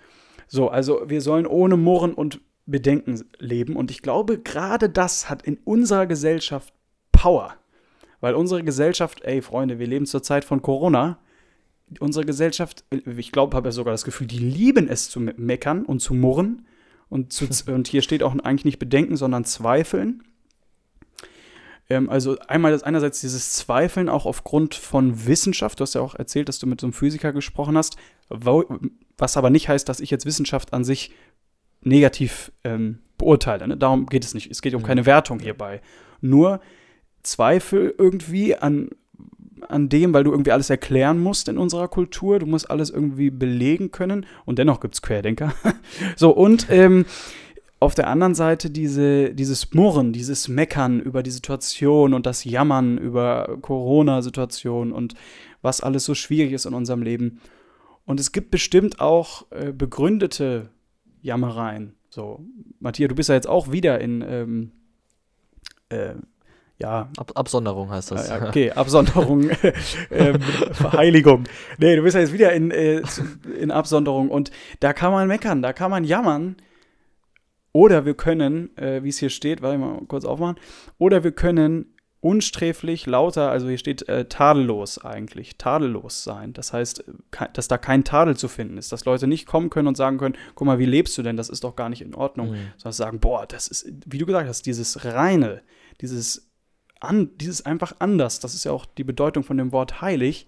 So, 0.47 0.69
also 0.69 1.03
wir 1.07 1.21
sollen 1.21 1.47
ohne 1.47 1.77
Murren 1.77 2.13
und 2.13 2.39
Bedenken 2.65 3.23
leben. 3.39 3.75
Und 3.75 3.91
ich 3.91 4.01
glaube, 4.01 4.39
gerade 4.39 4.89
das 4.89 5.29
hat 5.29 5.43
in 5.43 5.57
unserer 5.65 6.05
Gesellschaft 6.05 6.73
Power. 7.11 7.55
Weil 8.21 8.35
unsere 8.35 8.63
Gesellschaft, 8.63 9.21
ey 9.23 9.41
Freunde, 9.41 9.79
wir 9.79 9.87
leben 9.87 10.05
zur 10.05 10.23
Zeit 10.23 10.45
von 10.45 10.61
Corona. 10.61 11.19
Unsere 11.99 12.25
Gesellschaft, 12.25 12.85
ich 12.91 13.31
glaube, 13.31 13.55
habe 13.55 13.67
ja 13.67 13.71
sogar 13.71 13.93
das 13.93 14.05
Gefühl, 14.05 14.27
die 14.27 14.39
lieben 14.39 14.87
es 14.87 15.09
zu 15.09 15.19
meckern 15.19 15.85
und 15.85 15.99
zu 15.99 16.13
murren. 16.13 16.65
Und, 17.09 17.33
zu, 17.33 17.47
und 17.71 17.87
hier 17.87 18.01
steht 18.01 18.23
auch 18.23 18.33
eigentlich 18.39 18.65
nicht 18.65 18.79
bedenken, 18.79 19.17
sondern 19.17 19.43
zweifeln. 19.43 20.23
Ähm, 21.89 22.09
also 22.09 22.37
einmal 22.47 22.71
das 22.71 22.83
einerseits 22.83 23.21
dieses 23.21 23.53
Zweifeln 23.53 24.09
auch 24.09 24.25
aufgrund 24.25 24.75
von 24.75 25.25
Wissenschaft. 25.25 25.79
Du 25.79 25.83
hast 25.83 25.95
ja 25.95 26.01
auch 26.01 26.15
erzählt, 26.15 26.49
dass 26.49 26.59
du 26.59 26.67
mit 26.67 26.81
so 26.81 26.87
einem 26.87 26.93
Physiker 26.93 27.33
gesprochen 27.33 27.77
hast. 27.77 27.97
Was 28.29 29.37
aber 29.37 29.49
nicht 29.49 29.69
heißt, 29.69 29.87
dass 29.87 29.99
ich 29.99 30.09
jetzt 30.09 30.25
Wissenschaft 30.25 30.73
an 30.73 30.83
sich 30.83 31.11
negativ 31.81 32.51
ähm, 32.63 32.99
beurteile. 33.17 33.67
Ne? 33.67 33.77
Darum 33.77 34.05
geht 34.05 34.23
es 34.23 34.33
nicht. 34.33 34.49
Es 34.49 34.61
geht 34.61 34.73
um 34.75 34.83
keine 34.83 35.05
Wertung 35.05 35.39
hierbei. 35.39 35.81
Nur 36.21 36.61
Zweifel 37.21 37.93
irgendwie 37.97 38.55
an, 38.55 38.89
an 39.67 39.89
dem, 39.89 40.13
weil 40.13 40.23
du 40.23 40.31
irgendwie 40.31 40.51
alles 40.51 40.69
erklären 40.69 41.19
musst 41.19 41.47
in 41.49 41.57
unserer 41.57 41.87
Kultur. 41.87 42.39
Du 42.39 42.45
musst 42.45 42.69
alles 42.69 42.89
irgendwie 42.89 43.29
belegen 43.29 43.91
können. 43.91 44.25
Und 44.45 44.59
dennoch 44.59 44.79
gibt 44.79 44.95
es 44.95 45.01
Querdenker. 45.01 45.53
so, 46.15 46.31
und 46.31 46.67
ähm, 46.69 47.05
auf 47.83 47.95
der 47.95 48.07
anderen 48.07 48.33
Seite 48.33 48.69
diese, 48.69 49.33
dieses 49.33 49.73
Murren, 49.73 50.13
dieses 50.13 50.47
Meckern 50.47 51.01
über 51.01 51.21
die 51.21 51.31
Situation 51.31 52.13
und 52.13 52.25
das 52.25 52.45
Jammern 52.45 52.97
über 52.97 53.57
Corona-Situation 53.61 54.93
und 54.93 55.15
was 55.61 55.81
alles 55.81 56.05
so 56.05 56.15
schwierig 56.15 56.53
ist 56.53 56.65
in 56.65 56.73
unserem 56.73 57.01
Leben. 57.01 57.41
Und 58.05 58.19
es 58.21 58.31
gibt 58.31 58.51
bestimmt 58.51 59.01
auch 59.01 59.45
äh, 59.51 59.73
begründete 59.73 60.69
Jammereien. 61.21 61.95
So, 62.09 62.45
Matthias, 62.79 63.09
du 63.09 63.15
bist 63.15 63.29
ja 63.29 63.35
jetzt 63.35 63.49
auch 63.49 63.71
wieder 63.71 63.99
in, 63.99 64.23
ähm, 64.25 64.71
äh, 65.89 66.13
ja. 66.77 67.09
Ab 67.17 67.31
Absonderung 67.35 67.89
heißt 67.91 68.11
das. 68.11 68.29
Ja, 68.29 68.47
okay, 68.47 68.71
Absonderung, 68.71 69.49
ähm, 70.11 70.37
Heiligung. 70.93 71.43
Nee, 71.79 71.97
du 71.97 72.03
bist 72.03 72.15
ja 72.15 72.21
jetzt 72.21 72.33
wieder 72.33 72.53
in, 72.53 72.71
äh, 72.71 73.01
in 73.59 73.71
Absonderung 73.71 74.29
und 74.29 74.51
da 74.79 74.93
kann 74.93 75.11
man 75.11 75.27
meckern, 75.27 75.61
da 75.61 75.73
kann 75.73 75.91
man 75.91 76.05
jammern. 76.05 76.55
Oder 77.73 78.05
wir 78.05 78.13
können, 78.13 78.75
äh, 78.77 79.03
wie 79.03 79.09
es 79.09 79.17
hier 79.17 79.29
steht, 79.29 79.61
warte 79.61 79.77
mal 79.77 79.99
kurz 80.07 80.25
aufmachen, 80.25 80.57
oder 80.97 81.23
wir 81.23 81.31
können 81.31 81.93
unsträflich, 82.23 83.05
lauter, 83.05 83.51
also 83.51 83.67
hier 83.67 83.77
steht 83.77 84.07
äh, 84.07 84.25
tadellos 84.29 84.97
eigentlich, 84.97 85.57
tadellos 85.57 86.23
sein. 86.23 86.53
Das 86.53 86.71
heißt, 86.71 87.03
dass 87.51 87.67
da 87.67 87.77
kein 87.77 88.05
Tadel 88.05 88.37
zu 88.37 88.47
finden 88.47 88.77
ist, 88.77 88.93
dass 88.93 89.03
Leute 89.03 89.27
nicht 89.27 89.45
kommen 89.45 89.69
können 89.69 89.89
und 89.89 89.97
sagen 89.97 90.19
können, 90.19 90.35
guck 90.55 90.65
mal, 90.65 90.79
wie 90.79 90.85
lebst 90.85 91.17
du 91.17 91.21
denn? 91.21 91.35
Das 91.35 91.49
ist 91.49 91.65
doch 91.65 91.75
gar 91.75 91.89
nicht 91.89 92.01
in 92.01 92.15
Ordnung. 92.15 92.51
Mhm. 92.51 92.71
Sondern 92.77 92.93
sagen, 92.93 93.19
boah, 93.19 93.45
das 93.45 93.67
ist, 93.67 93.91
wie 94.05 94.19
du 94.19 94.25
gesagt 94.25 94.47
hast, 94.47 94.65
dieses 94.65 95.03
reine, 95.03 95.63
dieses, 95.99 96.49
an, 97.01 97.31
dieses 97.35 97.65
einfach 97.65 97.93
anders. 97.99 98.39
Das 98.39 98.53
ist 98.53 98.63
ja 98.63 98.71
auch 98.71 98.85
die 98.85 99.03
Bedeutung 99.03 99.43
von 99.43 99.57
dem 99.57 99.73
Wort 99.73 100.01
heilig, 100.01 100.47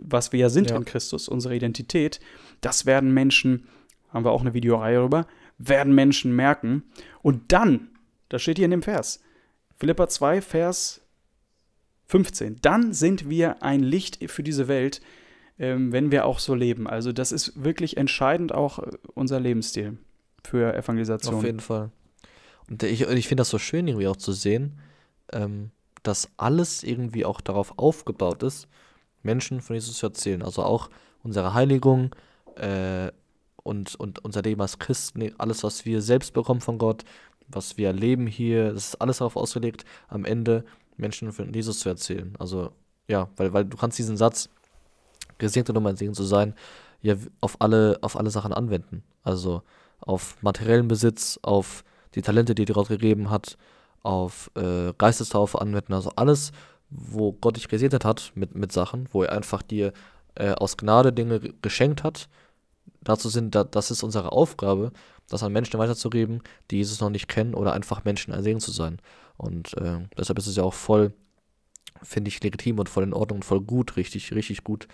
was 0.00 0.32
wir 0.32 0.38
ja 0.38 0.50
sind 0.50 0.70
ja. 0.70 0.76
in 0.76 0.84
Christus, 0.84 1.26
unsere 1.26 1.56
Identität. 1.56 2.20
Das 2.60 2.86
werden 2.86 3.12
Menschen, 3.12 3.66
haben 4.10 4.24
wir 4.24 4.30
auch 4.30 4.42
eine 4.42 4.54
Videoreihe 4.54 4.98
darüber, 4.98 5.26
werden 5.68 5.94
Menschen 5.94 6.34
merken. 6.34 6.84
Und 7.22 7.52
dann, 7.52 7.90
das 8.28 8.42
steht 8.42 8.58
hier 8.58 8.64
in 8.64 8.70
dem 8.70 8.82
Vers, 8.82 9.20
Philippa 9.76 10.08
2, 10.08 10.42
Vers 10.42 11.00
15. 12.06 12.60
Dann 12.60 12.92
sind 12.92 13.28
wir 13.28 13.62
ein 13.62 13.80
Licht 13.80 14.30
für 14.30 14.42
diese 14.42 14.68
Welt, 14.68 15.00
ähm, 15.58 15.92
wenn 15.92 16.10
wir 16.10 16.26
auch 16.26 16.38
so 16.38 16.54
leben. 16.54 16.86
Also 16.86 17.12
das 17.12 17.32
ist 17.32 17.62
wirklich 17.62 17.96
entscheidend 17.96 18.52
auch 18.52 18.78
äh, 18.80 18.90
unser 19.14 19.40
Lebensstil 19.40 19.98
für 20.44 20.74
Evangelisation. 20.74 21.34
Auf 21.36 21.44
jeden 21.44 21.60
Fall. 21.60 21.90
Und 22.68 22.82
ich, 22.82 23.02
ich 23.02 23.28
finde 23.28 23.40
das 23.40 23.50
so 23.50 23.58
schön 23.58 23.86
irgendwie 23.86 24.08
auch 24.08 24.16
zu 24.16 24.32
sehen, 24.32 24.78
ähm, 25.32 25.70
dass 26.02 26.28
alles 26.36 26.82
irgendwie 26.82 27.24
auch 27.24 27.40
darauf 27.40 27.78
aufgebaut 27.78 28.42
ist, 28.42 28.68
Menschen 29.22 29.60
von 29.60 29.74
Jesus 29.74 29.96
zu 29.96 30.06
erzählen. 30.06 30.42
Also 30.42 30.62
auch 30.62 30.90
unsere 31.22 31.54
Heiligung 31.54 32.14
äh, 32.56 33.12
und, 33.62 33.94
und 33.94 34.24
unser 34.24 34.42
Leben 34.42 34.60
als 34.60 34.78
Christen, 34.78 35.32
alles, 35.38 35.62
was 35.62 35.84
wir 35.84 36.02
selbst 36.02 36.32
bekommen 36.34 36.60
von 36.60 36.78
Gott, 36.78 37.04
was 37.48 37.76
wir 37.76 37.88
erleben 37.88 38.26
hier, 38.26 38.72
das 38.72 38.88
ist 38.88 39.00
alles 39.00 39.18
darauf 39.18 39.36
ausgelegt, 39.36 39.84
am 40.08 40.24
Ende 40.24 40.64
Menschen 40.96 41.32
von 41.32 41.52
Jesus 41.52 41.80
zu 41.80 41.88
erzählen. 41.88 42.34
Also, 42.38 42.72
ja, 43.08 43.28
weil, 43.36 43.52
weil 43.52 43.64
du 43.64 43.76
kannst 43.76 43.98
diesen 43.98 44.16
Satz, 44.16 44.48
gesegnet 45.38 45.70
und 45.70 45.76
um 45.78 45.86
ein 45.86 45.96
Segen 45.96 46.14
zu 46.14 46.22
sein, 46.22 46.54
ja 47.02 47.16
auf 47.40 47.60
alle, 47.60 47.98
auf 48.00 48.16
alle 48.16 48.30
Sachen 48.30 48.52
anwenden. 48.52 49.02
Also 49.22 49.62
auf 50.00 50.36
materiellen 50.42 50.88
Besitz, 50.88 51.38
auf 51.42 51.84
die 52.14 52.22
Talente, 52.22 52.54
die 52.54 52.64
dir 52.64 52.74
Gott 52.74 52.88
gegeben 52.88 53.30
hat, 53.30 53.56
auf 54.02 54.50
äh, 54.56 54.92
Geistestaufe 54.96 55.60
anwenden. 55.60 55.92
Also 55.92 56.12
alles, 56.16 56.52
wo 56.90 57.32
Gott 57.32 57.56
dich 57.56 57.68
gesegnet 57.68 58.04
hat 58.04 58.32
mit, 58.34 58.54
mit 58.54 58.72
Sachen, 58.72 59.08
wo 59.12 59.22
er 59.22 59.32
einfach 59.32 59.62
dir 59.62 59.92
äh, 60.34 60.52
aus 60.52 60.76
Gnade 60.76 61.12
Dinge 61.12 61.40
geschenkt 61.60 62.04
hat. 62.04 62.28
Dazu 63.04 63.28
sind, 63.28 63.54
da, 63.54 63.64
das 63.64 63.90
ist 63.90 64.02
unsere 64.02 64.32
Aufgabe, 64.32 64.92
das 65.28 65.42
an 65.42 65.52
Menschen 65.52 65.78
weiterzugeben, 65.78 66.42
die 66.70 66.76
Jesus 66.76 67.00
noch 67.00 67.10
nicht 67.10 67.28
kennen 67.28 67.54
oder 67.54 67.72
einfach 67.72 68.04
Menschen 68.04 68.32
ein 68.32 68.42
Segen 68.42 68.60
zu 68.60 68.70
sein. 68.70 68.98
Und 69.36 69.76
äh, 69.78 70.00
deshalb 70.16 70.38
ist 70.38 70.46
es 70.46 70.56
ja 70.56 70.62
auch 70.62 70.74
voll, 70.74 71.12
finde 72.02 72.28
ich, 72.28 72.42
legitim 72.42 72.78
und 72.78 72.88
voll 72.88 73.04
in 73.04 73.14
Ordnung 73.14 73.38
und 73.38 73.44
voll 73.44 73.60
gut, 73.60 73.96
richtig, 73.96 74.32
richtig 74.32 74.64
gut, 74.64 74.88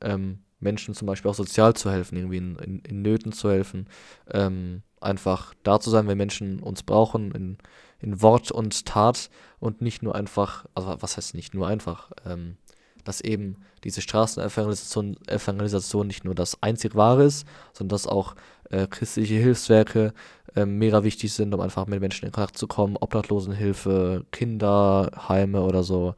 ähm, 0.00 0.40
Menschen 0.60 0.94
zum 0.94 1.06
Beispiel 1.06 1.30
auch 1.30 1.36
sozial 1.36 1.74
zu 1.74 1.90
helfen, 1.90 2.16
irgendwie 2.16 2.38
in, 2.38 2.56
in, 2.56 2.78
in 2.80 3.02
Nöten 3.02 3.32
zu 3.32 3.50
helfen, 3.50 3.86
ähm, 4.30 4.82
einfach 5.00 5.54
da 5.62 5.78
zu 5.78 5.90
sein, 5.90 6.08
wenn 6.08 6.18
Menschen 6.18 6.60
uns 6.60 6.82
brauchen, 6.82 7.32
in, 7.32 7.58
in 8.00 8.22
Wort 8.22 8.50
und 8.50 8.86
Tat 8.86 9.30
und 9.60 9.80
nicht 9.80 10.02
nur 10.02 10.14
einfach, 10.14 10.66
also 10.74 10.96
was 11.00 11.16
heißt 11.16 11.34
nicht 11.34 11.54
nur 11.54 11.68
einfach, 11.68 12.10
ähm, 12.26 12.56
dass 13.04 13.20
eben 13.20 13.56
diese 13.84 14.00
Straßenevangelisation 14.00 15.16
Evangelisation 15.26 16.06
nicht 16.06 16.24
nur 16.24 16.34
das 16.34 16.62
einzig 16.62 16.94
wahre 16.94 17.24
ist, 17.24 17.46
sondern 17.72 17.94
dass 17.94 18.06
auch 18.06 18.34
äh, 18.70 18.86
christliche 18.86 19.34
Hilfswerke 19.34 20.12
äh, 20.56 20.66
mega 20.66 21.04
wichtig 21.04 21.32
sind, 21.32 21.54
um 21.54 21.60
einfach 21.60 21.86
mit 21.86 22.00
Menschen 22.00 22.26
in 22.26 22.32
Kontakt 22.32 22.58
zu 22.58 22.66
kommen, 22.66 22.96
Obdachlosenhilfe, 22.96 24.24
Kinderheime 24.32 25.62
oder 25.62 25.82
so. 25.82 26.14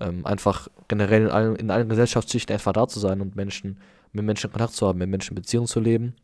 Ähm, 0.00 0.26
einfach 0.26 0.68
generell 0.88 1.22
in 1.22 1.30
allen, 1.30 1.56
in 1.56 1.70
allen 1.70 1.88
Gesellschaftsschichten 1.88 2.52
einfach 2.52 2.72
da 2.72 2.88
zu 2.88 2.98
sein 2.98 3.20
und 3.20 3.36
Menschen, 3.36 3.78
mit 4.12 4.24
Menschen 4.24 4.48
in 4.48 4.52
Kontakt 4.52 4.74
zu 4.74 4.86
haben, 4.86 4.98
mit 4.98 5.08
Menschen 5.08 5.34
Beziehungen 5.34 5.68
zu 5.68 5.80
leben 5.80 6.14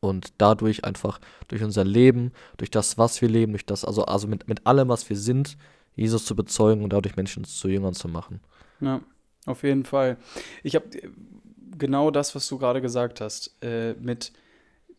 und 0.00 0.32
dadurch 0.38 0.84
einfach 0.84 1.20
durch 1.48 1.62
unser 1.62 1.84
Leben, 1.84 2.32
durch 2.56 2.70
das, 2.70 2.98
was 2.98 3.20
wir 3.20 3.28
leben, 3.28 3.52
durch 3.52 3.66
das, 3.66 3.84
also, 3.84 4.04
also 4.06 4.26
mit, 4.26 4.48
mit 4.48 4.66
allem, 4.66 4.88
was 4.88 5.08
wir 5.08 5.16
sind, 5.16 5.56
Jesus 5.94 6.24
zu 6.24 6.34
bezeugen 6.34 6.82
und 6.82 6.92
dadurch 6.92 7.16
Menschen 7.16 7.44
zu 7.44 7.68
Jüngern 7.68 7.94
zu 7.94 8.08
machen. 8.08 8.40
Ja. 8.80 9.00
Auf 9.46 9.62
jeden 9.62 9.84
Fall. 9.84 10.18
Ich 10.62 10.74
habe 10.74 10.86
genau 11.78 12.10
das, 12.10 12.34
was 12.34 12.46
du 12.48 12.58
gerade 12.58 12.80
gesagt 12.80 13.20
hast, 13.20 13.56
äh, 13.62 13.94
mit 13.94 14.32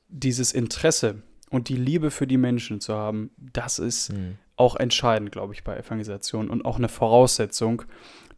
dieses 0.10 0.52
Interesse 0.52 1.22
und 1.50 1.70
die 1.70 1.76
Liebe 1.76 2.12
für 2.12 2.28
die 2.28 2.38
Menschen 2.38 2.82
zu 2.82 2.96
haben, 2.96 3.32
das 3.38 3.80
ist 3.80 4.14
mhm. 4.14 4.38
auch 4.56 4.76
entscheidend, 4.76 5.32
glaube 5.32 5.54
ich, 5.54 5.64
bei 5.64 5.78
Evangelisation 5.78 6.50
und 6.50 6.66
auch 6.66 6.78
eine 6.78 6.90
Voraussetzung. 6.90 7.84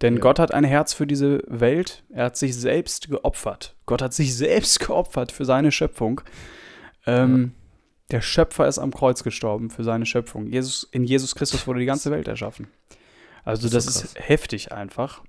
Denn 0.01 0.15
ja. 0.15 0.19
Gott 0.19 0.39
hat 0.39 0.51
ein 0.51 0.63
Herz 0.63 0.93
für 0.93 1.07
diese 1.07 1.43
Welt. 1.47 2.03
Er 2.09 2.25
hat 2.25 2.37
sich 2.37 2.55
selbst 2.55 3.09
geopfert. 3.09 3.75
Gott 3.85 4.01
hat 4.01 4.13
sich 4.13 4.35
selbst 4.35 4.79
geopfert 4.79 5.31
für 5.31 5.45
seine 5.45 5.71
Schöpfung. 5.71 6.21
Ähm, 7.05 7.53
ja. 7.55 7.63
Der 8.11 8.21
Schöpfer 8.21 8.67
ist 8.67 8.79
am 8.79 8.93
Kreuz 8.93 9.23
gestorben 9.23 9.69
für 9.69 9.83
seine 9.83 10.05
Schöpfung. 10.05 10.47
Jesus, 10.47 10.87
in 10.91 11.03
Jesus 11.03 11.35
Christus 11.35 11.65
wurde 11.65 11.79
die 11.79 11.85
ganze 11.85 12.11
Welt 12.11 12.27
erschaffen. 12.27 12.67
Also 13.43 13.63
das, 13.69 13.85
das 13.85 13.95
ist, 13.95 14.03
ist 14.03 14.27
heftig 14.27 14.71
einfach. 14.71 15.23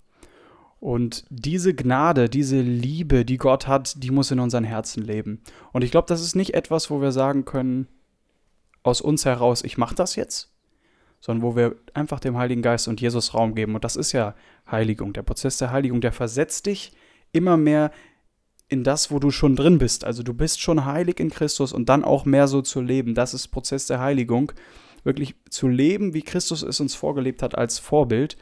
Und 0.85 1.25
diese 1.31 1.73
Gnade, 1.73 2.29
diese 2.29 2.61
Liebe, 2.61 3.25
die 3.25 3.39
Gott 3.39 3.67
hat, 3.67 4.03
die 4.03 4.11
muss 4.11 4.31
in 4.31 4.39
unseren 4.39 4.65
Herzen 4.65 5.03
leben. 5.03 5.41
Und 5.73 5.83
ich 5.83 5.91
glaube, 5.91 6.09
das 6.09 6.21
ist 6.21 6.37
nicht 6.37 6.53
etwas, 6.53 6.91
wo 6.91 7.01
wir 7.01 7.11
sagen 7.11 7.47
können, 7.47 7.89
aus 8.83 9.01
uns 9.01 9.25
heraus, 9.25 9.65
ich 9.65 9.79
mache 9.79 9.95
das 9.95 10.15
jetzt, 10.15 10.53
sondern 11.21 11.43
wo 11.43 11.57
wir 11.57 11.77
einfach 11.95 12.21
dem 12.21 12.37
Heiligen 12.37 12.61
Geist 12.61 12.87
und 12.87 13.01
Jesus 13.01 13.33
Raum 13.33 13.55
geben. 13.55 13.75
Und 13.75 13.83
das 13.83 13.97
ist 13.97 14.13
ja 14.13 14.35
Heiligung. 14.71 15.15
Der 15.15 15.23
Prozess 15.23 15.57
der 15.57 15.71
Heiligung, 15.71 16.03
der 16.03 16.13
versetzt 16.13 16.67
dich 16.67 16.93
immer 17.33 17.57
mehr 17.57 17.91
in 18.69 18.85
das, 18.85 19.11
wo 19.11 19.19
du 19.19 19.31
schon 19.31 19.57
drin 19.57 19.79
bist. 19.79 20.05
Also 20.05 20.23
du 20.23 20.35
bist 20.35 20.61
schon 20.61 20.85
heilig 20.85 21.19
in 21.19 21.31
Christus 21.31 21.73
und 21.73 21.89
dann 21.89 22.05
auch 22.05 22.27
mehr 22.27 22.47
so 22.47 22.61
zu 22.61 22.83
leben. 22.83 23.15
Das 23.15 23.33
ist 23.33 23.49
Prozess 23.49 23.87
der 23.87 24.01
Heiligung. 24.01 24.53
Wirklich 25.03 25.35
zu 25.49 25.67
leben, 25.67 26.13
wie 26.13 26.21
Christus 26.21 26.63
es 26.63 26.79
uns 26.79 26.95
vorgelebt 26.95 27.43
hat 27.43 27.57
als 27.57 27.79
Vorbild. 27.79 28.37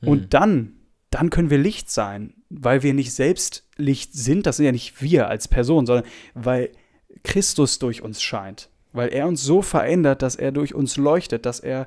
Und 0.00 0.22
hm. 0.22 0.30
dann 0.30 0.75
dann 1.16 1.30
können 1.30 1.48
wir 1.48 1.56
Licht 1.56 1.90
sein, 1.90 2.34
weil 2.50 2.82
wir 2.82 2.92
nicht 2.92 3.10
selbst 3.10 3.64
Licht 3.78 4.12
sind, 4.12 4.44
das 4.44 4.58
sind 4.58 4.66
ja 4.66 4.72
nicht 4.72 5.00
wir 5.00 5.28
als 5.28 5.48
Person, 5.48 5.86
sondern 5.86 6.04
weil 6.34 6.68
Christus 7.24 7.78
durch 7.78 8.02
uns 8.02 8.20
scheint, 8.20 8.68
weil 8.92 9.08
er 9.08 9.26
uns 9.26 9.42
so 9.42 9.62
verändert, 9.62 10.20
dass 10.20 10.36
er 10.36 10.52
durch 10.52 10.74
uns 10.74 10.98
leuchtet, 10.98 11.46
dass 11.46 11.60
er 11.60 11.86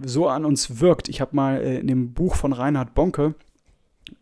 so 0.00 0.28
an 0.28 0.44
uns 0.44 0.78
wirkt. 0.78 1.08
Ich 1.08 1.20
habe 1.20 1.34
mal 1.34 1.60
äh, 1.60 1.80
in 1.80 1.88
dem 1.88 2.12
Buch 2.12 2.36
von 2.36 2.52
Reinhard 2.52 2.94
Bonke, 2.94 3.34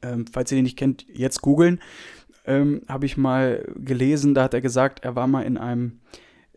ähm, 0.00 0.24
falls 0.32 0.50
ihr 0.50 0.56
den 0.56 0.64
nicht 0.64 0.78
kennt, 0.78 1.04
jetzt 1.12 1.42
googeln, 1.42 1.78
ähm, 2.46 2.80
habe 2.88 3.04
ich 3.04 3.18
mal 3.18 3.70
gelesen, 3.76 4.34
da 4.34 4.44
hat 4.44 4.54
er 4.54 4.62
gesagt, 4.62 5.04
er 5.04 5.14
war 5.14 5.26
mal 5.26 5.42
in 5.42 5.58
einem 5.58 6.00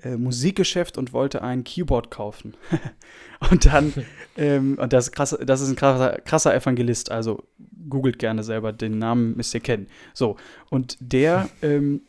äh, 0.03 0.17
Musikgeschäft 0.17 0.97
und 0.97 1.13
wollte 1.13 1.41
ein 1.41 1.63
Keyboard 1.63 2.11
kaufen. 2.11 2.55
und 3.51 3.65
dann, 3.65 3.93
ähm, 4.37 4.77
und 4.79 4.93
das, 4.93 5.11
krass, 5.11 5.37
das 5.43 5.61
ist 5.61 5.69
ein 5.69 5.75
krasser, 5.75 6.19
krasser 6.25 6.53
Evangelist, 6.55 7.11
also 7.11 7.43
googelt 7.89 8.19
gerne 8.19 8.43
selber, 8.43 8.73
den 8.73 8.97
Namen 8.97 9.35
müsst 9.35 9.53
ihr 9.53 9.59
kennen. 9.59 9.87
So, 10.13 10.37
und 10.69 10.97
der 10.99 11.49
ähm, 11.61 12.01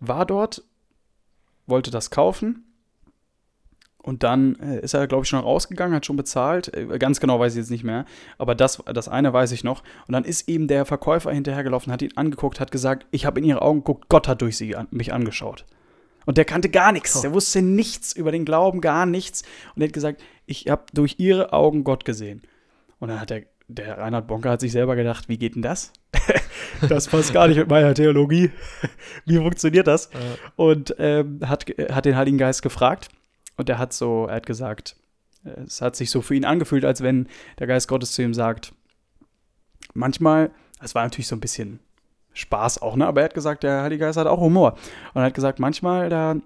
war 0.00 0.26
dort, 0.26 0.62
wollte 1.66 1.90
das 1.90 2.10
kaufen 2.10 2.64
und 4.08 4.22
dann 4.22 4.56
äh, 4.56 4.80
ist 4.80 4.94
er, 4.94 5.06
glaube 5.06 5.24
ich, 5.24 5.28
schon 5.28 5.40
rausgegangen, 5.40 5.94
hat 5.94 6.06
schon 6.06 6.16
bezahlt. 6.16 6.74
Äh, 6.74 6.98
ganz 6.98 7.20
genau 7.20 7.38
weiß 7.38 7.52
ich 7.52 7.58
jetzt 7.58 7.70
nicht 7.70 7.84
mehr. 7.84 8.06
Aber 8.38 8.54
das, 8.54 8.82
das 8.86 9.06
eine 9.06 9.34
weiß 9.34 9.52
ich 9.52 9.64
noch. 9.64 9.82
Und 10.06 10.12
dann 10.12 10.24
ist 10.24 10.48
eben 10.48 10.66
der 10.66 10.86
Verkäufer 10.86 11.30
hinterhergelaufen, 11.30 11.92
hat 11.92 12.00
ihn 12.00 12.16
angeguckt, 12.16 12.58
hat 12.58 12.70
gesagt, 12.70 13.06
ich 13.10 13.26
habe 13.26 13.38
in 13.38 13.44
ihre 13.44 13.60
Augen 13.60 13.80
geguckt, 13.80 14.08
Gott 14.08 14.26
hat 14.26 14.40
durch 14.40 14.56
sie 14.56 14.76
an, 14.76 14.88
mich 14.90 15.12
angeschaut. 15.12 15.66
Und 16.28 16.36
der 16.36 16.44
kannte 16.44 16.68
gar 16.68 16.92
nichts. 16.92 17.16
Oh. 17.16 17.22
Der 17.22 17.32
wusste 17.32 17.62
nichts 17.62 18.12
über 18.12 18.30
den 18.30 18.44
Glauben, 18.44 18.82
gar 18.82 19.06
nichts. 19.06 19.44
Und 19.74 19.80
er 19.80 19.88
hat 19.88 19.94
gesagt, 19.94 20.22
ich 20.44 20.68
habe 20.68 20.84
durch 20.92 21.14
ihre 21.16 21.54
Augen 21.54 21.84
Gott 21.84 22.04
gesehen. 22.04 22.42
Und 22.98 23.08
dann 23.08 23.18
hat 23.18 23.30
der, 23.30 23.44
der 23.66 23.96
Reinhard 23.96 24.26
Bonker 24.26 24.50
hat 24.50 24.60
sich 24.60 24.72
selber 24.72 24.94
gedacht, 24.94 25.30
wie 25.30 25.38
geht 25.38 25.54
denn 25.54 25.62
das? 25.62 25.90
das 26.86 27.08
passt 27.08 27.32
gar 27.32 27.48
nicht 27.48 27.56
mit 27.56 27.70
meiner 27.70 27.94
Theologie. 27.94 28.50
wie 29.24 29.38
funktioniert 29.38 29.86
das? 29.86 30.10
Ja. 30.12 30.20
Und 30.56 30.94
ähm, 30.98 31.40
hat, 31.46 31.64
hat 31.90 32.04
den 32.04 32.16
Heiligen 32.16 32.36
Geist 32.36 32.60
gefragt. 32.60 33.08
Und 33.56 33.70
er 33.70 33.78
hat 33.78 33.94
so, 33.94 34.26
er 34.26 34.36
hat 34.36 34.44
gesagt, 34.44 34.96
es 35.64 35.80
hat 35.80 35.96
sich 35.96 36.10
so 36.10 36.20
für 36.20 36.34
ihn 36.34 36.44
angefühlt, 36.44 36.84
als 36.84 37.00
wenn 37.00 37.26
der 37.58 37.68
Geist 37.68 37.88
Gottes 37.88 38.12
zu 38.12 38.20
ihm 38.20 38.34
sagt, 38.34 38.74
manchmal, 39.94 40.50
das 40.78 40.94
war 40.94 41.04
natürlich 41.04 41.28
so 41.28 41.36
ein 41.36 41.40
bisschen 41.40 41.80
Spaß 42.32 42.82
auch, 42.82 42.96
ne? 42.96 43.06
Aber 43.06 43.20
er 43.20 43.24
hat 43.24 43.34
gesagt, 43.34 43.62
der 43.62 43.82
Heilige 43.82 44.04
Geist 44.04 44.18
hat 44.18 44.26
auch 44.26 44.40
Humor. 44.40 44.72
Und 45.14 45.22
er 45.22 45.26
hat 45.26 45.34
gesagt, 45.34 45.58
manchmal, 45.58 46.08
da 46.08 46.36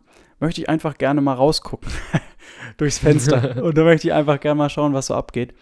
möchte 0.41 0.61
ich 0.61 0.69
einfach 0.69 0.99
gerne 0.99 1.21
mal 1.21 1.35
rausgucken 1.35 1.91
durchs 2.77 2.99
Fenster. 2.99 3.63
und 3.63 3.77
da 3.77 3.85
möchte 3.85 4.09
ich 4.09 4.15
einfach 4.15 4.41
gerne 4.41 4.57
mal 4.57 4.71
schauen, 4.71 4.95
was 4.95 5.07
so 5.07 5.15
abgeht. 5.15 5.55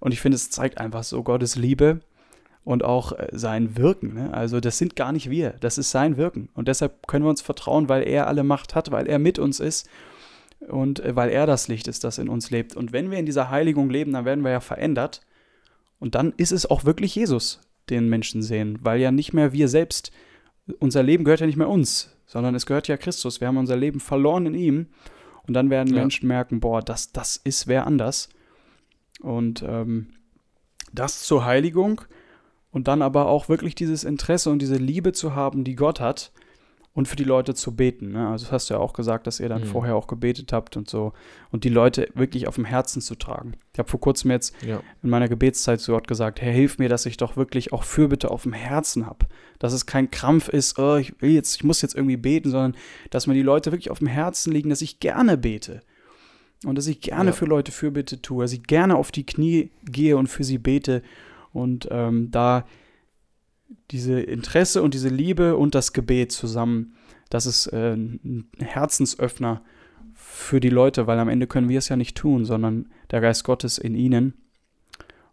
Und 0.00 0.12
ich 0.12 0.20
finde, 0.20 0.36
es 0.36 0.50
zeigt 0.50 0.78
einfach 0.78 1.04
so 1.04 1.22
Gottes 1.22 1.56
Liebe 1.56 2.00
und 2.64 2.84
auch 2.84 3.12
äh, 3.12 3.28
sein 3.32 3.76
Wirken. 3.76 4.14
Ne? 4.14 4.34
Also 4.34 4.60
das 4.60 4.78
sind 4.78 4.96
gar 4.96 5.12
nicht 5.12 5.30
wir, 5.30 5.50
das 5.60 5.78
ist 5.78 5.90
sein 5.90 6.16
Wirken. 6.16 6.48
Und 6.54 6.68
deshalb 6.68 7.06
können 7.06 7.24
wir 7.24 7.30
uns 7.30 7.42
vertrauen, 7.42 7.88
weil 7.88 8.06
er 8.06 8.26
alle 8.26 8.42
Macht 8.42 8.74
hat, 8.74 8.90
weil 8.90 9.06
er 9.06 9.18
mit 9.18 9.38
uns 9.38 9.60
ist 9.60 9.88
und 10.68 11.00
äh, 11.00 11.14
weil 11.14 11.30
er 11.30 11.46
das 11.46 11.68
Licht 11.68 11.88
ist, 11.88 12.04
das 12.04 12.18
in 12.18 12.28
uns 12.28 12.50
lebt. 12.50 12.74
Und 12.74 12.92
wenn 12.92 13.10
wir 13.10 13.18
in 13.18 13.26
dieser 13.26 13.50
Heiligung 13.50 13.90
leben, 13.90 14.12
dann 14.12 14.24
werden 14.24 14.44
wir 14.44 14.50
ja 14.50 14.60
verändert. 14.60 15.20
Und 15.98 16.14
dann 16.14 16.32
ist 16.36 16.52
es 16.52 16.68
auch 16.68 16.84
wirklich 16.84 17.14
Jesus, 17.14 17.60
den 17.90 18.08
Menschen 18.08 18.42
sehen, 18.42 18.78
weil 18.82 19.00
ja 19.00 19.10
nicht 19.10 19.32
mehr 19.32 19.52
wir 19.52 19.68
selbst, 19.68 20.12
unser 20.78 21.02
Leben 21.02 21.24
gehört 21.24 21.40
ja 21.40 21.46
nicht 21.46 21.56
mehr 21.56 21.68
uns, 21.68 22.16
sondern 22.26 22.54
es 22.54 22.66
gehört 22.66 22.88
ja 22.88 22.96
Christus. 22.96 23.40
Wir 23.40 23.48
haben 23.48 23.58
unser 23.58 23.76
Leben 23.76 24.00
verloren 24.00 24.46
in 24.46 24.54
ihm 24.54 24.86
und 25.46 25.54
dann 25.54 25.70
werden 25.70 25.94
ja. 25.94 26.00
Menschen 26.00 26.26
merken, 26.26 26.60
boah, 26.60 26.80
das, 26.80 27.12
das 27.12 27.36
ist 27.36 27.66
wer 27.66 27.86
anders. 27.86 28.28
Und 29.20 29.62
ähm, 29.66 30.08
das 30.92 31.22
zur 31.22 31.44
Heiligung 31.44 32.00
und 32.70 32.88
dann 32.88 33.02
aber 33.02 33.26
auch 33.26 33.48
wirklich 33.48 33.74
dieses 33.74 34.04
Interesse 34.04 34.50
und 34.50 34.60
diese 34.60 34.76
Liebe 34.76 35.12
zu 35.12 35.34
haben, 35.34 35.64
die 35.64 35.76
Gott 35.76 36.00
hat 36.00 36.32
und 36.94 37.08
für 37.08 37.16
die 37.16 37.24
Leute 37.24 37.54
zu 37.54 37.74
beten. 37.74 38.12
Ne? 38.12 38.28
Also 38.28 38.44
das 38.44 38.52
hast 38.52 38.70
du 38.70 38.74
ja 38.74 38.80
auch 38.80 38.92
gesagt, 38.92 39.26
dass 39.26 39.40
ihr 39.40 39.48
dann 39.48 39.62
mhm. 39.62 39.66
vorher 39.66 39.96
auch 39.96 40.06
gebetet 40.06 40.52
habt 40.52 40.76
und 40.76 40.88
so 40.88 41.12
und 41.50 41.64
die 41.64 41.68
Leute 41.68 42.08
wirklich 42.14 42.46
auf 42.46 42.54
dem 42.54 42.64
Herzen 42.64 43.02
zu 43.02 43.16
tragen. 43.16 43.54
Ich 43.72 43.80
habe 43.80 43.90
vor 43.90 44.00
kurzem 44.00 44.30
jetzt 44.30 44.54
ja. 44.64 44.80
in 45.02 45.10
meiner 45.10 45.28
Gebetszeit 45.28 45.80
zu 45.80 45.92
Gott 45.92 46.06
gesagt, 46.06 46.40
Herr, 46.40 46.52
hilf 46.52 46.78
mir, 46.78 46.88
dass 46.88 47.04
ich 47.04 47.16
doch 47.16 47.36
wirklich 47.36 47.72
auch 47.72 47.82
Fürbitte 47.82 48.30
auf 48.30 48.44
dem 48.44 48.52
Herzen 48.52 49.06
habe. 49.06 49.26
Dass 49.58 49.72
es 49.72 49.86
kein 49.86 50.10
Krampf 50.10 50.48
ist, 50.48 50.78
oh, 50.78 50.96
ich 50.96 51.20
will 51.20 51.32
jetzt, 51.32 51.56
ich 51.56 51.64
muss 51.64 51.82
jetzt 51.82 51.96
irgendwie 51.96 52.16
beten, 52.16 52.50
sondern 52.50 52.76
dass 53.10 53.26
mir 53.26 53.34
die 53.34 53.42
Leute 53.42 53.72
wirklich 53.72 53.90
auf 53.90 53.98
dem 53.98 54.06
Herzen 54.06 54.52
liegen, 54.52 54.70
dass 54.70 54.80
ich 54.80 55.00
gerne 55.00 55.36
bete. 55.36 55.82
Und 56.64 56.78
dass 56.78 56.86
ich 56.86 57.00
gerne 57.00 57.30
ja. 57.30 57.32
für 57.32 57.44
Leute 57.44 57.72
Fürbitte 57.72 58.22
tue, 58.22 58.44
dass 58.44 58.52
ich 58.52 58.62
gerne 58.62 58.96
auf 58.96 59.10
die 59.10 59.26
Knie 59.26 59.70
gehe 59.84 60.16
und 60.16 60.28
für 60.28 60.44
sie 60.44 60.58
bete. 60.58 61.02
Und 61.52 61.88
ähm, 61.90 62.30
da 62.30 62.64
diese 63.90 64.20
Interesse 64.20 64.82
und 64.82 64.94
diese 64.94 65.08
Liebe 65.08 65.56
und 65.56 65.74
das 65.74 65.92
Gebet 65.92 66.32
zusammen, 66.32 66.94
das 67.30 67.46
ist 67.46 67.66
äh, 67.68 67.94
ein 67.94 68.48
Herzensöffner 68.58 69.62
für 70.14 70.60
die 70.60 70.70
Leute, 70.70 71.06
weil 71.06 71.18
am 71.18 71.28
Ende 71.28 71.46
können 71.46 71.68
wir 71.68 71.78
es 71.78 71.88
ja 71.88 71.96
nicht 71.96 72.16
tun, 72.16 72.44
sondern 72.44 72.88
der 73.10 73.20
Geist 73.20 73.44
Gottes 73.44 73.78
in 73.78 73.94
ihnen. 73.94 74.34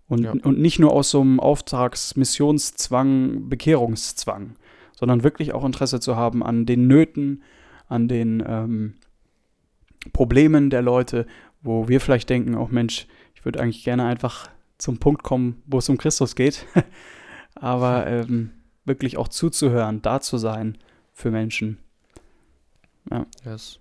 Und, 0.07 0.23
ja. 0.23 0.31
und 0.31 0.59
nicht 0.59 0.79
nur 0.79 0.91
aus 0.91 1.11
so 1.11 1.21
einem 1.21 1.39
Auftragsmissionszwang, 1.39 3.47
Bekehrungszwang, 3.47 4.55
sondern 4.93 5.23
wirklich 5.23 5.53
auch 5.53 5.63
Interesse 5.63 5.99
zu 5.99 6.17
haben 6.17 6.43
an 6.43 6.65
den 6.65 6.87
Nöten, 6.87 7.43
an 7.87 8.07
den 8.07 8.43
ähm, 8.45 8.95
Problemen 10.11 10.69
der 10.69 10.81
Leute, 10.81 11.27
wo 11.61 11.87
wir 11.87 12.01
vielleicht 12.01 12.29
denken, 12.29 12.55
auch 12.55 12.69
oh 12.69 12.73
Mensch, 12.73 13.07
ich 13.35 13.45
würde 13.45 13.59
eigentlich 13.59 13.83
gerne 13.83 14.05
einfach 14.05 14.49
zum 14.77 14.97
Punkt 14.97 15.23
kommen, 15.23 15.61
wo 15.65 15.77
es 15.77 15.89
um 15.89 15.97
Christus 15.97 16.35
geht. 16.35 16.65
aber 17.61 18.07
ähm, 18.07 18.49
wirklich 18.85 19.17
auch 19.17 19.27
zuzuhören, 19.27 20.01
da 20.01 20.19
zu 20.19 20.37
sein 20.37 20.77
für 21.13 21.31
Menschen. 21.31 21.77
Ja. 23.09 23.25
Yes. 23.45 23.79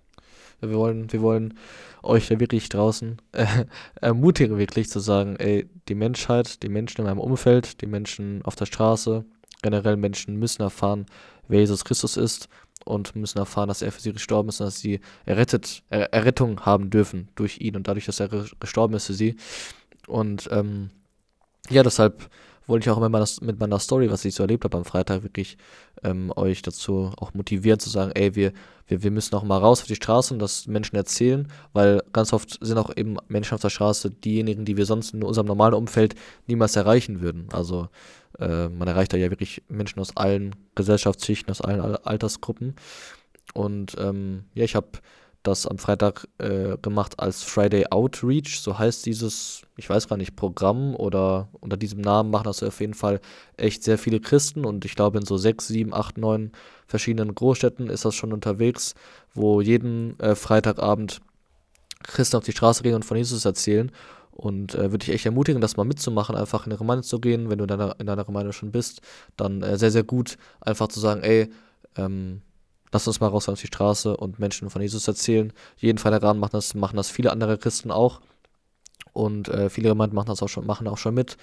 Wir 0.61 0.75
wollen, 0.75 1.11
wir 1.11 1.23
wollen 1.23 1.55
euch 2.03 2.29
da 2.29 2.39
wirklich 2.39 2.69
draußen 2.69 3.17
äh, 3.33 3.47
ermutigen, 4.01 4.59
wirklich 4.59 4.91
zu 4.91 5.01
sagen, 5.01 5.37
ey, 5.37 5.69
die 5.89 5.95
Menschheit, 5.95 6.63
die 6.63 6.69
Menschen 6.69 7.01
in 7.01 7.07
meinem 7.07 7.19
Umfeld, 7.19 7.81
die 7.81 7.87
Menschen 7.87 8.43
auf 8.45 8.55
der 8.55 8.67
Straße, 8.67 9.25
generell 9.63 9.97
Menschen 9.97 10.37
müssen 10.37 10.63
erfahren, 10.63 11.07
wer 11.49 11.61
Jesus 11.61 11.85
Christus 11.85 12.19
ist 12.19 12.49
und 12.85 13.17
müssen 13.17 13.39
erfahren, 13.39 13.69
dass 13.69 13.81
er 13.81 13.93
für 13.93 14.03
sie 14.03 14.13
gestorben 14.13 14.51
ist 14.51 14.61
und 14.61 14.67
dass 14.67 14.81
sie 14.81 15.01
errettet, 15.25 15.83
er, 15.89 16.13
Errettung 16.13 16.61
haben 16.67 16.91
dürfen 16.91 17.29
durch 17.35 17.61
ihn 17.61 17.77
und 17.77 17.89
dadurch, 17.89 18.05
dass 18.05 18.21
er 18.21 18.29
gestorben 18.29 18.95
ist 18.95 19.07
für 19.07 19.15
sie. 19.15 19.37
Und 20.07 20.49
ähm, 20.53 20.91
ja, 21.71 21.83
deshalb 21.83 22.29
wollte 22.67 22.89
ich 22.89 22.91
auch 22.91 23.01
mit 23.01 23.11
meiner, 23.11 23.27
mit 23.41 23.59
meiner 23.59 23.79
Story, 23.79 24.11
was 24.11 24.25
ich 24.25 24.35
so 24.35 24.43
erlebt 24.43 24.65
habe 24.65 24.77
am 24.77 24.85
Freitag, 24.85 25.23
wirklich 25.23 25.59
ähm, 26.03 26.33
euch 26.37 26.63
dazu 26.63 27.13
auch 27.17 27.35
motivieren 27.35 27.81
zu 27.81 27.91
sagen, 27.91 28.13
ey, 28.15 28.35
wir, 28.35 28.53
wir, 28.87 29.03
wir 29.03 29.11
müssen 29.11 29.35
auch 29.35 29.43
mal 29.43 29.59
raus 29.59 29.81
auf 29.81 29.87
die 29.87 29.97
Straße 29.97 30.33
und 30.35 30.41
das 30.41 30.67
Menschen 30.67 30.97
erzählen, 30.97 31.49
weil 31.73 32.03
ganz 32.13 32.33
oft 32.33 32.59
sind 32.61 32.79
auch 32.79 32.97
eben 32.97 33.17
Menschen 33.29 33.55
auf 33.55 33.61
der 33.61 33.71
Straße 33.71 34.11
diejenigen, 34.11 34.65
die 34.65 34.77
wir 34.77 34.87
sonst 34.87 35.15
in 35.15 35.23
unserem 35.23 35.47
normalen 35.47 35.75
Umfeld 35.75 36.15
niemals 36.47 36.77
erreichen 36.77 37.21
würden. 37.21 37.49
Also 37.53 37.89
äh, 38.39 38.69
man 38.69 38.89
erreicht 38.89 39.13
da 39.13 39.17
ja 39.17 39.31
wirklich 39.31 39.63
Menschen 39.69 40.01
aus 40.01 40.17
allen 40.17 40.55
Gesellschaftsschichten, 40.75 41.51
aus 41.51 41.61
allen 41.61 41.81
Altersgruppen. 41.81 42.77
Und 43.55 43.97
ähm, 43.99 44.45
ja, 44.55 44.65
ich 44.65 44.77
habe 44.77 44.89
das 45.43 45.67
am 45.67 45.79
Freitag 45.79 46.29
äh, 46.39 46.77
gemacht 46.83 47.19
als 47.19 47.43
Friday 47.43 47.87
Outreach, 47.91 48.61
so 48.61 48.79
heißt 48.79 49.07
dieses, 49.07 49.63
ich 49.77 49.89
weiß 49.89 50.09
gar 50.09 50.17
nicht, 50.17 50.37
Programm 50.37 50.95
oder 50.95 51.49
unter 51.61 51.77
diesem 51.77 52.01
Namen 52.01 52.31
machen 52.31 52.45
das 52.45 52.63
auf 52.63 52.81
jeden 52.81 52.95
Fall 52.95 53.21
echt 53.57 53.83
sehr 53.83 53.97
viele 53.97 54.21
Christen. 54.21 54.67
Und 54.67 54.85
ich 54.85 54.95
glaube 54.95 55.19
in 55.19 55.25
so 55.25 55.39
sechs, 55.39 55.69
sieben, 55.69 55.95
acht, 55.95 56.19
neun 56.19 56.53
verschiedenen 56.87 57.35
Großstädten 57.35 57.89
ist 57.89 58.05
das 58.05 58.15
schon 58.15 58.33
unterwegs, 58.33 58.95
wo 59.33 59.61
jeden 59.61 60.19
äh, 60.21 60.35
Freitagabend 60.35 61.21
Christen 62.03 62.37
auf 62.37 62.45
die 62.45 62.53
Straße 62.53 62.83
gehen 62.83 62.95
und 62.95 63.05
von 63.05 63.17
Jesus 63.17 63.45
erzählen. 63.45 63.91
Und 64.33 64.75
äh, 64.75 64.91
würde 64.91 65.05
ich 65.05 65.11
echt 65.11 65.27
ermutigen, 65.27 65.61
das 65.61 65.77
mal 65.77 65.85
mitzumachen, 65.85 66.37
einfach 66.37 66.67
in 66.67 66.73
eine 66.73 66.79
Gemeinde 66.79 67.03
zu 67.03 67.19
gehen, 67.19 67.51
wenn 67.51 67.59
du 67.59 67.65
in 67.65 67.69
deiner, 67.69 67.99
in 67.99 68.07
deiner 68.07 68.25
Gemeinde 68.25 68.53
schon 68.53 68.73
bist, 68.73 69.01
dann 69.37 69.63
äh, 69.63 69.77
sehr, 69.79 69.91
sehr 69.91 70.05
gut 70.05 70.39
einfach 70.61 70.89
zu 70.89 71.01
sagen, 71.01 71.23
ey, 71.23 71.51
ähm, 71.97 72.43
Lass 72.93 73.07
uns 73.07 73.21
mal 73.21 73.29
raus 73.29 73.49
auf 73.49 73.61
die 73.61 73.67
Straße 73.67 74.17
und 74.17 74.39
Menschen 74.39 74.71
von 74.71 74.83
Jesus 74.83 75.07
erzählen. 75.07 75.53
Jeden 75.77 75.99
Freitagabend 75.99 76.41
machen 76.41 76.53
das, 76.53 76.75
machen 76.75 76.97
das 76.97 77.11
viele 77.11 77.31
andere 77.31 77.59
Christen 77.59 77.91
auch. 77.91 78.21
Und 79.13 79.49
äh, 79.49 79.71
viele 79.71 79.89
Gemeinden 79.89 80.17
machen 80.17 80.29
das 80.29 80.43
auch 80.43 80.49
schon, 80.49 80.67
machen 80.67 80.89
auch 80.89 80.99
schon 80.99 81.15
mit. 81.15 81.37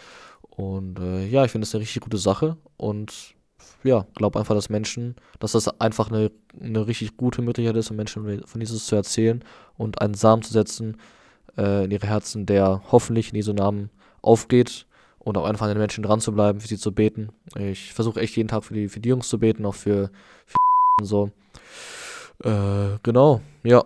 Und 0.49 0.99
äh, 0.99 1.25
ja, 1.27 1.45
ich 1.45 1.51
finde 1.51 1.65
das 1.65 1.73
eine 1.73 1.81
richtig 1.81 2.01
gute 2.01 2.17
Sache. 2.17 2.57
Und 2.77 3.35
ja, 3.83 4.05
glaube 4.15 4.39
einfach, 4.39 4.55
dass 4.55 4.69
Menschen, 4.69 5.15
dass 5.39 5.53
das 5.53 5.67
einfach 5.79 6.09
eine, 6.09 6.31
eine 6.59 6.87
richtig 6.87 7.17
gute 7.17 7.41
Möglichkeit 7.41 7.75
ist, 7.75 7.91
um 7.91 7.97
Menschen 7.97 8.43
von 8.45 8.61
Jesus 8.61 8.85
zu 8.85 8.95
erzählen 8.95 9.43
und 9.77 10.01
einen 10.01 10.13
Samen 10.13 10.43
zu 10.43 10.51
setzen 10.51 10.97
äh, 11.57 11.85
in 11.85 11.91
ihre 11.91 12.07
Herzen, 12.07 12.45
der 12.45 12.81
hoffentlich 12.91 13.29
in 13.29 13.35
Jesu 13.35 13.53
Namen 13.53 13.89
aufgeht 14.21 14.85
und 15.19 15.37
auch 15.37 15.45
einfach 15.45 15.65
an 15.65 15.73
den 15.73 15.79
Menschen 15.79 16.03
dran 16.03 16.21
zu 16.21 16.31
bleiben, 16.33 16.59
für 16.59 16.67
sie 16.67 16.77
zu 16.77 16.93
beten. 16.93 17.29
Ich 17.55 17.93
versuche 17.93 18.19
echt 18.19 18.35
jeden 18.35 18.49
Tag 18.49 18.63
für 18.63 18.73
die, 18.73 18.89
für 18.89 18.99
die 18.99 19.09
Jungs 19.09 19.27
zu 19.27 19.39
beten, 19.39 19.65
auch 19.65 19.75
für, 19.75 20.09
für 20.45 20.57
so. 21.01 21.31
Äh, 22.43 22.97
genau, 23.03 23.41
ja. 23.63 23.83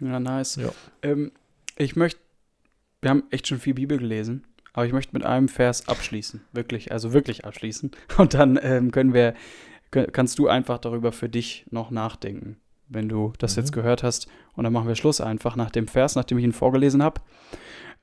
Ja, 0.00 0.20
nice. 0.20 0.56
Ja. 0.56 0.70
Ähm, 1.02 1.32
ich 1.76 1.96
möchte, 1.96 2.20
wir 3.00 3.10
haben 3.10 3.24
echt 3.30 3.46
schon 3.48 3.58
viel 3.60 3.74
Bibel 3.74 3.98
gelesen, 3.98 4.46
aber 4.72 4.86
ich 4.86 4.92
möchte 4.92 5.12
mit 5.14 5.24
einem 5.24 5.48
Vers 5.48 5.88
abschließen. 5.88 6.42
Wirklich, 6.52 6.92
also 6.92 7.12
wirklich 7.12 7.44
abschließen. 7.44 7.90
Und 8.18 8.34
dann 8.34 8.58
ähm, 8.62 8.90
können 8.90 9.14
wir, 9.14 9.34
kannst 9.90 10.38
du 10.38 10.48
einfach 10.48 10.78
darüber 10.78 11.12
für 11.12 11.28
dich 11.28 11.66
noch 11.70 11.90
nachdenken. 11.90 12.58
wenn 12.88 13.08
du 13.08 13.32
das 13.38 13.56
Mhm. 13.56 13.62
jetzt 13.62 13.72
gehört 13.72 14.02
hast. 14.04 14.28
Und 14.54 14.62
dann 14.62 14.72
machen 14.72 14.86
wir 14.86 14.94
Schluss 14.94 15.20
einfach 15.20 15.56
nach 15.56 15.72
dem 15.72 15.88
Vers, 15.88 16.14
nachdem 16.14 16.38
ich 16.38 16.44
ihn 16.44 16.52
vorgelesen 16.52 17.02
habe. 17.02 17.20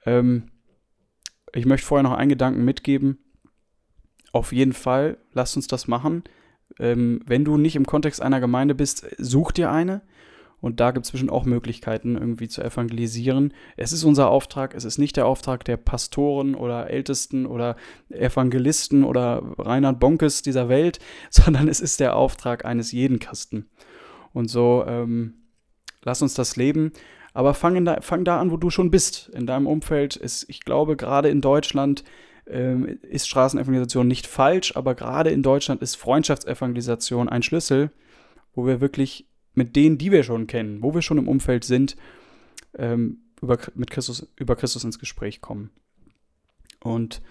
Ähm, 0.05 0.51
ich 1.53 1.65
möchte 1.65 1.87
vorher 1.87 2.03
noch 2.03 2.17
einen 2.17 2.27
Gedanken 2.27 2.65
mitgeben. 2.65 3.19
Auf 4.33 4.51
jeden 4.51 4.73
Fall, 4.73 5.17
lasst 5.31 5.55
uns 5.55 5.67
das 5.67 5.87
machen. 5.87 6.23
Ähm, 6.79 7.21
wenn 7.25 7.45
du 7.45 7.57
nicht 7.57 7.75
im 7.75 7.85
Kontext 7.85 8.21
einer 8.21 8.39
Gemeinde 8.39 8.75
bist, 8.75 9.05
such 9.17 9.51
dir 9.51 9.71
eine. 9.71 10.01
Und 10.63 10.79
da 10.79 10.91
gibt 10.91 11.05
es 11.05 11.11
bestimmt 11.11 11.31
auch 11.31 11.43
Möglichkeiten, 11.43 12.15
irgendwie 12.15 12.47
zu 12.47 12.63
evangelisieren. 12.63 13.53
Es 13.75 13.91
ist 13.91 14.05
unser 14.05 14.29
Auftrag, 14.29 14.73
es 14.73 14.85
ist 14.85 14.97
nicht 14.97 15.17
der 15.17 15.25
Auftrag 15.25 15.65
der 15.65 15.75
Pastoren 15.75 16.55
oder 16.55 16.89
Ältesten 16.89 17.45
oder 17.45 17.75
Evangelisten 18.09 19.03
oder 19.03 19.43
Reinhard 19.57 19.99
Bonkes 19.99 20.41
dieser 20.41 20.69
Welt, 20.69 20.99
sondern 21.29 21.67
es 21.67 21.81
ist 21.81 21.99
der 21.99 22.15
Auftrag 22.15 22.63
eines 22.63 22.93
jeden 22.93 23.19
Christen. 23.19 23.69
Und 24.31 24.49
so 24.49 24.85
ähm, 24.87 25.33
lass 26.01 26.21
uns 26.21 26.33
das 26.33 26.55
leben. 26.55 26.93
Aber 27.33 27.53
fang, 27.53 27.83
da, 27.83 27.99
fang 27.99 28.23
da 28.23 28.39
an, 28.39 28.49
wo 28.49 28.57
du 28.57 28.69
schon 28.69 28.89
bist. 28.89 29.29
In 29.33 29.45
deinem 29.45 29.67
Umfeld 29.67 30.15
ist, 30.15 30.45
ich 30.49 30.61
glaube, 30.61 30.95
gerade 30.95 31.29
in 31.29 31.41
Deutschland 31.41 32.05
ähm, 32.47 32.99
ist 33.03 33.27
Straßenevangelisation 33.27 34.07
nicht 34.07 34.27
falsch, 34.27 34.75
aber 34.75 34.95
gerade 34.95 35.29
in 35.29 35.43
Deutschland 35.43 35.81
ist 35.81 35.95
Freundschaftsevangelisation 35.95 37.29
ein 37.29 37.43
Schlüssel, 37.43 37.91
wo 38.53 38.65
wir 38.65 38.81
wirklich 38.81 39.27
mit 39.53 39.75
denen, 39.75 39.97
die 39.97 40.11
wir 40.11 40.23
schon 40.23 40.47
kennen, 40.47 40.81
wo 40.81 40.93
wir 40.93 41.01
schon 41.01 41.17
im 41.17 41.27
Umfeld 41.27 41.63
sind, 41.63 41.95
ähm, 42.77 43.19
über, 43.41 43.57
mit 43.75 43.91
Christus, 43.91 44.27
über 44.37 44.55
Christus 44.55 44.83
ins 44.83 44.99
Gespräch 44.99 45.41
kommen. 45.41 45.69
Und 46.81 47.21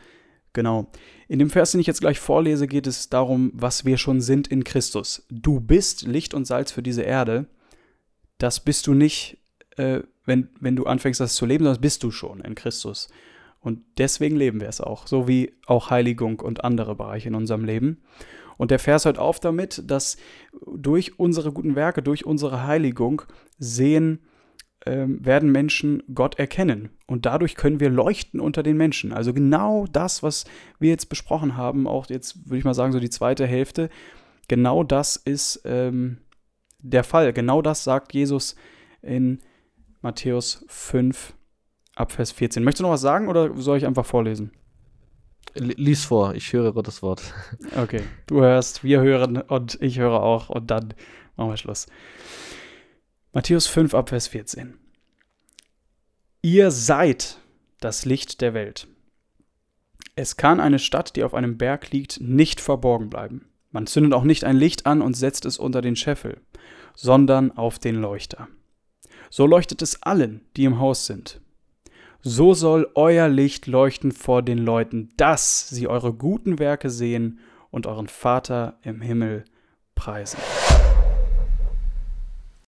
genau, 0.53 0.91
in 1.29 1.39
dem 1.39 1.51
Vers, 1.51 1.73
den 1.73 1.81
ich 1.81 1.87
jetzt 1.87 2.01
gleich 2.01 2.21
vorlese, 2.21 2.67
geht 2.67 2.87
es 2.87 3.09
darum, 3.09 3.51
was 3.55 3.85
wir 3.85 3.99
schon 3.99 4.21
sind 4.21 4.49
in 4.49 4.65
Christus. 4.65 5.27
Du 5.31 5.61
bist 5.61 6.03
Licht 6.03 6.35
und 6.35 6.47
Salz 6.47 6.73
für 6.73 6.83
diese 6.83 7.03
Erde. 7.03 7.47
Das 8.39 8.61
bist 8.61 8.87
du 8.87 8.95
nicht, 8.95 9.39
äh, 9.77 10.01
wenn, 10.25 10.49
wenn 10.61 10.77
du 10.77 10.85
anfängst, 10.85 11.21
das 11.21 11.35
zu 11.35 11.47
leben, 11.47 11.65
sondern 11.65 11.75
das 11.75 11.83
bist 11.83 12.03
du 12.03 12.11
schon 12.11 12.41
in 12.41 12.55
Christus. 12.55 13.09
Und 13.63 13.81
deswegen 13.97 14.37
leben 14.37 14.61
wir 14.61 14.69
es 14.69 14.81
auch, 14.81 15.07
so 15.07 15.29
wie 15.29 15.55
auch 15.67 15.91
Heiligung 15.91 16.41
und 16.41 16.65
andere 16.65 16.95
Bereiche 16.95 17.29
in 17.29 17.35
unserem 17.35 17.65
Leben. 17.65 18.03
Und 18.59 18.71
der 18.71 18.79
Vers 18.79 19.05
hört 19.05 19.19
auf 19.19 19.41
damit, 19.41 19.83
dass 19.91 20.17
durch 20.77 21.19
unsere 21.19 21.53
guten 21.53 21.75
Werke, 21.75 22.03
durch 22.03 22.27
unsere 22.27 22.67
Heiligung 22.67 23.23
sehen, 23.59 24.21
ähm, 24.85 25.25
werden 25.25 25.53
Menschen 25.53 26.03
Gott 26.13 26.39
erkennen. 26.41 26.91
Und 27.07 27.25
dadurch 27.25 27.55
können 27.55 27.79
wir 27.79 27.89
leuchten 27.89 28.41
unter 28.41 28.65
den 28.65 28.77
Menschen. 28.77 29.13
Also 29.13 29.33
genau 29.33 29.87
das, 29.91 30.25
was 30.25 30.45
wir 30.81 30.91
jetzt 30.91 31.09
besprochen 31.09 31.57
haben, 31.57 31.87
auch 31.87 32.07
jetzt 32.09 32.47
würde 32.47 32.59
ich 32.59 32.65
mal 32.65 32.75
sagen, 32.75 32.93
so 32.93 32.99
die 32.99 33.11
zweite 33.11 33.47
Hälfte, 33.47 33.91
genau 34.49 34.83
das 34.83 35.17
ist 35.17 35.63
ähm, 35.65 36.19
der 36.81 37.05
Fall. 37.05 37.33
Genau 37.33 37.63
das 37.63 37.85
sagt 37.85 38.13
Jesus 38.13 38.57
in 39.03 39.39
Matthäus 40.01 40.65
5 40.67 41.35
ab 41.95 42.13
Vers 42.13 42.33
14. 42.33 42.65
Möchtest 42.65 42.81
du 42.81 42.85
noch 42.85 42.93
was 42.93 43.01
sagen 43.01 43.29
oder 43.29 43.55
soll 43.57 43.79
ich 43.79 43.87
einfach 43.87 44.07
vorlesen? 44.07 44.53
Lies 45.55 46.05
vor, 46.05 46.35
ich 46.35 46.53
höre 46.53 46.83
das 46.83 47.03
Wort. 47.03 47.23
Okay, 47.77 48.03
du 48.27 48.41
hörst, 48.41 48.85
wir 48.85 49.01
hören 49.01 49.37
und 49.39 49.79
ich 49.81 49.99
höre 49.99 50.23
auch 50.23 50.49
und 50.49 50.71
dann 50.71 50.95
machen 51.37 51.51
wir 51.51 51.57
Schluss. 51.57 51.87
Matthäus 53.33 53.67
5 53.67 53.95
ab 53.95 54.11
Vers 54.11 54.29
14. 54.29 54.75
Ihr 56.43 56.71
seid 56.71 57.39
das 57.81 58.05
Licht 58.05 58.41
der 58.41 58.55
Welt. 58.55 58.89
Es 60.17 60.37
kann 60.37 60.61
eine 60.61 60.79
Stadt, 60.79 61.17
die 61.17 61.25
auf 61.25 61.35
einem 61.35 61.57
Berg 61.57 61.91
liegt, 61.91 62.21
nicht 62.21 62.61
verborgen 62.61 63.09
bleiben. 63.09 63.47
Man 63.71 63.87
zündet 63.87 64.13
auch 64.13 64.25
nicht 64.25 64.45
ein 64.45 64.57
Licht 64.57 64.87
an 64.87 65.01
und 65.01 65.15
setzt 65.15 65.47
es 65.47 65.59
unter 65.59 65.81
den 65.81 65.97
Scheffel, 65.97 66.41
sondern 66.95 67.53
auf 67.53 67.79
den 67.79 67.97
Leuchter. 67.97 68.49
So 69.31 69.47
leuchtet 69.47 69.81
es 69.81 70.03
allen, 70.03 70.43
die 70.57 70.65
im 70.65 70.79
Haus 70.79 71.07
sind. 71.07 71.41
So 72.25 72.55
soll 72.55 72.89
euer 72.95 73.29
Licht 73.29 73.67
leuchten 73.67 74.13
vor 74.13 74.43
den 74.43 74.59
Leuten, 74.59 75.09
dass 75.17 75.69
sie 75.69 75.89
eure 75.89 76.13
guten 76.13 76.61
Werke 76.61 76.89
sehen 76.89 77.41
und 77.73 77.89
euren 77.89 78.07
Vater 78.07 78.79
im 78.85 79.01
Himmel 79.01 79.45
preisen. 79.97 80.39